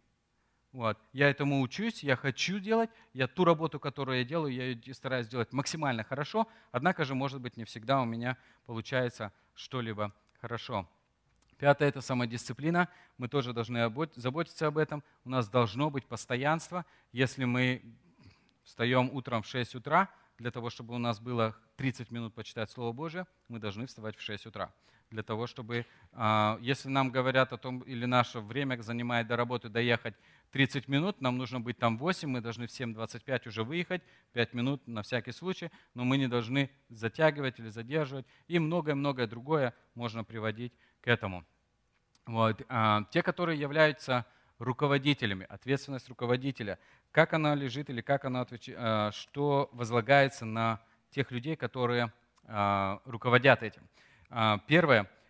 Вот. 0.73 0.99
Я 1.13 1.29
этому 1.29 1.61
учусь, 1.61 2.03
я 2.03 2.17
хочу 2.17 2.59
делать, 2.59 2.89
я 3.13 3.29
ту 3.29 3.45
работу, 3.45 3.79
которую 3.79 4.19
я 4.19 4.25
делаю, 4.25 4.55
я 4.55 4.67
ее 4.69 4.95
стараюсь 4.95 5.29
делать 5.29 5.53
максимально 5.53 6.03
хорошо, 6.03 6.49
однако 6.71 7.05
же, 7.05 7.15
может 7.15 7.41
быть, 7.43 7.59
не 7.59 7.65
всегда 7.65 8.01
у 8.01 8.07
меня 8.07 8.39
получается 8.65 9.33
что-либо 9.55 10.15
хорошо. 10.41 10.89
Пятое– 11.59 11.89
это 11.91 12.01
самодисциплина. 12.01 12.89
Мы 13.19 13.29
тоже 13.29 13.53
должны 13.53 13.89
заботиться 14.17 14.67
об 14.67 14.79
этом. 14.79 15.05
У 15.25 15.31
нас 15.31 15.49
должно 15.49 15.91
быть 15.91 16.05
постоянство. 16.07 16.85
Если 17.13 17.45
мы 17.45 17.83
встаем 18.65 19.11
утром 19.13 19.43
в 19.43 19.47
6 19.47 19.77
утра, 19.77 20.09
для 20.39 20.51
того, 20.51 20.71
чтобы 20.71 20.93
у 20.95 20.99
нас 20.99 21.21
было 21.21 21.57
30 21.77 22.11
минут 22.11 22.35
почитать 22.35 22.69
Слово 22.71 22.93
Божие, 22.93 23.27
мы 23.47 23.61
должны 23.61 23.87
вставать 23.87 24.17
в 24.17 24.21
6 24.21 24.47
утра. 24.47 24.73
Для 25.13 25.23
того, 25.23 25.47
чтобы, 25.47 25.85
а, 26.13 26.59
если 26.63 26.89
нам 26.89 27.11
говорят 27.11 27.53
о 27.53 27.59
том, 27.59 27.81
или 27.81 28.07
наше 28.07 28.41
время 28.41 28.81
занимает 28.81 29.27
до 29.27 29.37
работы 29.37 29.69
доехать 29.69 30.15
30 30.53 30.89
минут, 30.89 31.21
нам 31.21 31.37
нужно 31.37 31.61
быть 31.61 31.77
там 31.77 31.99
8, 31.99 32.31
мы 32.31 32.41
должны 32.41 32.67
в 32.67 32.71
7.25 32.71 33.47
уже 33.47 33.63
выехать, 33.63 34.03
5 34.33 34.55
минут 34.55 34.87
на 34.89 35.03
всякий 35.03 35.33
случай, 35.33 35.71
но 35.93 36.05
мы 36.05 36.17
не 36.17 36.29
должны 36.29 36.71
затягивать 36.89 37.59
или 37.59 37.69
задерживать. 37.69 38.25
И 38.49 38.59
многое-многое 38.59 39.27
другое 39.27 39.75
можно 39.95 40.25
приводить 40.25 40.73
к 41.03 41.09
этому. 41.09 41.45
Вот. 42.25 42.63
А, 42.71 43.05
те, 43.11 43.23
которые 43.23 43.61
являются 43.61 44.25
руководителями, 44.59 45.47
ответственность 45.51 46.09
руководителя, 46.09 46.79
как 47.11 47.35
она 47.35 47.55
лежит 47.55 47.91
или 47.91 48.01
как 48.01 48.25
она 48.25 48.41
отвечает, 48.41 49.15
что 49.15 49.69
возлагается 49.73 50.47
на 50.47 50.81
тех 51.11 51.31
людей, 51.31 51.57
которые 51.57 52.11
а, 52.45 53.03
руководят 53.05 53.63
этим. 53.63 53.87
А, 54.35 54.59
первое– 54.67 55.11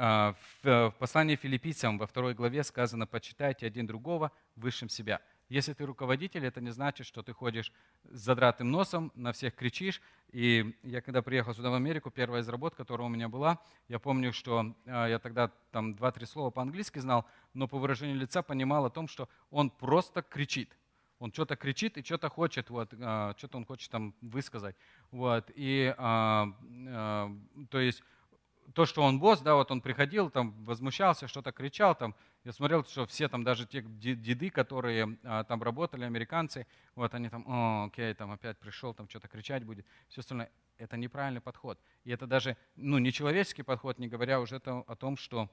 а, 0.00 0.36
в 0.62 0.94
послании 1.00 1.34
филиппийцам 1.34 1.98
во 1.98 2.06
второй 2.06 2.32
главе 2.32 2.62
сказано, 2.62 3.04
почитайте 3.04 3.66
один 3.66 3.84
другого 3.84 4.30
высшим 4.54 4.88
себя. 4.88 5.20
Если 5.48 5.72
ты 5.72 5.84
руководитель, 5.84 6.46
это 6.46 6.60
не 6.60 6.70
значит, 6.70 7.04
что 7.04 7.24
ты 7.24 7.32
ходишь 7.32 7.72
с 8.04 8.20
задратым 8.20 8.70
носом, 8.70 9.10
на 9.16 9.32
всех 9.32 9.56
кричишь. 9.56 10.00
И 10.30 10.72
я 10.84 11.00
когда 11.00 11.20
приехал 11.20 11.52
сюда 11.52 11.70
в 11.70 11.74
Америку, 11.74 12.12
первая 12.12 12.42
из 12.42 12.48
работ, 12.48 12.76
которая 12.76 13.06
у 13.08 13.10
меня 13.10 13.28
была, 13.28 13.58
я 13.88 13.98
помню, 13.98 14.32
что 14.32 14.72
а, 14.86 15.08
я 15.08 15.18
тогда 15.18 15.50
там 15.72 15.96
два-три 15.96 16.26
слова 16.26 16.50
по-английски 16.50 17.00
знал, 17.00 17.26
но 17.52 17.66
по 17.66 17.76
выражению 17.76 18.18
лица 18.18 18.42
понимал 18.42 18.84
о 18.86 18.90
том, 18.90 19.08
что 19.08 19.28
он 19.50 19.68
просто 19.68 20.22
кричит. 20.22 20.78
Он 21.18 21.32
что-то 21.32 21.56
кричит 21.56 21.98
и 21.98 22.04
что-то 22.04 22.28
хочет, 22.28 22.70
вот, 22.70 22.92
что-то 22.92 23.56
он 23.56 23.66
хочет 23.66 23.90
там 23.90 24.14
высказать. 24.20 24.76
Вот, 25.10 25.50
и, 25.56 25.92
то 25.98 27.34
есть 27.72 28.04
то, 28.74 28.86
что 28.86 29.02
он 29.02 29.18
босс, 29.18 29.40
да, 29.40 29.54
вот 29.54 29.70
он 29.70 29.80
приходил, 29.80 30.30
там 30.30 30.52
возмущался, 30.64 31.28
что-то 31.28 31.52
кричал, 31.52 31.94
там, 31.94 32.14
я 32.44 32.52
смотрел, 32.52 32.84
что 32.84 33.06
все 33.06 33.28
там, 33.28 33.44
даже 33.44 33.66
те 33.66 33.82
деды, 33.82 34.50
которые 34.50 35.18
а, 35.24 35.44
там 35.44 35.62
работали, 35.62 36.04
американцы, 36.04 36.66
вот 36.94 37.14
они 37.14 37.28
там, 37.28 37.44
о, 37.46 37.86
окей, 37.86 38.12
там 38.14 38.30
опять 38.30 38.58
пришел, 38.58 38.94
там 38.94 39.08
что-то 39.08 39.28
кричать 39.28 39.64
будет, 39.64 39.86
все 40.08 40.20
остальное. 40.20 40.50
Это 40.76 40.96
неправильный 40.96 41.40
подход. 41.40 41.80
И 42.04 42.10
это 42.10 42.26
даже, 42.26 42.56
ну, 42.76 42.98
не 42.98 43.12
человеческий 43.12 43.64
подход, 43.64 43.98
не 43.98 44.06
говоря 44.06 44.40
уже 44.40 44.56
о 44.56 44.96
том, 44.96 45.16
что 45.16 45.50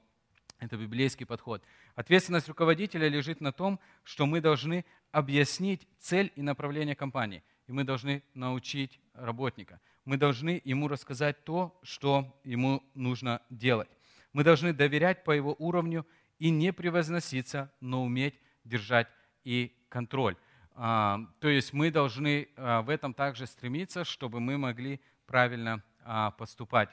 это 0.58 0.76
библейский 0.76 1.26
подход. 1.26 1.62
Ответственность 1.96 2.48
руководителя 2.48 3.08
лежит 3.08 3.40
на 3.40 3.52
том, 3.52 3.80
что 4.04 4.26
мы 4.26 4.40
должны 4.40 4.84
объяснить 5.10 5.86
цель 5.98 6.32
и 6.36 6.42
направление 6.42 6.94
компании, 6.94 7.42
и 7.66 7.72
мы 7.72 7.84
должны 7.84 8.22
научить 8.34 9.00
работника 9.14 9.80
мы 10.06 10.16
должны 10.16 10.62
ему 10.64 10.88
рассказать 10.88 11.44
то, 11.44 11.78
что 11.82 12.40
ему 12.44 12.82
нужно 12.94 13.42
делать. 13.50 13.90
Мы 14.32 14.44
должны 14.44 14.72
доверять 14.72 15.24
по 15.24 15.32
его 15.32 15.54
уровню 15.58 16.06
и 16.38 16.48
не 16.50 16.72
превозноситься, 16.72 17.70
но 17.80 18.04
уметь 18.04 18.38
держать 18.64 19.08
и 19.44 19.76
контроль. 19.88 20.36
А, 20.74 21.20
то 21.40 21.48
есть 21.48 21.72
мы 21.72 21.90
должны 21.90 22.48
а, 22.56 22.82
в 22.82 22.90
этом 22.90 23.14
также 23.14 23.46
стремиться, 23.46 24.04
чтобы 24.04 24.38
мы 24.38 24.58
могли 24.58 25.00
правильно 25.26 25.82
а, 26.04 26.30
поступать. 26.30 26.90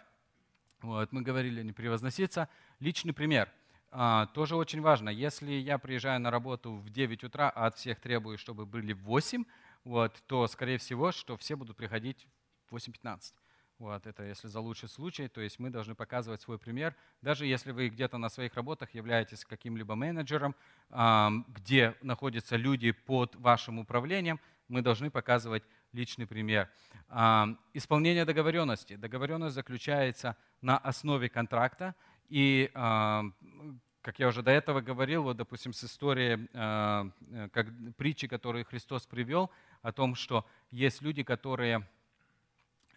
Вот, 0.82 1.12
мы 1.12 1.22
говорили 1.22 1.62
не 1.62 1.72
превозноситься. 1.72 2.50
Личный 2.80 3.14
пример. 3.14 3.50
Тоже 4.34 4.56
очень 4.56 4.82
важно. 4.82 5.10
Если 5.10 5.52
я 5.52 5.78
приезжаю 5.78 6.20
на 6.20 6.32
работу 6.32 6.74
в 6.74 6.90
9 6.90 7.24
утра, 7.26 7.52
а 7.52 7.68
от 7.68 7.78
всех 7.78 8.00
требую, 8.02 8.40
чтобы 8.40 8.66
были 8.66 8.92
в 8.92 9.04
8, 9.04 9.46
вот, 9.84 10.24
то, 10.28 10.48
скорее 10.48 10.78
всего, 10.78 11.12
что 11.12 11.38
все 11.38 11.56
будут 11.56 11.78
приходить 11.78 12.28
8.15. 12.72 13.34
Вот, 13.80 14.06
это 14.08 14.24
если 14.24 14.48
за 14.48 14.60
лучший 14.60 14.88
случай, 14.88 15.28
то 15.28 15.42
есть 15.42 15.60
мы 15.60 15.70
должны 15.70 15.96
показывать 15.96 16.42
свой 16.42 16.58
пример. 16.58 16.96
Даже 17.22 17.46
если 17.46 17.72
вы 17.72 17.90
где-то 17.90 18.18
на 18.18 18.30
своих 18.30 18.54
работах 18.54 18.94
являетесь 18.94 19.44
каким-либо 19.44 19.96
менеджером, 19.96 20.56
где 20.90 21.96
находятся 22.02 22.56
люди 22.56 22.92
под 22.92 23.36
вашим 23.36 23.80
управлением, 23.80 24.40
мы 24.70 24.82
должны 24.82 25.10
показывать 25.12 25.64
личный 25.92 26.26
пример. 26.28 26.70
Исполнение 27.74 28.26
договоренности. 28.26 28.96
Договоренность 28.96 29.56
заключается 29.56 30.38
на 30.62 30.78
основе 30.78 31.28
контракта. 31.28 31.96
И, 32.30 32.72
как 34.04 34.20
я 34.20 34.28
уже 34.28 34.44
до 34.44 34.52
этого 34.52 34.82
говорил, 34.82 35.24
вот, 35.24 35.38
допустим, 35.38 35.72
с 35.72 35.84
историей, 35.86 36.48
а, 36.54 37.10
как 37.54 37.68
притчи, 37.98 38.28
которые 38.28 38.66
Христос 38.66 39.06
привел, 39.06 39.50
о 39.82 39.92
том, 39.92 40.16
что 40.16 40.46
есть 40.72 41.02
люди, 41.02 41.24
которые 41.24 41.88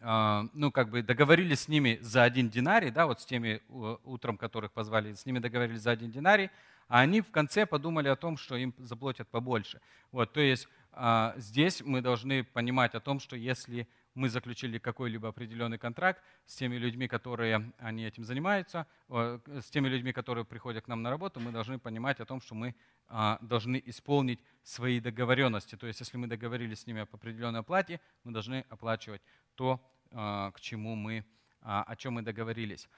а, 0.01 0.47
ну, 0.53 0.73
как 0.73 0.91
бы 0.91 1.03
договорились 1.03 1.61
с 1.61 1.69
ними 1.69 1.99
за 2.03 2.25
один 2.25 2.51
динарий, 2.51 2.91
да, 2.91 3.07
вот 3.07 3.21
с 3.21 3.25
теми 3.25 3.63
утром, 4.05 4.37
которых 4.37 4.73
позвали, 4.73 5.15
с 5.15 5.25
ними 5.25 5.39
договорились 5.39 5.81
за 5.81 5.93
один 5.93 6.11
динарий, 6.11 6.51
а 6.89 7.01
они 7.01 7.21
в 7.21 7.31
конце 7.31 7.67
подумали 7.67 8.09
о 8.09 8.17
том, 8.17 8.37
что 8.37 8.57
им 8.57 8.75
заплатят 8.79 9.29
побольше. 9.29 9.81
Вот, 10.11 10.33
то 10.33 10.41
есть 10.41 10.69
а, 10.93 11.35
здесь 11.37 11.83
мы 11.85 12.01
должны 12.01 12.43
понимать 12.43 12.95
о 12.97 13.01
том, 13.01 13.21
что 13.21 13.37
если 13.37 13.87
мы 14.17 14.31
заключили 14.31 14.79
какой-либо 14.79 15.29
определенный 15.29 15.79
контракт 15.79 16.23
с 16.47 16.57
теми 16.57 16.77
людьми, 16.77 17.07
которые 17.07 17.73
они 17.79 18.05
этим 18.05 18.25
занимаются, 18.25 18.87
с 19.09 19.71
теми 19.71 19.89
людьми, 19.89 20.13
которые 20.13 20.45
приходят 20.45 20.85
к 20.85 20.89
нам 20.89 21.03
на 21.03 21.11
работу, 21.11 21.39
мы 21.39 21.53
должны 21.53 21.79
понимать 21.79 22.19
о 22.21 22.25
том, 22.25 22.41
что 22.41 22.55
мы 22.55 22.75
а, 23.09 23.39
должны 23.43 23.81
исполнить 23.85 24.41
свои 24.63 25.01
договоренности. 25.01 25.77
То 25.77 25.87
есть 25.87 26.01
если 26.01 26.17
мы 26.17 26.27
договорились 26.27 26.81
с 26.81 26.87
ними 26.87 27.03
об 27.03 27.15
определенной 27.15 27.61
оплате, 27.61 28.01
мы 28.25 28.33
должны 28.33 28.65
оплачивать 28.71 29.23
то, 29.55 29.81
а, 30.11 30.51
к 30.53 30.61
чему 30.61 30.95
мы, 30.97 31.25
а, 31.61 31.83
о 31.83 31.95
чем 31.95 32.15
мы 32.15 32.23
договорились. 32.23 32.89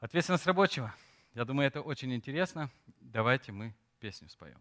Ответственность 0.00 0.46
рабочего. 0.46 0.94
Я 1.34 1.44
думаю, 1.44 1.66
это 1.66 1.82
очень 1.82 2.14
интересно. 2.14 2.70
Давайте 3.00 3.52
мы 3.52 3.74
песню 4.00 4.30
споем. 4.30 4.60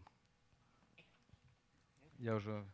Я 2.18 2.36
уже... 2.36 2.66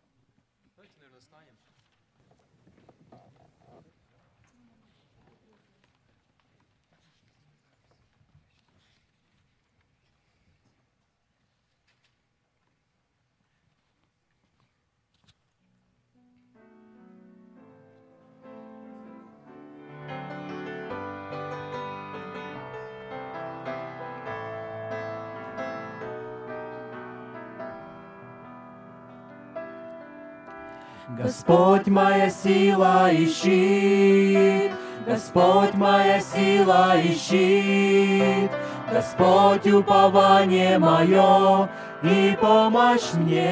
Господь 31.18 31.88
моя 31.88 32.30
сила 32.30 33.10
и 33.10 33.26
щит, 33.28 34.74
Господь 35.08 35.74
моя 35.76 36.20
сила 36.20 36.98
и 37.00 37.14
щит, 37.16 38.52
Господь 38.92 39.66
упование 39.68 40.78
мое 40.78 41.70
и 42.04 42.38
помощь 42.42 43.14
мне. 43.14 43.46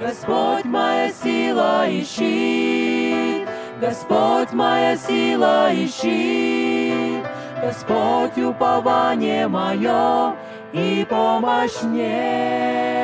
Господь 0.00 0.64
моя 0.66 1.10
сила 1.12 1.88
и 1.88 2.04
щит, 2.04 3.48
Господь 3.80 4.52
моя 4.52 4.96
сила 4.96 5.72
и 5.72 5.88
щит, 5.88 7.24
Господь 7.60 8.38
упование 8.38 9.48
мое 9.48 10.36
и 10.72 11.04
помощь 11.10 11.82
мне. 11.82 13.00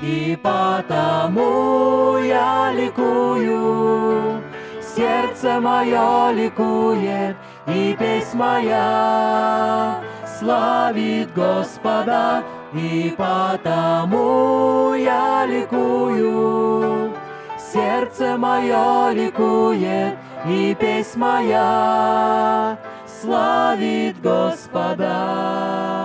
И 0.00 0.36
потому 0.42 2.18
я 2.18 2.72
ликую, 2.72 4.42
сердце 4.82 5.60
мое 5.60 6.32
ликует, 6.32 7.36
и 7.66 7.96
песнь 7.98 8.36
моя 8.36 10.00
славит 10.38 11.32
Господа, 11.32 12.42
и 12.72 13.14
потому 13.16 14.94
я 14.94 15.46
ликую. 15.46 17.12
Сердце 17.56 18.36
мое 18.36 19.12
ликует, 19.12 20.18
и 20.46 20.74
песнь 20.74 21.18
моя 21.18 22.76
славит 23.06 24.20
Господа. 24.20 26.03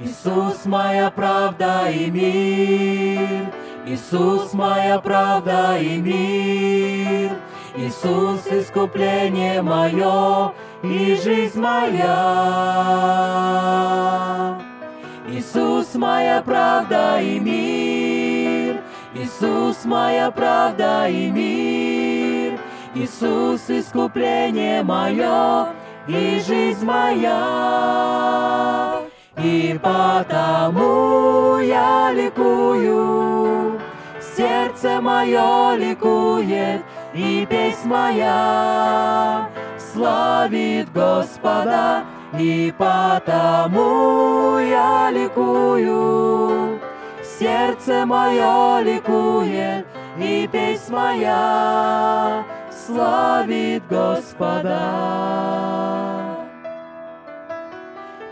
Иисус 0.00 0.64
моя 0.64 1.10
правда 1.10 1.90
и 1.90 2.08
мир, 2.08 3.52
Иисус 3.84 4.52
моя 4.52 5.00
правда 5.00 5.76
и 5.76 5.98
мир, 5.98 7.32
Иисус 7.74 8.46
искупление 8.46 9.60
мое 9.60 10.52
и 10.84 11.16
жизнь 11.16 11.58
моя. 11.60 12.14
Иисус 15.28 15.92
моя 15.94 16.42
правда 16.42 17.20
и 17.20 17.40
мир, 17.40 18.80
Иисус 19.14 19.84
моя 19.84 20.30
правда 20.30 21.08
и 21.08 21.28
мир, 21.28 22.60
Иисус 22.94 23.68
искупление 23.68 24.84
мое 24.84 25.72
и 26.06 26.40
жизнь 26.46 26.84
моя. 26.84 28.28
И 29.40 29.78
потому 29.80 31.58
я 31.58 32.10
ликую, 32.12 33.80
сердце 34.36 35.00
мое 35.00 35.76
ликует, 35.76 36.82
и 37.14 37.46
песнь 37.48 37.86
моя 37.86 39.48
славит 39.78 40.92
Господа, 40.92 42.02
и 42.36 42.74
потому 42.76 44.58
я 44.58 45.10
ликую, 45.12 46.80
сердце 47.38 48.04
мое 48.06 48.80
ликует, 48.80 49.86
и 50.18 50.48
песнь 50.50 50.92
моя 50.92 52.42
славит 52.86 53.84
Господа 53.88 54.78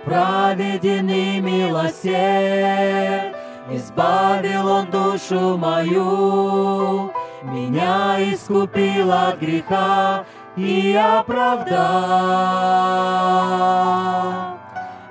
праведен 0.07 1.11
и 1.11 1.41
милосерд, 1.41 3.37
избавил 3.69 4.69
он 4.69 4.87
душу 4.91 5.57
мою, 5.59 7.13
меня 7.43 8.17
искупил 8.33 9.13
от 9.13 9.41
греха 9.41 10.25
и 10.57 10.95
оправдал. 10.95 11.77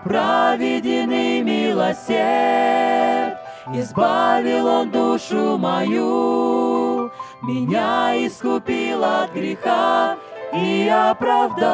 Праведен 0.06 1.12
и 1.12 1.42
милосерд, 1.44 3.38
избавил 3.74 4.68
он 4.68 4.92
душу 4.92 5.58
мою, 5.58 7.12
меня 7.42 8.14
искупил 8.26 9.04
от 9.04 9.34
греха 9.34 10.16
и 10.54 10.88
оправдал. 10.88 11.66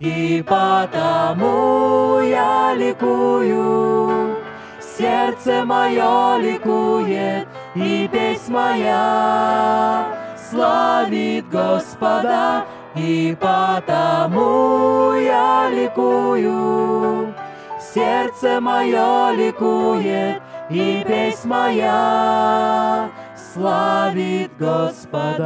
И 0.00 0.42
потому 0.46 2.18
я 2.18 2.74
ликую, 2.74 4.36
сердце 4.80 5.64
мое 5.64 6.36
ликует, 6.38 7.46
и 7.76 8.08
песнь 8.12 8.52
моя 8.52 10.06
славит 10.50 11.48
Господа, 11.48 12.64
и 12.96 13.36
потому 13.38 15.12
я 15.12 15.70
ликую, 15.70 17.32
сердце 17.78 18.60
мое 18.60 19.30
ликует, 19.30 20.42
и 20.70 21.04
песнь 21.06 21.46
моя 21.48 23.08
славит 23.36 24.50
Господа. 24.58 25.44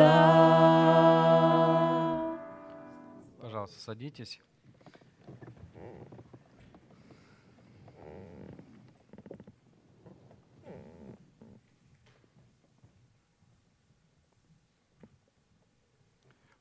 Пожалуйста, 3.68 3.84
садитесь. 3.84 4.40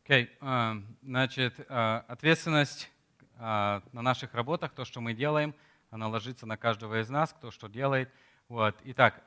Окей, 0.04 0.24
okay. 0.24 0.30
uh, 0.42 0.84
значит, 1.02 1.60
uh, 1.60 2.00
ответственность 2.08 2.90
uh, 3.38 3.82
на 3.94 4.02
наших 4.02 4.34
работах, 4.34 4.74
то, 4.74 4.84
что 4.84 5.00
мы 5.00 5.14
делаем, 5.14 5.54
она 5.90 6.08
ложится 6.08 6.46
на 6.46 6.58
каждого 6.58 7.00
из 7.02 7.10
нас, 7.10 7.32
кто 7.32 7.52
что 7.52 7.68
делает. 7.68 8.12
Вот. 8.50 8.78
Итак, 8.84 9.24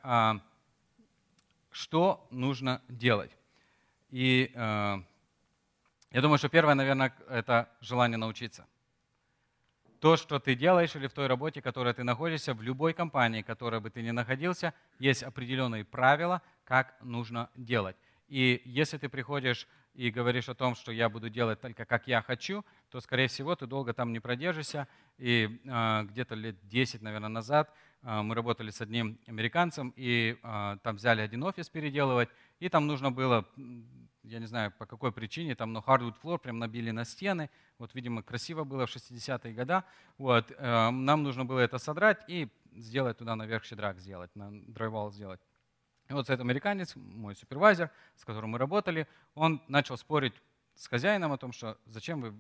что 1.70 2.26
нужно 2.31 2.83
делать? 2.89 3.31
И 4.11 4.53
я 6.12 6.20
думаю, 6.20 6.38
что 6.38 6.48
первое, 6.48 6.74
наверное, 6.74 7.14
это 7.28 7.68
желание 7.80 8.18
научиться. 8.18 8.66
То, 10.00 10.16
что 10.16 10.38
ты 10.38 10.54
делаешь 10.54 10.96
или 10.96 11.06
в 11.06 11.12
той 11.12 11.26
работе, 11.26 11.61
в 11.61 11.64
которой 11.64 11.92
ты 11.92 12.02
находишься, 12.02 12.54
в 12.54 12.62
любой 12.62 12.94
компании, 12.94 13.42
в 13.42 13.46
которой 13.46 13.80
бы 13.80 13.90
ты 13.90 14.02
ни 14.02 14.11
находился, 14.11 14.72
есть 14.98 15.22
определенные 15.22 15.84
правила, 15.84 16.42
как 16.64 16.96
нужно 17.02 17.50
делать. 17.54 17.96
И 18.28 18.62
если 18.64 18.96
ты 18.96 19.08
приходишь 19.08 19.68
и 19.94 20.11
говоришь 20.11 20.48
о 20.48 20.54
том, 20.54 20.74
что 20.74 20.92
я 20.92 21.08
буду 21.08 21.28
делать 21.28 21.61
только 21.61 21.84
как 21.84 22.06
я 22.06 22.22
хочу, 22.22 22.64
то, 22.90 23.00
скорее 23.00 23.28
всего, 23.28 23.54
ты 23.54 23.66
долго 23.66 23.92
там 23.92 24.12
не 24.12 24.20
продержишься. 24.20 24.88
И 25.18 25.61
э, 25.64 26.02
где-то 26.04 26.34
лет 26.34 26.56
10, 26.68 27.02
наверное, 27.02 27.28
назад 27.28 27.74
э, 28.02 28.22
мы 28.22 28.34
работали 28.34 28.70
с 28.70 28.80
одним 28.80 29.18
американцем, 29.26 29.92
и 29.96 30.38
э, 30.42 30.76
там 30.82 30.96
взяли 30.96 31.20
один 31.20 31.42
офис 31.42 31.68
переделывать, 31.68 32.30
и 32.61 32.68
там 32.68 32.86
нужно 32.86 33.11
было, 33.11 33.46
я 34.22 34.38
не 34.38 34.46
знаю 34.46 34.72
по 34.78 34.86
какой 34.86 35.12
причине, 35.12 35.54
там 35.54 35.72
но 35.72 35.80
hardwood 35.80 36.14
floor 36.22 36.38
прям 36.38 36.58
набили 36.58 36.90
на 36.90 37.04
стены. 37.04 37.50
Вот, 37.78 37.94
видимо, 37.94 38.22
красиво 38.22 38.64
было 38.64 38.86
в 38.86 38.94
60-е 38.94 39.54
годы. 39.54 39.82
Вот, 40.18 40.50
э, 40.50 40.90
нам 40.90 41.22
нужно 41.22 41.44
было 41.44 41.61
это 41.61 41.78
содрать 41.78 42.22
и 42.28 42.48
сделать 42.72 43.18
туда 43.18 43.34
наверх 43.34 43.64
щедрак 43.64 43.98
сделать, 43.98 44.30
на 44.36 44.50
драйвал 44.52 45.11
сделать. 45.11 45.40
И 46.08 46.12
вот 46.12 46.28
этот 46.28 46.40
американец, 46.40 46.94
мой 46.96 47.34
супервайзер, 47.34 47.90
с 48.16 48.24
которым 48.24 48.50
мы 48.50 48.58
работали, 48.58 49.08
он 49.34 49.62
начал 49.68 49.96
спорить 49.96 50.34
с 50.74 50.86
хозяином 50.86 51.32
о 51.32 51.38
том, 51.38 51.52
что 51.52 51.78
зачем 51.86 52.20
вы 52.20 52.34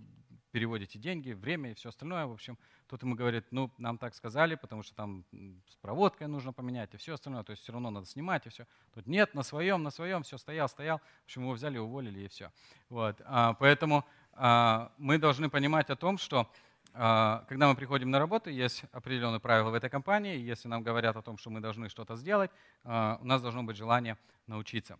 переводите 0.50 0.98
деньги, 0.98 1.32
время 1.32 1.70
и 1.70 1.74
все 1.74 1.88
остальное. 1.88 2.26
В 2.26 2.32
общем, 2.32 2.58
тут 2.88 3.02
ему 3.02 3.14
говорит, 3.14 3.46
ну, 3.50 3.70
нам 3.78 3.98
так 3.98 4.14
сказали, 4.14 4.54
потому 4.54 4.82
что 4.82 4.94
там 4.94 5.24
с 5.68 5.76
проводкой 5.76 6.26
нужно 6.28 6.52
поменять 6.52 6.94
и 6.94 6.96
все 6.96 7.14
остальное, 7.14 7.42
то 7.42 7.50
есть 7.50 7.62
все 7.62 7.72
равно 7.72 7.90
надо 7.90 8.06
снимать 8.06 8.46
и 8.46 8.50
все. 8.50 8.66
Тут 8.94 9.06
нет, 9.06 9.34
на 9.34 9.42
своем, 9.42 9.82
на 9.82 9.90
своем, 9.90 10.22
все 10.22 10.38
стоял, 10.38 10.68
стоял. 10.68 10.98
В 10.98 11.24
общем, 11.24 11.42
его 11.42 11.52
взяли, 11.52 11.78
уволили 11.78 12.20
и 12.20 12.28
все. 12.28 12.52
Вот. 12.88 13.20
А, 13.24 13.54
поэтому 13.54 14.04
а, 14.32 14.92
мы 14.98 15.18
должны 15.18 15.50
понимать 15.50 15.90
о 15.90 15.96
том, 15.96 16.18
что 16.18 16.50
а, 16.92 17.44
когда 17.48 17.68
мы 17.68 17.76
приходим 17.76 18.10
на 18.10 18.18
работу, 18.18 18.50
есть 18.50 18.84
определенные 18.92 19.40
правила 19.40 19.70
в 19.70 19.74
этой 19.74 19.90
компании. 19.90 20.36
Если 20.38 20.68
нам 20.68 20.82
говорят 20.82 21.16
о 21.16 21.22
том, 21.22 21.38
что 21.38 21.50
мы 21.50 21.60
должны 21.60 21.88
что-то 21.88 22.16
сделать, 22.16 22.50
а, 22.84 23.18
у 23.20 23.24
нас 23.24 23.42
должно 23.42 23.62
быть 23.62 23.76
желание 23.76 24.16
научиться. 24.46 24.98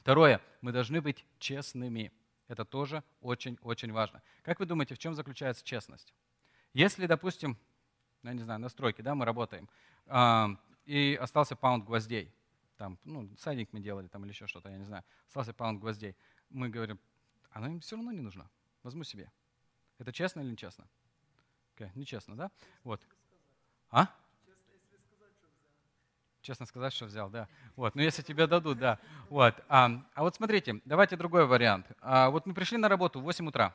Второе, 0.00 0.40
мы 0.62 0.72
должны 0.72 1.00
быть 1.00 1.24
честными. 1.38 2.12
Это 2.52 2.66
тоже 2.66 3.02
очень-очень 3.22 3.92
важно. 3.92 4.22
Как 4.42 4.60
вы 4.60 4.66
думаете, 4.66 4.94
в 4.94 4.98
чем 4.98 5.14
заключается 5.14 5.64
честность? 5.64 6.12
Если, 6.74 7.06
допустим, 7.06 7.56
ну, 8.22 8.28
я 8.28 8.34
не 8.34 8.42
знаю, 8.42 8.60
на 8.60 8.68
стройке, 8.68 9.02
да, 9.02 9.14
мы 9.14 9.24
работаем, 9.24 9.70
а, 10.06 10.50
и 10.84 11.18
остался 11.18 11.56
паунд 11.56 11.86
гвоздей, 11.86 12.30
там, 12.76 12.98
ну, 13.04 13.34
сайдинг 13.38 13.72
мы 13.72 13.80
делали 13.80 14.06
там 14.06 14.24
или 14.24 14.32
еще 14.32 14.46
что-то, 14.46 14.68
я 14.68 14.76
не 14.76 14.84
знаю, 14.84 15.02
остался 15.28 15.54
паунд 15.54 15.80
гвоздей, 15.80 16.14
мы 16.50 16.68
говорим, 16.68 17.00
оно 17.52 17.68
им 17.68 17.80
все 17.80 17.96
равно 17.96 18.12
не 18.12 18.20
нужно, 18.20 18.50
возьму 18.82 19.02
себе. 19.02 19.32
Это 19.96 20.12
честно 20.12 20.40
или 20.40 20.50
нечестно? 20.50 20.86
Okay, 21.76 21.90
нечестно, 21.94 22.36
да? 22.36 22.50
Вот. 22.84 23.00
А? 23.88 24.14
Честно 26.42 26.66
сказать, 26.66 26.92
что 26.92 27.06
взял, 27.06 27.30
да. 27.30 27.48
Вот, 27.76 27.94
но 27.94 28.02
если 28.02 28.22
тебе 28.22 28.48
дадут, 28.48 28.78
да. 28.78 28.98
Вот. 29.30 29.54
А, 29.68 29.90
а 30.14 30.22
вот 30.22 30.34
смотрите, 30.34 30.80
давайте 30.84 31.16
другой 31.16 31.46
вариант. 31.46 31.86
А, 32.00 32.30
вот 32.30 32.46
мы 32.46 32.52
пришли 32.52 32.78
на 32.78 32.88
работу 32.88 33.20
в 33.20 33.22
8 33.22 33.46
утра. 33.46 33.72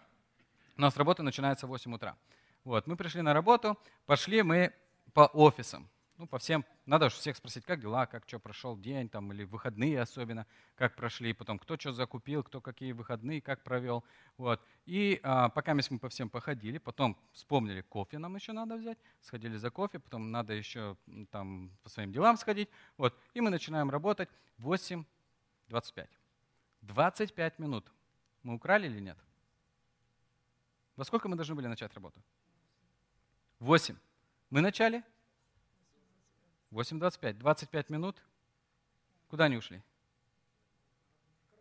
У 0.75 0.81
нас 0.81 0.97
работа 0.97 1.23
начинается 1.23 1.65
в 1.65 1.69
8 1.69 1.95
утра. 1.95 2.17
Вот, 2.65 2.85
мы 2.85 2.97
пришли 2.97 3.21
на 3.21 3.33
работу, 3.33 3.79
пошли 4.05 4.43
мы 4.43 4.73
по 5.13 5.27
офисам 5.27 5.87
ну, 6.17 6.25
по 6.25 6.39
всем, 6.39 6.65
надо 6.87 7.09
же 7.09 7.15
всех 7.15 7.37
спросить, 7.37 7.63
как 7.63 7.79
дела, 7.79 8.07
как 8.07 8.27
что 8.27 8.39
прошел 8.39 8.75
день, 8.75 9.07
там, 9.07 9.31
или 9.31 9.43
выходные 9.43 10.01
особенно, 10.01 10.47
как 10.75 10.95
прошли, 10.95 11.31
потом 11.33 11.59
кто 11.59 11.77
что 11.77 11.91
закупил, 11.91 12.43
кто 12.43 12.59
какие 12.59 12.91
выходные, 12.91 13.39
как 13.39 13.63
провел. 13.63 14.03
Вот. 14.37 14.59
И 14.85 15.19
а, 15.23 15.49
пока 15.49 15.75
мы 15.75 15.81
по 15.99 16.09
всем 16.09 16.29
походили, 16.29 16.79
потом 16.79 17.15
вспомнили, 17.33 17.81
кофе 17.81 18.17
нам 18.17 18.35
еще 18.35 18.51
надо 18.51 18.77
взять, 18.77 18.97
сходили 19.21 19.57
за 19.57 19.69
кофе, 19.69 19.99
потом 19.99 20.31
надо 20.31 20.53
еще 20.53 20.97
там 21.29 21.71
по 21.83 21.89
своим 21.89 22.11
делам 22.11 22.37
сходить. 22.37 22.69
Вот. 22.97 23.15
И 23.35 23.41
мы 23.41 23.51
начинаем 23.51 23.91
работать 23.91 24.29
8.25. 24.57 26.07
25 26.81 27.59
минут. 27.59 27.91
Мы 28.41 28.55
украли 28.55 28.87
или 28.87 28.99
нет? 28.99 29.17
Во 30.95 31.05
сколько 31.05 31.27
мы 31.29 31.35
должны 31.35 31.53
были 31.53 31.67
начать 31.67 31.93
работу? 31.93 32.19
8. 33.59 33.95
Мы 34.49 34.61
начали 34.61 35.03
8.25. 36.71 37.33
25 37.33 37.89
минут. 37.89 38.21
Куда 39.29 39.45
они 39.45 39.57
ушли? 39.57 39.81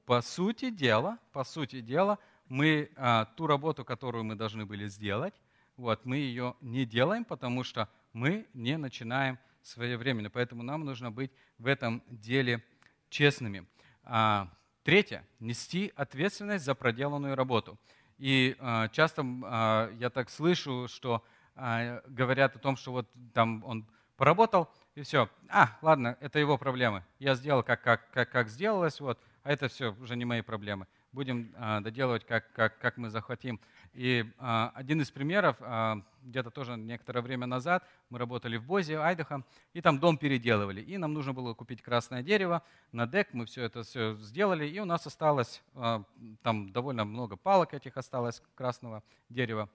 По 0.04 0.20
сути 0.22 0.70
дела, 0.70 1.18
по 1.32 1.44
сути 1.44 1.80
дела, 1.80 2.18
мы 2.48 2.90
а, 2.96 3.24
ту 3.36 3.46
работу, 3.46 3.84
которую 3.84 4.24
мы 4.24 4.36
должны 4.36 4.64
были 4.64 4.86
сделать, 4.86 5.34
вот, 5.76 6.06
мы 6.06 6.16
ее 6.16 6.54
не 6.62 6.86
делаем, 6.86 7.24
потому 7.24 7.62
что 7.62 7.88
мы 8.12 8.46
не 8.54 8.78
начинаем 8.78 9.38
своевременно. 9.62 10.30
Поэтому 10.30 10.62
нам 10.62 10.84
нужно 10.84 11.10
быть 11.10 11.30
в 11.58 11.66
этом 11.66 12.02
деле 12.08 12.64
честными. 13.10 13.66
А, 14.02 14.48
третье. 14.84 15.26
Нести 15.38 15.92
ответственность 15.94 16.64
за 16.64 16.74
проделанную 16.74 17.34
работу. 17.34 17.78
И 18.16 18.56
а, 18.58 18.88
часто 18.88 19.22
а, 19.44 19.90
я 19.98 20.08
так 20.08 20.30
слышу, 20.30 20.88
что 20.88 21.22
а, 21.54 22.00
говорят 22.06 22.56
о 22.56 22.58
том, 22.58 22.76
что 22.76 22.92
вот 22.92 23.10
там 23.34 23.62
он 23.64 23.86
поработал, 24.16 24.70
и 24.96 25.02
все. 25.02 25.28
А, 25.50 25.76
ладно, 25.82 26.16
это 26.20 26.38
его 26.38 26.56
проблемы. 26.56 27.04
Я 27.18 27.34
сделал, 27.34 27.62
как, 27.62 27.82
как, 27.82 28.10
как, 28.10 28.30
как 28.30 28.48
сделалось, 28.48 28.98
вот, 28.98 29.20
а 29.42 29.52
это 29.52 29.68
все 29.68 29.94
уже 30.00 30.16
не 30.16 30.24
мои 30.24 30.40
проблемы. 30.40 30.86
Будем 31.12 31.54
а, 31.56 31.80
доделывать, 31.80 32.24
как, 32.24 32.50
как, 32.52 32.78
как 32.78 32.96
мы 32.96 33.10
захватим. 33.10 33.60
И 33.92 34.24
а, 34.38 34.72
один 34.74 35.02
из 35.02 35.10
примеров, 35.10 35.56
а, 35.60 35.98
где-то 36.22 36.50
тоже 36.50 36.78
некоторое 36.78 37.20
время 37.20 37.46
назад, 37.46 37.86
мы 38.08 38.18
работали 38.18 38.56
в 38.56 38.64
Бозе, 38.64 38.98
Айдахо, 38.98 39.44
и 39.74 39.82
там 39.82 39.98
дом 39.98 40.16
переделывали. 40.16 40.80
И 40.80 40.96
нам 40.96 41.12
нужно 41.12 41.34
было 41.34 41.52
купить 41.52 41.82
красное 41.82 42.22
дерево 42.22 42.62
на 42.90 43.06
дек, 43.06 43.28
мы 43.34 43.44
все 43.44 43.64
это 43.64 43.82
все 43.82 44.14
сделали, 44.16 44.66
и 44.66 44.80
у 44.80 44.86
нас 44.86 45.06
осталось, 45.06 45.62
а, 45.74 46.04
там 46.42 46.72
довольно 46.72 47.04
много 47.04 47.36
палок 47.36 47.74
этих 47.74 47.98
осталось 47.98 48.42
красного 48.54 49.02
дерева. 49.28 49.68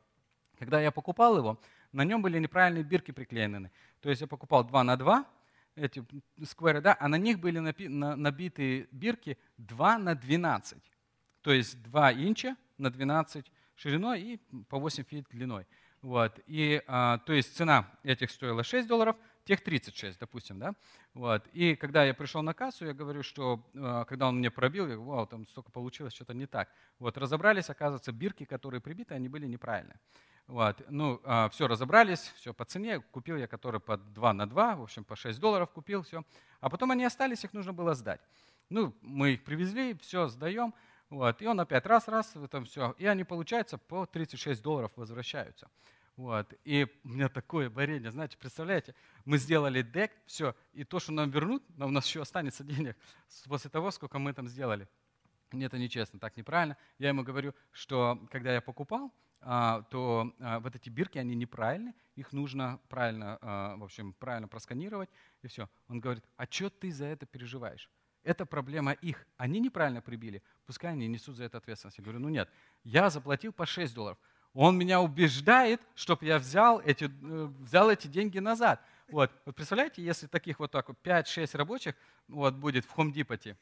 Когда 0.61 0.79
я 0.79 0.91
покупал 0.91 1.37
его, 1.37 1.59
на 1.91 2.03
нем 2.03 2.21
были 2.21 2.37
неправильные 2.37 2.83
бирки 2.83 3.09
приклеены. 3.09 3.71
То 3.99 4.09
есть 4.11 4.21
я 4.21 4.27
покупал 4.27 4.63
2 4.63 4.83
на 4.83 4.95
2, 4.95 5.25
эти 5.75 6.05
скверы, 6.43 6.81
да, 6.81 6.95
а 6.99 7.07
на 7.07 7.15
них 7.15 7.39
были 7.39 7.57
набиты 7.57 8.87
бирки 8.91 9.39
2 9.57 9.97
на 9.97 10.13
12. 10.13 10.77
То 11.41 11.51
есть 11.51 11.81
2 11.81 12.13
inch 12.13 12.47
а 12.47 12.55
на 12.77 12.91
12 12.91 13.51
шириной 13.75 14.21
и 14.21 14.37
по 14.69 14.77
8 14.77 15.03
feet 15.03 15.25
длиной. 15.31 15.65
Вот. 16.03 16.39
И, 16.45 16.83
а, 16.85 17.17
то 17.25 17.33
есть 17.33 17.55
цена 17.55 17.89
этих 18.03 18.29
стоила 18.29 18.63
6 18.63 18.87
долларов, 18.87 19.15
тех 19.45 19.63
36, 19.63 20.19
допустим. 20.19 20.59
Да? 20.59 20.75
Вот. 21.15 21.47
И 21.53 21.75
когда 21.75 22.03
я 22.03 22.13
пришел 22.13 22.43
на 22.43 22.53
кассу, 22.53 22.85
я 22.85 22.93
говорю, 22.93 23.23
что 23.23 23.67
а, 23.73 24.05
когда 24.05 24.27
он 24.27 24.37
мне 24.37 24.51
пробил, 24.51 24.87
я 24.87 24.95
говорю, 24.95 25.09
вау, 25.09 25.25
там 25.25 25.47
столько 25.47 25.71
получилось, 25.71 26.13
что-то 26.13 26.35
не 26.35 26.45
так. 26.45 26.69
Вот. 26.99 27.17
Разобрались, 27.17 27.71
оказывается, 27.71 28.11
бирки, 28.11 28.45
которые 28.45 28.79
прибиты, 28.79 29.15
они 29.15 29.27
были 29.27 29.47
неправильные. 29.47 29.97
Вот. 30.51 30.83
Ну, 30.89 31.21
а, 31.23 31.47
все, 31.47 31.65
разобрались, 31.65 32.33
все 32.35 32.53
по 32.53 32.65
цене. 32.65 32.99
Купил 32.99 33.37
я 33.37 33.47
который 33.47 33.79
по 33.79 33.95
2 33.95 34.33
на 34.33 34.49
2, 34.49 34.75
в 34.75 34.81
общем, 34.81 35.05
по 35.05 35.15
6 35.15 35.39
долларов 35.39 35.71
купил, 35.71 36.03
все. 36.03 36.25
А 36.59 36.69
потом 36.69 36.91
они 36.91 37.05
остались, 37.05 37.45
их 37.45 37.53
нужно 37.53 37.71
было 37.71 37.95
сдать. 37.95 38.19
Ну, 38.67 38.93
мы 39.01 39.31
их 39.31 39.45
привезли, 39.45 39.97
все, 40.01 40.27
сдаем. 40.27 40.73
Вот. 41.09 41.41
И 41.41 41.47
он 41.47 41.57
опять 41.61 41.85
раз-раз, 41.85 42.35
этом 42.35 42.65
все. 42.65 42.93
И 42.97 43.05
они, 43.05 43.23
получается, 43.23 43.77
по 43.77 44.05
36 44.05 44.61
долларов 44.61 44.91
возвращаются. 44.97 45.69
Вот. 46.17 46.53
И 46.65 46.85
у 47.05 47.07
меня 47.07 47.29
такое 47.29 47.69
варенье, 47.69 48.11
знаете, 48.11 48.37
представляете, 48.37 48.93
мы 49.23 49.37
сделали 49.37 49.81
дек, 49.81 50.11
все, 50.25 50.53
и 50.73 50.83
то, 50.83 50.99
что 50.99 51.13
нам 51.13 51.29
вернут, 51.29 51.63
но 51.77 51.87
у 51.87 51.91
нас 51.91 52.05
еще 52.05 52.23
останется 52.23 52.65
денег 52.65 52.97
после 53.47 53.69
того, 53.69 53.89
сколько 53.91 54.19
мы 54.19 54.33
там 54.33 54.49
сделали. 54.49 54.89
Мне 55.51 55.67
это 55.67 55.77
нечестно, 55.77 56.19
так 56.19 56.35
неправильно. 56.35 56.75
Я 56.99 57.07
ему 57.07 57.23
говорю, 57.23 57.55
что 57.71 58.19
когда 58.29 58.53
я 58.53 58.59
покупал, 58.59 59.13
то 59.41 60.33
а, 60.39 60.59
вот 60.59 60.75
эти 60.75 60.89
бирки, 60.89 61.17
они 61.17 61.35
неправильны, 61.35 61.95
их 62.15 62.31
нужно 62.31 62.79
правильно, 62.89 63.39
а, 63.41 63.75
в 63.77 63.83
общем, 63.83 64.13
правильно 64.13 64.47
просканировать, 64.47 65.09
и 65.41 65.47
все. 65.47 65.67
Он 65.87 65.99
говорит, 65.99 66.23
а 66.37 66.45
что 66.45 66.69
ты 66.69 66.91
за 66.91 67.05
это 67.05 67.25
переживаешь? 67.25 67.89
Это 68.23 68.45
проблема 68.45 68.91
их. 68.91 69.25
Они 69.37 69.59
неправильно 69.59 70.01
прибили, 70.01 70.43
пускай 70.67 70.91
они 70.91 71.07
несут 71.07 71.37
за 71.37 71.45
это 71.45 71.57
ответственность. 71.57 71.97
Я 71.97 72.03
говорю, 72.03 72.19
ну 72.19 72.29
нет, 72.29 72.49
я 72.83 73.09
заплатил 73.09 73.51
по 73.51 73.65
6 73.65 73.93
долларов. 73.95 74.19
Он 74.53 74.77
меня 74.77 75.01
убеждает, 75.01 75.81
чтобы 75.95 76.25
я 76.25 76.37
взял 76.37 76.79
эти, 76.81 77.05
э, 77.05 77.45
взял 77.59 77.89
эти 77.89 78.07
деньги 78.07 78.37
назад. 78.37 78.81
Вот. 79.07 79.31
вот 79.45 79.55
представляете, 79.55 80.03
если 80.03 80.27
таких 80.27 80.59
вот 80.59 80.71
так 80.71 80.89
вот 80.89 80.97
5-6 81.01 81.57
рабочих 81.57 81.95
вот, 82.27 82.53
будет 82.55 82.85
в 82.85 82.95
Home 82.97 83.11
Depot, 83.11 83.55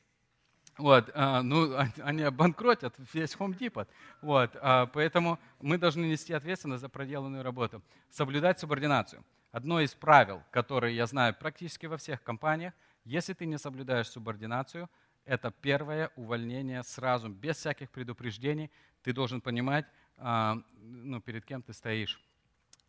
вот, 0.79 1.11
а, 1.13 1.43
ну, 1.43 1.77
они 2.01 2.23
обанкротят 2.23 2.95
весь 3.13 3.35
Home 3.35 3.57
Depot. 3.57 3.87
Вот, 4.21 4.55
а, 4.61 4.87
поэтому 4.87 5.37
мы 5.61 5.77
должны 5.77 6.05
нести 6.05 6.33
ответственность 6.33 6.81
за 6.81 6.89
проделанную 6.89 7.43
работу. 7.43 7.81
Соблюдать 8.09 8.59
субординацию. 8.59 9.23
Одно 9.51 9.81
из 9.81 9.93
правил, 9.93 10.41
которые 10.51 10.95
я 10.95 11.05
знаю 11.05 11.35
практически 11.37 11.85
во 11.85 11.97
всех 11.97 12.23
компаниях, 12.23 12.73
если 13.03 13.33
ты 13.33 13.45
не 13.45 13.57
соблюдаешь 13.57 14.07
субординацию, 14.07 14.89
это 15.25 15.51
первое 15.51 16.11
увольнение 16.15 16.81
сразу, 16.83 17.29
без 17.29 17.57
всяких 17.57 17.89
предупреждений. 17.89 18.71
Ты 19.03 19.13
должен 19.13 19.41
понимать, 19.41 19.85
а, 20.17 20.57
ну, 20.81 21.19
перед 21.19 21.45
кем 21.45 21.61
ты 21.61 21.73
стоишь. 21.73 22.21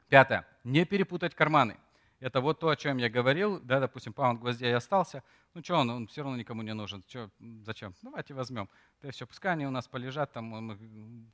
Пятое. 0.09 0.47
Не 0.65 0.85
перепутать 0.85 1.35
карманы. 1.35 1.77
Это 2.21 2.43
вот 2.43 2.61
то, 2.61 2.69
о 2.69 2.77
чем 2.77 2.99
я 2.99 3.09
говорил. 3.09 3.61
Да, 3.61 3.81
допустим, 3.81 4.13
паунд 4.13 4.41
гвоздей 4.41 4.75
остался. 4.75 5.23
Ну 5.55 5.63
что 5.63 5.77
он, 5.77 5.89
он 5.91 6.07
все 6.07 6.23
равно 6.23 6.37
никому 6.37 6.61
не 6.63 6.75
нужен. 6.75 7.03
Че, 7.09 7.31
зачем? 7.65 7.95
Давайте 8.03 8.35
возьмем. 8.35 8.69
Да 9.03 9.11
все, 9.11 9.27
пускай 9.27 9.53
они 9.53 9.67
у 9.67 9.71
нас 9.71 9.89
полежат, 9.89 10.33
там, 10.33 10.45
мы, 10.45 10.79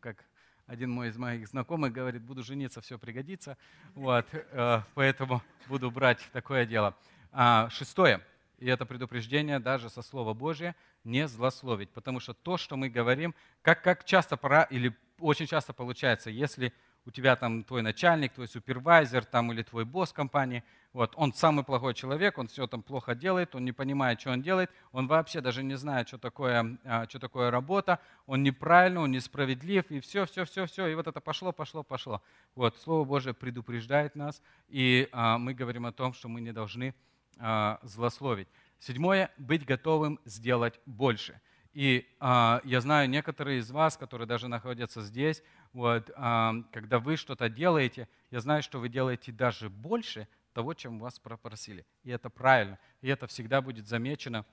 как 0.00 0.24
один 0.66 0.90
мой 0.90 1.08
из 1.08 1.16
моих 1.16 1.48
знакомых 1.48 1.92
говорит, 1.92 2.22
буду 2.22 2.42
жениться, 2.44 2.80
все 2.80 2.98
пригодится. 2.98 3.58
Вот, 3.94 4.26
э, 4.32 4.80
поэтому 4.94 5.42
буду 5.68 5.90
брать 5.90 6.20
такое 6.32 6.66
дело. 6.66 6.96
А, 7.32 7.68
шестое, 7.70 8.20
и 8.58 8.66
это 8.66 8.86
предупреждение 8.86 9.58
даже 9.58 9.90
со 9.90 10.02
Слова 10.02 10.34
Божия, 10.34 10.74
не 11.04 11.26
злословить. 11.28 11.90
Потому 11.90 12.20
что 12.20 12.32
то, 12.32 12.56
что 12.56 12.76
мы 12.76 12.88
говорим, 12.88 13.34
как, 13.62 13.82
как 13.82 14.04
часто 14.04 14.36
пора, 14.36 14.62
или 14.64 14.96
очень 15.18 15.46
часто 15.46 15.72
получается, 15.72 16.30
если 16.30 16.72
у 17.06 17.10
тебя 17.10 17.36
там 17.36 17.62
твой 17.64 17.82
начальник, 17.82 18.32
твой 18.32 18.48
супервайзер 18.48 19.24
там, 19.24 19.52
или 19.52 19.62
твой 19.62 19.84
босс 19.84 20.12
компании, 20.12 20.64
вот, 20.92 21.12
он 21.16 21.34
самый 21.34 21.62
плохой 21.64 21.94
человек, 21.94 22.38
он 22.38 22.48
все 22.48 22.66
там 22.66 22.82
плохо 22.82 23.14
делает, 23.14 23.54
он 23.54 23.64
не 23.64 23.72
понимает, 23.72 24.20
что 24.20 24.30
он 24.30 24.42
делает, 24.42 24.70
он 24.92 25.06
вообще 25.06 25.40
даже 25.40 25.62
не 25.62 25.76
знает, 25.76 26.08
что 26.08 26.18
такое, 26.18 26.78
а, 26.84 27.06
что 27.08 27.18
такое 27.18 27.50
работа, 27.50 28.00
он 28.26 28.42
неправильно, 28.42 29.00
он 29.00 29.10
несправедлив, 29.10 29.90
и 29.90 30.00
все, 30.00 30.24
все, 30.26 30.44
все, 30.46 30.66
все, 30.66 30.86
и 30.86 30.94
вот 30.94 31.06
это 31.06 31.20
пошло, 31.20 31.52
пошло, 31.52 31.82
пошло. 31.82 32.22
Вот, 32.54 32.78
Слово 32.78 33.04
Божие 33.04 33.34
предупреждает 33.34 34.16
нас, 34.16 34.42
и 34.68 35.08
а, 35.12 35.38
мы 35.38 35.54
говорим 35.54 35.86
о 35.86 35.92
том, 35.92 36.14
что 36.14 36.28
мы 36.28 36.40
не 36.40 36.52
должны 36.52 36.94
а, 37.38 37.78
злословить. 37.82 38.48
Седьмое, 38.78 39.30
быть 39.36 39.64
готовым 39.64 40.18
сделать 40.24 40.80
больше. 40.86 41.40
И 41.76 42.08
а, 42.20 42.62
я 42.64 42.80
знаю 42.80 43.06
некоторые 43.06 43.58
из 43.58 43.70
вас, 43.70 43.98
которые 43.98 44.26
даже 44.26 44.48
находятся 44.48 45.02
здесь, 45.02 45.42
вот, 45.74 46.10
а, 46.16 46.54
когда 46.72 46.98
вы 46.98 47.16
что-то 47.16 47.50
делаете, 47.50 48.08
я 48.30 48.40
знаю, 48.40 48.62
что 48.62 48.80
вы 48.80 48.88
делаете 48.88 49.30
даже 49.30 49.68
больше 49.68 50.26
того, 50.54 50.72
чем 50.72 50.98
вас 50.98 51.18
попросили. 51.18 51.84
И 52.02 52.10
это 52.10 52.30
правильно. 52.30 52.78
И 53.02 53.08
это 53.08 53.26
всегда 53.26 53.60
будет 53.60 53.86
замечено, 53.86 54.46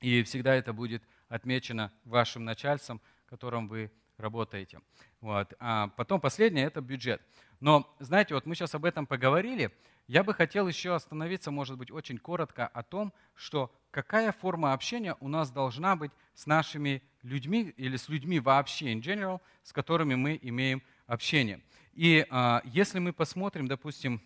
и 0.00 0.22
всегда 0.22 0.54
это 0.54 0.72
будет 0.72 1.02
отмечено 1.28 1.92
вашим 2.06 2.46
начальством, 2.46 3.02
которым 3.26 3.68
вы 3.68 3.92
работаете. 4.18 4.80
Вот. 5.20 5.54
А 5.58 5.88
потом 5.88 6.20
последнее– 6.20 6.66
это 6.66 6.80
бюджет. 6.80 7.22
Но, 7.60 7.94
знаете, 7.98 8.34
вот 8.34 8.46
мы 8.46 8.54
сейчас 8.54 8.74
об 8.74 8.84
этом 8.84 9.06
поговорили. 9.06 9.72
Я 10.06 10.22
бы 10.22 10.34
хотел 10.34 10.68
еще 10.68 10.94
остановиться, 10.94 11.50
может 11.50 11.78
быть, 11.78 11.90
очень 11.90 12.18
коротко 12.18 12.66
о 12.66 12.82
том, 12.82 13.12
что 13.34 13.74
какая 13.90 14.32
форма 14.32 14.72
общения 14.72 15.16
у 15.20 15.28
нас 15.28 15.50
должна 15.50 15.96
быть 15.96 16.12
с 16.34 16.46
нашими 16.46 17.02
людьми 17.22 17.72
или 17.76 17.96
с 17.96 18.08
людьми 18.08 18.38
вообще 18.38 18.92
in 18.92 19.00
general, 19.00 19.40
с 19.62 19.72
которыми 19.72 20.14
мы 20.14 20.38
имеем 20.42 20.82
общение. 21.06 21.62
И 21.94 22.26
а, 22.28 22.60
если 22.64 22.98
мы 22.98 23.12
посмотрим, 23.12 23.66
допустим, 23.66 24.20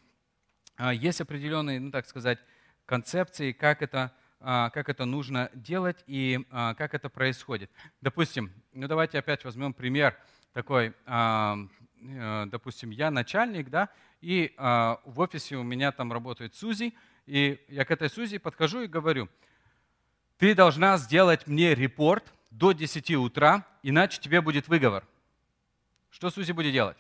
а, 0.76 0.93
есть 0.93 1.20
определенные, 1.20 1.78
ну 1.80 1.91
так 1.91 2.07
сказать, 2.07 2.39
концепции, 2.86 3.53
как 3.53 3.82
это, 3.82 4.12
как 4.41 4.89
это 4.89 5.05
нужно 5.05 5.51
делать 5.55 6.03
и 6.07 6.47
а, 6.51 6.74
как 6.74 6.95
это 6.95 7.09
происходит. 7.09 7.70
Допустим, 8.01 8.53
ну 8.72 8.86
давайте 8.86 9.18
опять 9.18 9.45
возьмем 9.45 9.72
пример 9.72 10.16
такой, 10.53 10.95
а, 11.07 11.57
э, 12.01 12.47
допустим, 12.47 12.91
я 12.91 13.11
начальник, 13.11 13.68
да, 13.68 13.89
и 14.20 14.55
в 14.57 15.20
офисе 15.20 15.57
у 15.57 15.62
меня 15.62 15.93
там 15.93 16.12
работает 16.12 16.55
Сузи, 16.55 16.95
и 17.26 17.64
я 17.68 17.84
к 17.84 17.91
этой 17.91 18.11
Сузи 18.11 18.39
подхожу 18.39 18.80
и 18.80 18.86
говорю, 18.89 19.28
ты 20.39 20.55
должна 20.55 20.97
сделать 20.99 21.47
мне 21.47 21.74
репорт 21.74 22.32
до 22.51 22.72
10 22.72 23.11
утра, 23.16 23.66
иначе 23.82 24.20
тебе 24.20 24.41
будет 24.41 24.68
выговор. 24.68 25.05
Что 26.11 26.30
Сузи 26.30 26.53
будет 26.53 26.72
делать? 26.72 26.97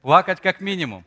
Плакать 0.00 0.40
как 0.40 0.60
минимум. 0.60 1.04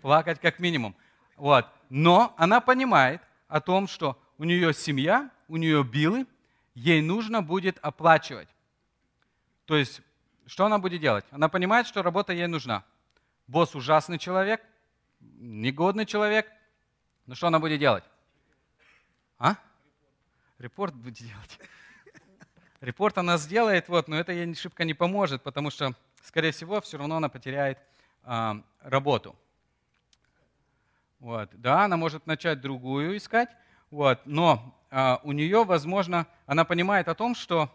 Плакать 0.00 0.40
как 0.40 0.58
минимум. 0.58 0.94
Вот. 1.36 1.66
Но 1.88 2.34
она 2.38 2.60
понимает 2.60 3.20
о 3.50 3.60
том, 3.60 3.88
что 3.88 4.16
у 4.38 4.44
нее 4.44 4.72
семья, 4.72 5.30
у 5.48 5.56
нее 5.56 5.84
билы, 5.84 6.26
ей 6.74 7.02
нужно 7.02 7.42
будет 7.42 7.78
оплачивать. 7.82 8.48
То 9.66 9.76
есть, 9.76 10.00
что 10.46 10.64
она 10.64 10.78
будет 10.78 11.00
делать? 11.00 11.24
Она 11.30 11.48
понимает, 11.48 11.86
что 11.86 12.02
работа 12.02 12.32
ей 12.32 12.46
нужна. 12.46 12.84
Босс 13.48 13.74
ужасный 13.74 14.18
человек, 14.18 14.64
негодный 15.20 16.06
человек. 16.06 16.46
Но 17.26 17.34
что 17.34 17.48
она 17.48 17.58
будет 17.58 17.80
делать? 17.80 18.04
А? 19.38 19.56
Репорт 20.58 20.94
будет 20.94 21.14
делать. 21.14 21.58
Репорт 22.80 23.18
она 23.18 23.36
сделает, 23.36 23.88
вот, 23.88 24.08
но 24.08 24.16
это 24.16 24.32
ей 24.32 24.54
шибко 24.54 24.84
не 24.84 24.94
поможет, 24.94 25.42
потому 25.42 25.70
что, 25.70 25.92
скорее 26.22 26.52
всего, 26.52 26.80
все 26.80 26.98
равно 26.98 27.16
она 27.16 27.28
потеряет 27.28 27.78
а, 28.22 28.62
работу. 28.80 29.36
Вот. 31.20 31.50
Да, 31.52 31.84
она 31.84 31.96
может 31.98 32.26
начать 32.26 32.60
другую 32.62 33.18
искать, 33.18 33.50
вот, 33.90 34.20
но 34.24 34.74
а, 34.90 35.20
у 35.22 35.32
нее, 35.32 35.64
возможно, 35.64 36.26
она 36.46 36.64
понимает 36.64 37.08
о 37.08 37.14
том, 37.14 37.34
что 37.34 37.70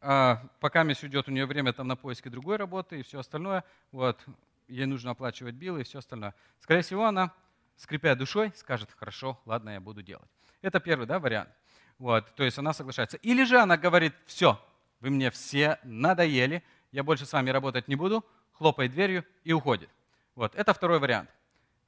а, 0.00 0.44
пока 0.58 0.82
месяц 0.82 1.04
уйдет 1.04 1.28
у 1.28 1.30
нее 1.30 1.46
время 1.46 1.72
там, 1.72 1.86
на 1.86 1.94
поиски 1.94 2.28
другой 2.28 2.56
работы 2.56 2.98
и 2.98 3.02
все 3.02 3.20
остальное, 3.20 3.62
вот, 3.92 4.20
ей 4.66 4.84
нужно 4.86 5.12
оплачивать 5.12 5.54
билы 5.54 5.82
и 5.82 5.84
все 5.84 6.00
остальное. 6.00 6.34
Скорее 6.58 6.82
всего, 6.82 7.04
она, 7.04 7.32
скрипя 7.76 8.16
душой, 8.16 8.52
скажет, 8.56 8.90
хорошо, 8.96 9.40
ладно, 9.46 9.70
я 9.70 9.80
буду 9.80 10.02
делать. 10.02 10.28
Это 10.60 10.80
первый 10.80 11.06
да, 11.06 11.20
вариант. 11.20 11.50
Вот, 11.98 12.34
то 12.34 12.42
есть 12.42 12.58
она 12.58 12.72
соглашается. 12.72 13.16
Или 13.18 13.44
же 13.44 13.58
она 13.58 13.76
говорит, 13.76 14.12
все, 14.26 14.60
вы 14.98 15.10
мне 15.10 15.30
все 15.30 15.78
надоели, 15.84 16.64
я 16.90 17.04
больше 17.04 17.26
с 17.26 17.32
вами 17.32 17.50
работать 17.50 17.86
не 17.86 17.94
буду, 17.94 18.24
хлопает 18.52 18.90
дверью 18.90 19.24
и 19.44 19.52
уходит. 19.52 19.90
Вот, 20.34 20.56
это 20.56 20.74
второй 20.74 20.98
вариант 20.98 21.30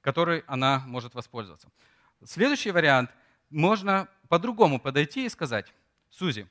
который 0.00 0.40
она 0.46 0.80
может 0.86 1.14
воспользоваться. 1.14 1.70
Следующий 2.24 2.70
вариант. 2.70 3.10
Можно 3.50 4.08
по-другому 4.28 4.78
подойти 4.78 5.26
и 5.26 5.28
сказать, 5.28 5.72
Сузи, 6.10 6.48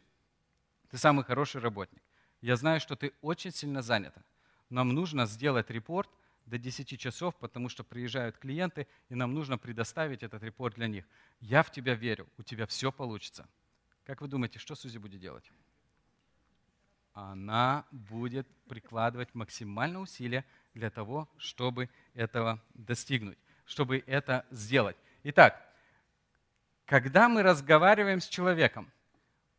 ты 0.89 0.97
самый 0.97 1.23
хороший 1.23 1.61
работник. 1.61 2.01
Я 2.41 2.55
знаю, 2.55 2.79
что 2.79 2.95
ты 2.95 3.13
очень 3.21 3.51
сильно 3.51 3.81
занята. 3.81 4.21
Нам 4.69 4.89
нужно 4.89 5.25
сделать 5.25 5.69
репорт 5.69 6.09
до 6.45 6.57
10 6.57 6.99
часов, 6.99 7.35
потому 7.35 7.69
что 7.69 7.83
приезжают 7.83 8.37
клиенты, 8.37 8.87
и 9.09 9.15
нам 9.15 9.33
нужно 9.33 9.57
предоставить 9.57 10.23
этот 10.23 10.43
репорт 10.43 10.75
для 10.75 10.87
них. 10.87 11.05
Я 11.39 11.63
в 11.63 11.71
тебя 11.71 11.93
верю, 11.93 12.27
у 12.37 12.43
тебя 12.43 12.65
все 12.65 12.91
получится. 12.91 13.47
Как 14.03 14.21
вы 14.21 14.27
думаете, 14.27 14.59
что 14.59 14.75
Сузи 14.75 14.97
будет 14.97 15.19
делать? 15.19 15.51
Она 17.13 17.85
будет 17.91 18.47
прикладывать 18.67 19.35
максимальное 19.35 20.01
усилие 20.01 20.45
для 20.73 20.89
того, 20.89 21.29
чтобы 21.37 21.89
этого 22.13 22.61
достигнуть, 22.73 23.37
чтобы 23.65 24.03
это 24.05 24.45
сделать. 24.51 24.97
Итак, 25.23 25.65
когда 26.85 27.29
мы 27.29 27.43
разговариваем 27.43 28.19
с 28.21 28.27
человеком, 28.27 28.91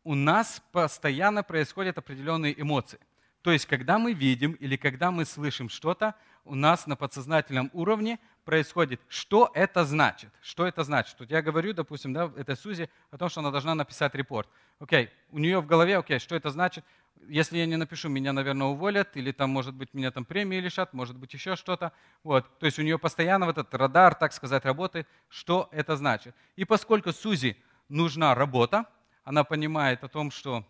у 0.03 0.15
нас 0.15 0.63
постоянно 0.73 1.43
происходят 1.43 1.99
определенные 1.99 2.59
эмоции. 2.61 2.99
То 3.43 3.53
есть, 3.53 3.67
когда 3.67 3.99
мы 3.99 4.13
видим 4.13 4.53
или 4.53 4.77
когда 4.77 5.11
мы 5.11 5.25
слышим 5.25 5.69
что-то, 5.69 6.15
у 6.45 6.55
нас 6.55 6.87
на 6.87 6.97
подсознательном 6.97 7.71
уровне 7.73 8.19
происходит, 8.45 9.01
что 9.09 9.51
это 9.55 9.85
значит. 9.85 10.31
Что 10.41 10.67
это 10.67 10.85
значит? 10.85 11.17
Вот 11.19 11.31
я 11.31 11.43
говорю, 11.43 11.73
допустим, 11.73 12.13
да, 12.13 12.33
этой 12.37 12.57
Сузи 12.57 12.91
о 13.11 13.19
том, 13.19 13.29
что 13.29 13.41
она 13.41 13.51
должна 13.51 13.75
написать 13.75 14.15
репорт. 14.15 14.49
Окей, 14.79 15.11
у 15.31 15.39
нее 15.39 15.61
в 15.61 15.67
голове, 15.67 15.99
окей, 15.99 16.19
что 16.19 16.35
это 16.35 16.51
значит? 16.51 16.85
если 17.29 17.59
я 17.59 17.67
не 17.67 17.77
напишу, 17.77 18.09
меня, 18.09 18.33
наверное, 18.33 18.69
уволят, 18.69 19.17
или 19.17 19.33
там, 19.33 19.51
может 19.51 19.75
быть, 19.75 19.93
меня 19.95 20.11
там 20.11 20.25
премии 20.25 20.57
лишат, 20.57 20.93
может 20.93 21.17
быть, 21.17 21.33
еще 21.35 21.57
что-то. 21.57 21.93
Вот. 22.23 22.59
То 22.59 22.67
есть 22.67 22.79
у 22.79 22.83
нее 22.83 22.99
постоянно 22.99 23.47
вот 23.47 23.59
этот 23.59 23.75
радар, 23.75 24.15
так 24.15 24.33
сказать, 24.33 24.65
работает. 24.65 25.07
Что 25.29 25.69
это 25.73 25.97
значит? 25.97 26.35
И 26.57 26.65
поскольку 26.65 27.13
Сузи 27.13 27.57
нужна 27.89 28.35
работа, 28.35 28.87
она 29.25 29.45
понимает 29.45 30.03
о 30.05 30.09
том, 30.09 30.31
что 30.31 30.65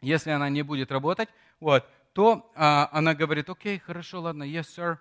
если 0.00 0.30
она 0.30 0.48
не 0.48 0.62
будет 0.62 0.90
работать, 0.92 1.28
вот, 1.60 1.88
то 2.14 2.50
а, 2.54 2.88
она 2.92 3.14
говорит, 3.14 3.50
окей, 3.50 3.78
хорошо, 3.78 4.22
ладно, 4.22 4.44
yes, 4.44 4.62
sir, 4.62 4.98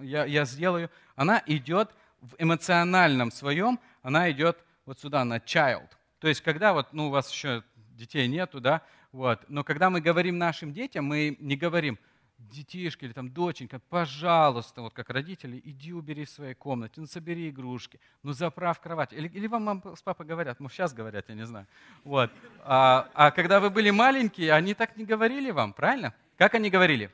я, 0.00 0.24
я 0.24 0.44
сделаю. 0.44 0.90
Она 1.16 1.42
идет 1.46 1.90
в 2.20 2.36
эмоциональном 2.38 3.32
своем, 3.32 3.80
она 4.00 4.30
идет 4.30 4.56
вот 4.86 5.00
сюда, 5.00 5.24
на 5.24 5.38
child. 5.38 5.88
То 6.20 6.28
есть 6.28 6.40
когда 6.40 6.72
вот, 6.72 6.92
ну, 6.92 7.08
у 7.08 7.10
вас 7.10 7.30
еще 7.32 7.64
детей 7.74 8.28
нету, 8.28 8.60
да, 8.60 8.82
вот. 9.10 9.44
Но 9.48 9.64
когда 9.64 9.90
мы 9.90 10.00
говорим 10.00 10.38
нашим 10.38 10.72
детям, 10.72 11.04
мы 11.04 11.36
не 11.40 11.56
говорим, 11.56 11.98
детишки 12.38 13.04
или 13.04 13.12
там 13.12 13.30
доченька, 13.30 13.80
пожалуйста, 13.88 14.82
вот 14.82 14.94
как 14.94 15.10
родители, 15.10 15.60
иди 15.64 15.92
убери 15.92 16.24
в 16.24 16.30
своей 16.30 16.54
комнате, 16.54 16.94
ну 17.00 17.06
собери 17.06 17.50
игрушки, 17.50 18.00
ну 18.22 18.32
заправь 18.32 18.80
кровать. 18.80 19.12
Или, 19.12 19.28
или 19.28 19.46
вам 19.48 19.64
мама 19.64 19.96
с 19.96 20.02
папой 20.02 20.26
говорят, 20.26 20.60
ну 20.60 20.68
сейчас 20.68 20.92
говорят, 20.92 21.28
я 21.28 21.34
не 21.34 21.46
знаю. 21.46 21.66
Вот. 22.04 22.30
А, 22.60 23.08
а 23.14 23.30
когда 23.32 23.58
вы 23.60 23.70
были 23.70 23.90
маленькие, 23.90 24.52
они 24.52 24.74
так 24.74 24.96
не 24.96 25.04
говорили 25.04 25.50
вам, 25.50 25.72
правильно? 25.72 26.14
Как 26.42 26.56
они 26.56 26.70
говорили? 26.70 27.08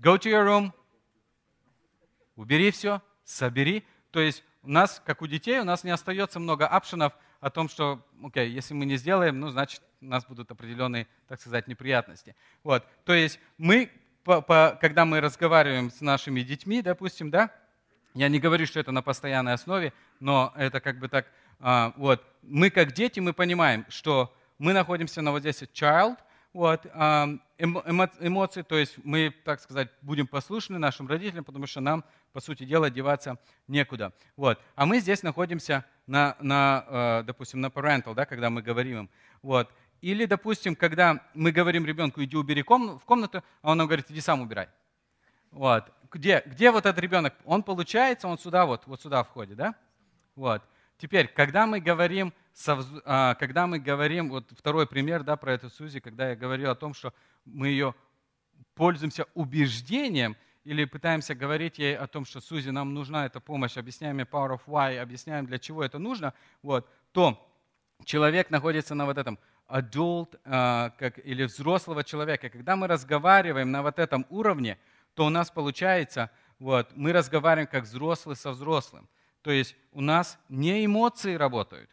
Go 0.00 0.18
to 0.18 0.28
your 0.28 0.44
room, 0.44 0.72
убери 2.34 2.72
все, 2.72 3.00
собери. 3.24 3.84
То 4.10 4.18
есть 4.18 4.42
у 4.64 4.68
нас, 4.68 5.00
как 5.06 5.22
у 5.22 5.28
детей, 5.28 5.60
у 5.60 5.64
нас 5.64 5.84
не 5.84 5.92
остается 5.92 6.40
много 6.40 6.66
опшенов 6.66 7.12
о 7.38 7.50
том, 7.50 7.68
что, 7.68 8.04
окей, 8.24 8.48
okay, 8.48 8.50
если 8.50 8.74
мы 8.74 8.84
не 8.84 8.96
сделаем, 8.96 9.38
ну, 9.38 9.50
значит, 9.50 9.80
у 10.00 10.06
нас 10.06 10.26
будут 10.26 10.50
определенные, 10.50 11.06
так 11.28 11.40
сказать, 11.40 11.68
неприятности. 11.68 12.34
Вот. 12.64 12.84
То 13.04 13.14
есть 13.14 13.38
мы, 13.58 13.92
по, 14.24 14.42
по, 14.42 14.76
когда 14.80 15.04
мы 15.04 15.20
разговариваем 15.20 15.92
с 15.92 16.00
нашими 16.00 16.40
детьми, 16.40 16.82
допустим, 16.82 17.30
да, 17.30 17.54
я 18.14 18.28
не 18.28 18.40
говорю, 18.40 18.66
что 18.66 18.80
это 18.80 18.90
на 18.90 19.02
постоянной 19.02 19.52
основе, 19.52 19.92
но 20.18 20.52
это 20.56 20.80
как 20.80 20.98
бы 20.98 21.06
так, 21.06 21.30
а, 21.60 21.92
вот, 21.96 22.24
мы 22.42 22.70
как 22.70 22.90
дети, 22.90 23.20
мы 23.20 23.32
понимаем, 23.32 23.86
что 23.88 24.34
мы 24.58 24.72
находимся 24.72 25.22
на 25.22 25.30
вот 25.30 25.42
здесь 25.42 25.62
child, 25.62 26.18
вот, 26.56 26.86
эмо, 26.86 28.10
эмоции, 28.18 28.62
то 28.62 28.76
есть 28.76 28.96
мы, 29.04 29.34
так 29.44 29.60
сказать, 29.60 29.90
будем 30.00 30.26
послушны 30.26 30.78
нашим 30.78 31.06
родителям, 31.06 31.44
потому 31.44 31.66
что 31.66 31.80
нам, 31.80 32.02
по 32.32 32.40
сути 32.40 32.64
дела, 32.64 32.88
деваться 32.88 33.38
некуда. 33.68 34.14
Вот. 34.36 34.58
А 34.74 34.86
мы 34.86 35.00
здесь 35.00 35.22
находимся 35.22 35.84
на, 36.06 36.34
на 36.40 36.84
э, 36.88 37.22
допустим, 37.26 37.60
на 37.60 37.66
parental, 37.66 38.14
да, 38.14 38.24
когда 38.24 38.48
мы 38.48 38.62
говорим 38.62 39.00
им. 39.00 39.10
Вот. 39.42 39.70
Или, 40.00 40.24
допустим, 40.24 40.74
когда 40.76 41.20
мы 41.34 41.52
говорим 41.52 41.84
ребенку, 41.84 42.24
иди 42.24 42.36
убери 42.38 42.62
в 42.62 43.04
комнату, 43.04 43.44
а 43.60 43.72
он 43.72 43.76
нам 43.76 43.86
говорит, 43.86 44.10
иди 44.10 44.22
сам 44.22 44.40
убирай. 44.40 44.68
Вот. 45.50 45.92
Где, 46.10 46.42
где 46.46 46.70
вот 46.70 46.86
этот 46.86 46.98
ребенок? 46.98 47.34
Он 47.44 47.62
получается, 47.62 48.28
он 48.28 48.38
сюда 48.38 48.64
вот, 48.64 48.86
вот 48.86 49.02
сюда 49.02 49.24
входит, 49.24 49.58
да? 49.58 49.74
Вот. 50.34 50.62
Теперь, 50.98 51.28
когда 51.28 51.66
мы 51.66 51.80
говорим, 51.80 52.32
а, 53.04 53.34
когда 53.34 53.66
мы 53.66 53.78
говорим, 53.78 54.30
вот 54.30 54.50
второй 54.56 54.86
пример, 54.86 55.22
да, 55.22 55.36
про 55.36 55.52
эту 55.52 55.68
Сузи, 55.68 56.00
когда 56.00 56.30
я 56.30 56.36
говорю 56.36 56.70
о 56.70 56.74
том, 56.74 56.94
что 56.94 57.12
мы 57.44 57.68
ее 57.68 57.94
пользуемся 58.74 59.26
убеждением 59.34 60.36
или 60.64 60.84
пытаемся 60.84 61.34
говорить 61.34 61.78
ей 61.78 61.96
о 61.96 62.06
том, 62.06 62.24
что 62.24 62.40
Сузи, 62.40 62.70
нам 62.70 62.94
нужна 62.94 63.26
эта 63.26 63.40
помощь, 63.40 63.76
объясняем 63.76 64.18
ей 64.18 64.24
power 64.24 64.56
of 64.56 64.62
why, 64.66 64.98
объясняем, 64.98 65.46
для 65.46 65.58
чего 65.58 65.84
это 65.84 65.98
нужно, 65.98 66.32
вот, 66.62 66.88
то 67.12 67.46
человек 68.04 68.50
находится 68.50 68.94
на 68.94 69.04
вот 69.04 69.18
этом 69.18 69.38
adult 69.68 70.38
uh, 70.44 70.92
как, 70.98 71.18
или 71.18 71.44
взрослого 71.44 72.04
человека. 72.04 72.48
Когда 72.48 72.76
мы 72.76 72.86
разговариваем 72.86 73.70
на 73.70 73.82
вот 73.82 73.98
этом 73.98 74.26
уровне, 74.30 74.78
то 75.14 75.26
у 75.26 75.28
нас 75.28 75.50
получается, 75.50 76.30
вот, 76.58 76.90
мы 76.96 77.12
разговариваем 77.12 77.68
как 77.68 77.84
взрослый 77.84 78.36
со 78.36 78.50
взрослым. 78.50 79.08
То 79.46 79.52
есть 79.52 79.76
у 79.92 80.00
нас 80.00 80.40
не 80.48 80.84
эмоции 80.84 81.36
работают. 81.36 81.88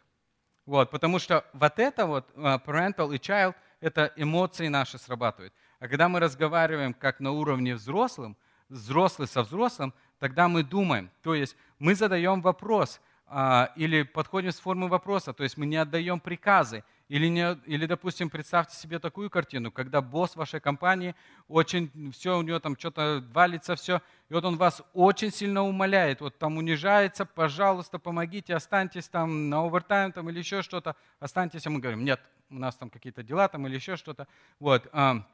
Вот, 0.66 0.90
потому 0.90 1.20
что 1.20 1.44
вот 1.52 1.78
это 1.78 2.04
вот 2.04 2.28
uh, 2.34 2.60
parental 2.64 3.14
и 3.14 3.18
child, 3.18 3.54
это 3.80 4.12
эмоции 4.16 4.66
наши 4.66 4.98
срабатывают. 4.98 5.54
А 5.78 5.86
когда 5.86 6.08
мы 6.08 6.18
разговариваем 6.18 6.92
как 6.92 7.20
на 7.20 7.30
уровне 7.30 7.76
взрослым, 7.76 8.36
взрослый 8.68 9.28
со 9.28 9.44
взрослым, 9.44 9.94
тогда 10.18 10.48
мы 10.48 10.64
думаем. 10.64 11.12
То 11.22 11.36
есть 11.36 11.56
мы 11.78 11.94
задаем 11.94 12.42
вопрос, 12.42 13.00
а, 13.28 13.70
или 13.76 14.02
подходим 14.02 14.50
с 14.50 14.58
формы 14.58 14.88
вопроса, 14.88 15.32
то 15.32 15.44
есть 15.44 15.56
мы 15.56 15.66
не 15.66 15.76
отдаем 15.76 16.18
приказы. 16.18 16.82
Или, 17.08 17.26
не, 17.28 17.58
или, 17.66 17.84
допустим, 17.84 18.30
представьте 18.30 18.76
себе 18.76 18.98
такую 18.98 19.28
картину, 19.28 19.70
когда 19.70 20.00
босс 20.00 20.36
вашей 20.36 20.58
компании 20.58 21.14
очень, 21.48 22.12
все 22.12 22.38
у 22.38 22.42
него 22.42 22.58
там 22.60 22.78
что-то 22.78 23.22
валится, 23.32 23.76
все, 23.76 24.00
и 24.30 24.32
вот 24.32 24.44
он 24.44 24.56
вас 24.56 24.80
очень 24.94 25.30
сильно 25.30 25.62
умоляет, 25.62 26.22
вот 26.22 26.38
там 26.38 26.56
унижается, 26.56 27.26
пожалуйста, 27.26 27.98
помогите, 27.98 28.54
останьтесь 28.54 29.08
там 29.08 29.50
на 29.50 29.66
овертайм 29.66 30.12
там, 30.12 30.30
или 30.30 30.38
еще 30.38 30.62
что-то, 30.62 30.96
останьтесь, 31.20 31.66
а 31.66 31.70
мы 31.70 31.80
говорим, 31.80 32.04
нет, 32.04 32.20
у 32.48 32.54
нас 32.54 32.74
там 32.76 32.88
какие-то 32.88 33.22
дела 33.22 33.48
там 33.48 33.66
или 33.66 33.74
еще 33.74 33.96
что-то. 33.96 34.26
Вот, 34.58 34.88
а, 34.92 35.26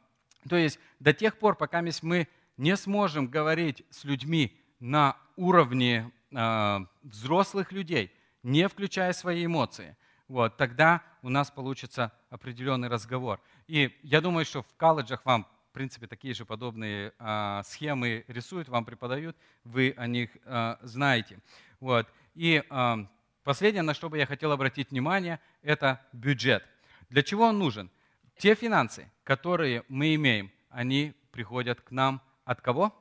то 0.49 0.57
есть 0.57 0.81
до 0.99 1.13
тех 1.13 1.39
пор, 1.39 1.55
пока 1.55 1.83
мы 2.03 2.27
не 2.57 2.77
сможем 2.77 3.29
говорить 3.29 3.85
с 3.91 4.03
людьми 4.03 4.59
на 4.81 5.17
уровне 5.37 6.11
э, 6.31 6.79
взрослых 7.03 7.73
людей, 7.73 8.13
не 8.43 8.69
включая 8.69 9.13
свои 9.13 9.47
эмоции, 9.47 9.97
вот, 10.31 10.57
тогда 10.57 11.03
у 11.23 11.29
нас 11.29 11.51
получится 11.51 12.13
определенный 12.31 12.87
разговор. 12.87 13.41
И 13.67 13.99
я 14.05 14.21
думаю, 14.21 14.45
что 14.45 14.63
в 14.63 14.73
колледжах 14.77 15.25
вам, 15.25 15.45
в 15.71 15.73
принципе, 15.73 16.07
такие 16.07 16.35
же 16.35 16.45
подобные 16.45 17.13
э, 17.19 17.63
схемы 17.65 18.25
рисуют, 18.29 18.69
вам 18.69 18.85
преподают, 18.85 19.37
вы 19.65 19.93
о 19.97 20.07
них 20.07 20.31
э, 20.45 20.77
знаете. 20.83 21.41
Вот. 21.81 22.07
И 22.37 22.63
э, 22.63 22.97
последнее, 23.43 23.83
на 23.83 23.93
что 23.93 24.09
бы 24.09 24.19
я 24.19 24.27
хотел 24.27 24.53
обратить 24.53 24.93
внимание, 24.93 25.41
это 25.63 26.01
бюджет. 26.13 26.65
Для 27.09 27.25
чего 27.25 27.47
он 27.47 27.59
нужен? 27.59 27.91
Те 28.37 28.55
финансы, 28.55 29.11
которые 29.25 29.83
мы 29.89 30.15
имеем, 30.15 30.53
они 30.69 31.13
приходят 31.33 31.81
к 31.81 31.91
нам 31.91 32.23
от 32.45 32.61
кого? 32.61 32.95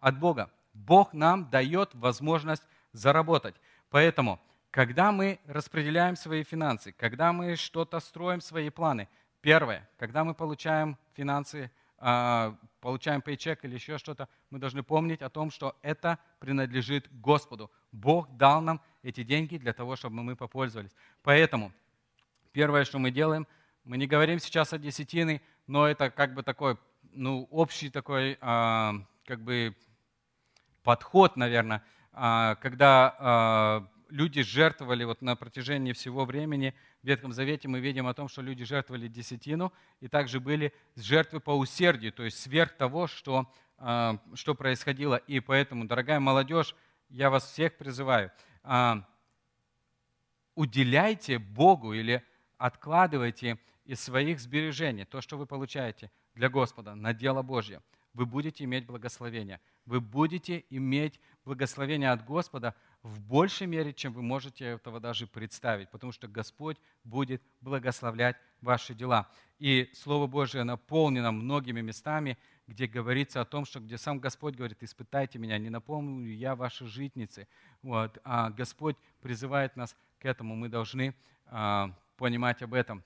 От 0.00 0.18
Бога. 0.18 0.50
Бог 0.74 1.12
нам 1.12 1.48
дает 1.50 1.94
возможность 1.94 2.64
заработать. 2.92 3.54
Поэтому, 3.90 4.40
когда 4.72 5.12
мы 5.12 5.38
распределяем 5.46 6.16
свои 6.16 6.42
финансы, 6.42 6.92
когда 6.92 7.32
мы 7.34 7.56
что-то 7.56 8.00
строим, 8.00 8.40
свои 8.40 8.70
планы, 8.70 9.06
первое, 9.42 9.86
когда 9.98 10.24
мы 10.24 10.34
получаем 10.34 10.96
финансы, 11.12 11.70
а, 11.98 12.56
получаем 12.80 13.20
пейчек 13.20 13.62
или 13.66 13.74
еще 13.74 13.98
что-то, 13.98 14.28
мы 14.48 14.58
должны 14.58 14.82
помнить 14.82 15.20
о 15.20 15.28
том, 15.28 15.50
что 15.50 15.76
это 15.82 16.18
принадлежит 16.40 17.06
Господу. 17.20 17.70
Бог 17.92 18.34
дал 18.38 18.62
нам 18.62 18.80
эти 19.02 19.22
деньги 19.22 19.58
для 19.58 19.74
того, 19.74 19.94
чтобы 19.94 20.22
мы 20.22 20.36
попользовались. 20.36 20.96
Поэтому 21.22 21.70
первое, 22.52 22.86
что 22.86 22.98
мы 22.98 23.10
делаем, 23.10 23.46
мы 23.84 23.98
не 23.98 24.06
говорим 24.06 24.38
сейчас 24.38 24.72
о 24.72 24.78
десятины, 24.78 25.42
но 25.66 25.86
это 25.86 26.10
как 26.10 26.32
бы 26.32 26.42
такой, 26.42 26.78
ну, 27.12 27.46
общий 27.50 27.90
такой, 27.90 28.38
а, 28.40 28.94
как 29.26 29.42
бы 29.42 29.76
подход, 30.82 31.36
наверное, 31.36 31.84
а, 32.14 32.54
когда 32.54 33.90
люди 34.12 34.42
жертвовали 34.42 35.04
вот 35.04 35.22
на 35.22 35.36
протяжении 35.36 35.92
всего 35.92 36.24
времени. 36.24 36.74
В 37.02 37.06
Ветхом 37.06 37.32
Завете 37.32 37.66
мы 37.66 37.80
видим 37.80 38.06
о 38.06 38.14
том, 38.14 38.28
что 38.28 38.42
люди 38.42 38.64
жертвовали 38.64 39.08
десятину, 39.08 39.72
и 40.00 40.08
также 40.08 40.38
были 40.38 40.72
жертвы 40.96 41.40
по 41.40 41.56
усердию, 41.56 42.12
то 42.12 42.22
есть 42.22 42.38
сверх 42.38 42.76
того, 42.76 43.06
что, 43.06 43.50
а, 43.78 44.18
что 44.34 44.54
происходило. 44.54 45.16
И 45.16 45.40
поэтому, 45.40 45.86
дорогая 45.86 46.20
молодежь, 46.20 46.76
я 47.08 47.30
вас 47.30 47.50
всех 47.50 47.76
призываю, 47.76 48.30
уделяйте 50.54 51.38
Богу 51.38 51.92
или 51.92 52.22
откладывайте 52.56 53.58
из 53.84 54.00
своих 54.00 54.40
сбережений 54.40 55.04
то, 55.04 55.20
что 55.20 55.36
вы 55.36 55.46
получаете 55.46 56.10
для 56.34 56.48
Господа 56.48 56.94
на 56.94 57.12
дело 57.12 57.42
Божье. 57.42 57.82
Вы 58.14 58.24
будете 58.26 58.64
иметь 58.64 58.86
благословение– 58.86 59.60
вы 59.86 60.00
будете 60.00 60.64
иметь 60.70 61.20
благословение 61.44 62.10
от 62.10 62.24
Господа 62.24 62.74
в 63.02 63.20
большей 63.20 63.66
мере, 63.66 63.92
чем 63.92 64.12
вы 64.12 64.22
можете 64.22 64.64
этого 64.64 65.00
даже 65.00 65.26
представить, 65.26 65.90
потому 65.90 66.12
что 66.12 66.28
Господь 66.28 66.76
будет 67.02 67.42
благословлять 67.60 68.36
ваши 68.60 68.94
дела. 68.94 69.28
И 69.58 69.90
Слово 69.94 70.26
Божие 70.26 70.64
наполнено 70.64 71.32
многими 71.32 71.80
местами, 71.80 72.38
где 72.68 72.86
говорится 72.86 73.40
о 73.40 73.44
том, 73.44 73.64
что 73.64 73.80
где 73.80 73.98
сам 73.98 74.20
Господь 74.20 74.54
говорит, 74.54 74.82
испытайте 74.82 75.38
меня, 75.38 75.58
не 75.58 75.68
напомню 75.68 76.32
я 76.32 76.54
ваши 76.54 76.86
житницы. 76.86 77.48
Вот. 77.82 78.18
А 78.22 78.50
Господь 78.50 78.96
призывает 79.20 79.74
нас 79.74 79.96
к 80.20 80.24
этому, 80.24 80.54
мы 80.54 80.68
должны 80.68 81.14
а, 81.46 81.92
понимать 82.16 82.62
об 82.62 82.72
этом. 82.72 83.02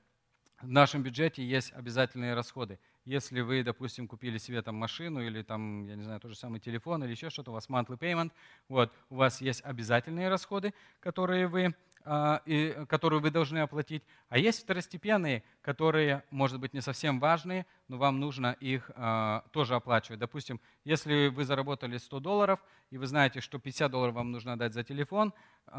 В 0.61 0.69
нашем 0.69 1.03
бюджете 1.03 1.47
есть 1.47 1.73
обязательные 1.73 2.35
расходы. 2.35 2.79
Если 3.07 3.41
вы, 3.41 3.63
допустим, 3.63 4.09
купили 4.09 4.37
себе 4.37 4.63
там 4.63 4.75
машину 4.75 5.25
или 5.25 5.43
там, 5.43 5.87
я 5.87 5.95
не 5.95 6.03
знаю, 6.03 6.19
тот 6.19 6.33
же 6.33 6.37
самый 6.37 6.59
телефон 6.59 7.05
или 7.05 7.13
еще 7.13 7.31
что-то, 7.31 7.53
у 7.53 7.55
вас 7.55 7.69
monthly 7.69 7.97
payment, 7.97 8.33
вот, 8.69 8.93
у 9.11 9.15
вас 9.15 9.41
есть 9.41 9.65
обязательные 9.65 10.29
расходы, 10.29 10.75
которые 10.99 11.47
вы, 11.47 11.77
э, 12.05 12.39
и, 12.47 12.85
которые 12.89 13.21
вы 13.21 13.31
должны 13.31 13.59
оплатить, 13.61 14.03
а 14.29 14.39
есть 14.39 14.65
второстепенные, 14.65 15.45
которые, 15.63 16.25
может 16.33 16.59
быть, 16.59 16.75
не 16.75 16.81
совсем 16.81 17.21
важные, 17.21 17.65
но 17.87 17.97
вам 17.97 18.19
нужно 18.19 18.57
их 18.59 18.91
э, 18.97 19.41
тоже 19.53 19.77
оплачивать. 19.77 20.19
Допустим, 20.19 20.61
если 20.83 21.29
вы 21.29 21.45
заработали 21.45 21.99
100 21.99 22.19
долларов, 22.19 22.59
и 22.91 22.99
вы 22.99 23.07
знаете, 23.07 23.41
что 23.41 23.61
50 23.61 23.89
долларов 23.89 24.17
вам 24.17 24.33
нужно 24.33 24.55
отдать 24.55 24.75
за 24.75 24.83
телефон, 24.83 25.33
э, 25.69 25.71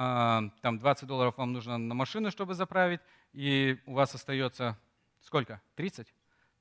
там 0.62 0.80
20 0.80 1.06
долларов 1.06 1.34
вам 1.36 1.52
нужно 1.52 1.78
на 1.78 1.94
машину, 1.94 2.32
чтобы 2.32 2.54
заправить, 2.54 3.02
и 3.34 3.78
у 3.86 3.96
вас 3.96 4.16
остается 4.16 4.78
сколько? 5.20 5.62
30? 5.76 6.14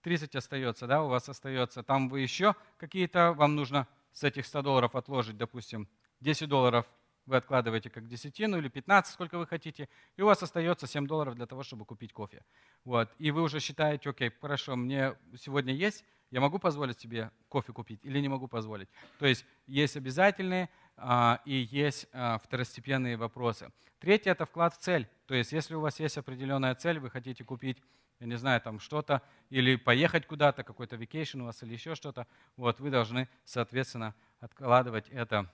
30 0.06 0.36
остается, 0.36 0.86
да, 0.86 1.02
у 1.02 1.08
вас 1.08 1.28
остается. 1.28 1.82
Там 1.82 2.08
вы 2.08 2.20
еще 2.20 2.54
какие-то, 2.76 3.32
вам 3.32 3.56
нужно 3.56 3.88
с 4.12 4.22
этих 4.22 4.46
100 4.46 4.62
долларов 4.62 4.94
отложить, 4.94 5.36
допустим, 5.36 5.88
10 6.20 6.48
долларов 6.48 6.86
вы 7.26 7.34
откладываете 7.34 7.90
как 7.90 8.06
десятину 8.06 8.56
или 8.56 8.68
15, 8.68 9.12
сколько 9.12 9.36
вы 9.36 9.48
хотите, 9.48 9.88
и 10.16 10.22
у 10.22 10.26
вас 10.26 10.40
остается 10.44 10.86
7 10.86 11.08
долларов 11.08 11.34
для 11.34 11.46
того, 11.46 11.64
чтобы 11.64 11.84
купить 11.84 12.12
кофе. 12.12 12.44
Вот. 12.84 13.12
И 13.18 13.32
вы 13.32 13.42
уже 13.42 13.58
считаете, 13.58 14.10
окей, 14.10 14.30
хорошо, 14.40 14.76
мне 14.76 15.16
сегодня 15.36 15.74
есть, 15.74 16.04
я 16.30 16.40
могу 16.40 16.60
позволить 16.60 17.00
себе 17.00 17.32
кофе 17.48 17.72
купить 17.72 17.98
или 18.04 18.20
не 18.20 18.28
могу 18.28 18.46
позволить. 18.46 18.88
То 19.18 19.26
есть 19.26 19.44
есть 19.66 19.96
обязательные 19.96 20.68
а, 20.96 21.40
и 21.44 21.66
есть 21.72 22.06
а, 22.12 22.38
второстепенные 22.38 23.16
вопросы. 23.16 23.72
Третье– 23.98 24.30
это 24.32 24.46
вклад 24.46 24.72
в 24.72 24.78
цель. 24.78 25.08
То 25.26 25.34
есть 25.34 25.50
если 25.50 25.74
у 25.74 25.80
вас 25.80 25.98
есть 25.98 26.16
определенная 26.16 26.76
цель, 26.76 27.00
вы 27.00 27.10
хотите 27.10 27.42
купить 27.42 27.82
я 28.20 28.26
не 28.26 28.36
знаю, 28.36 28.60
там 28.60 28.80
что-то, 28.80 29.22
или 29.50 29.76
поехать 29.76 30.26
куда-то, 30.26 30.62
какой-то 30.62 30.96
vacation 30.96 31.42
у 31.42 31.44
вас 31.44 31.62
или 31.62 31.72
еще 31.72 31.94
что-то, 31.94 32.26
вот 32.56 32.80
вы 32.80 32.90
должны, 32.90 33.28
соответственно, 33.44 34.14
откладывать 34.40 35.08
это, 35.08 35.50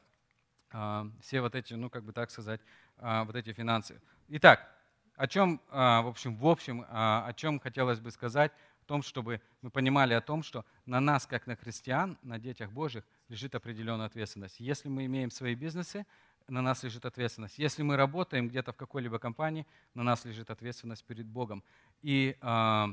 а, 0.71 1.07
все 1.21 1.41
вот 1.41 1.55
эти, 1.55 1.75
ну, 1.75 1.91
как 1.91 2.05
бы 2.05 2.13
так 2.13 2.31
сказать, 2.31 2.61
а, 2.99 3.25
вот 3.25 3.37
эти 3.37 3.53
финансы. 3.53 4.01
Итак, 4.29 4.69
о 5.17 5.27
чем, 5.27 5.61
а, 5.71 6.03
в 6.03 6.09
общем, 6.09 6.37
в 6.37 6.47
общем, 6.47 6.85
о 6.89 7.33
чем 7.35 7.61
хотелось 7.61 8.01
бы 8.01 8.11
сказать, 8.11 8.53
в 8.81 8.87
том, 8.87 9.03
чтобы 9.03 9.41
мы 9.61 9.71
понимали 9.71 10.15
о 10.15 10.21
том, 10.21 10.43
что 10.43 10.65
на 10.87 11.01
нас, 11.01 11.27
как 11.27 11.47
на 11.47 11.55
христиан, 11.55 12.19
на 12.23 12.39
детях 12.39 12.71
Божьих, 12.73 13.05
лежит 13.29 13.55
определенная 13.55 14.07
ответственность. 14.07 14.59
Если 14.59 14.89
мы 14.89 15.07
имеем 15.07 15.31
свои 15.31 15.55
бизнесы, 15.55 16.05
на 16.49 16.63
нас 16.63 16.83
лежит 16.83 17.05
ответственность. 17.05 17.59
Если 17.59 17.83
мы 17.83 17.97
работаем 17.97 18.49
где-то 18.49 18.73
в 18.73 18.77
какой-либо 18.77 19.19
компании, 19.19 19.67
на 19.95 20.03
нас 20.03 20.25
лежит 20.25 20.51
ответственность 20.51 21.05
перед 21.05 21.27
Богом. 21.27 21.63
И 22.03 22.37
э, 22.41 22.87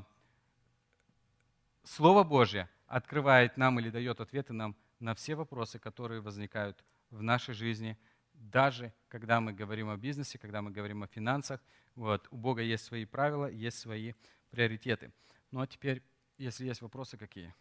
Слово 1.84 2.24
Божье 2.24 2.70
открывает 2.88 3.57
нам 3.57 3.80
или 3.80 3.89
дает 3.89 4.22
ответы 4.22 4.53
нам 4.53 4.76
на 4.99 5.16
все 5.16 5.36
вопросы, 5.36 5.80
которые 5.80 6.22
возникают 6.22 6.84
в 7.10 7.22
нашей 7.22 7.53
жизни, 7.53 7.97
даже 8.34 8.93
когда 9.07 9.41
мы 9.41 9.53
говорим 9.53 9.89
о 9.89 9.97
бизнесе, 9.97 10.38
когда 10.38 10.62
мы 10.62 10.72
говорим 10.72 11.03
о 11.03 11.07
финансах. 11.07 11.62
Вот, 11.95 12.28
у 12.32 12.38
Бога 12.38 12.62
есть 12.62 12.86
свои 12.86 13.05
правила, 13.05 13.49
есть 13.49 13.80
свои 13.80 14.14
приоритеты. 14.51 15.12
Ну 15.51 15.62
а 15.62 15.68
теперь, 15.68 16.03
если 16.38 16.66
есть 16.66 16.82
вопросы 16.82 17.18
какие? 17.18 17.53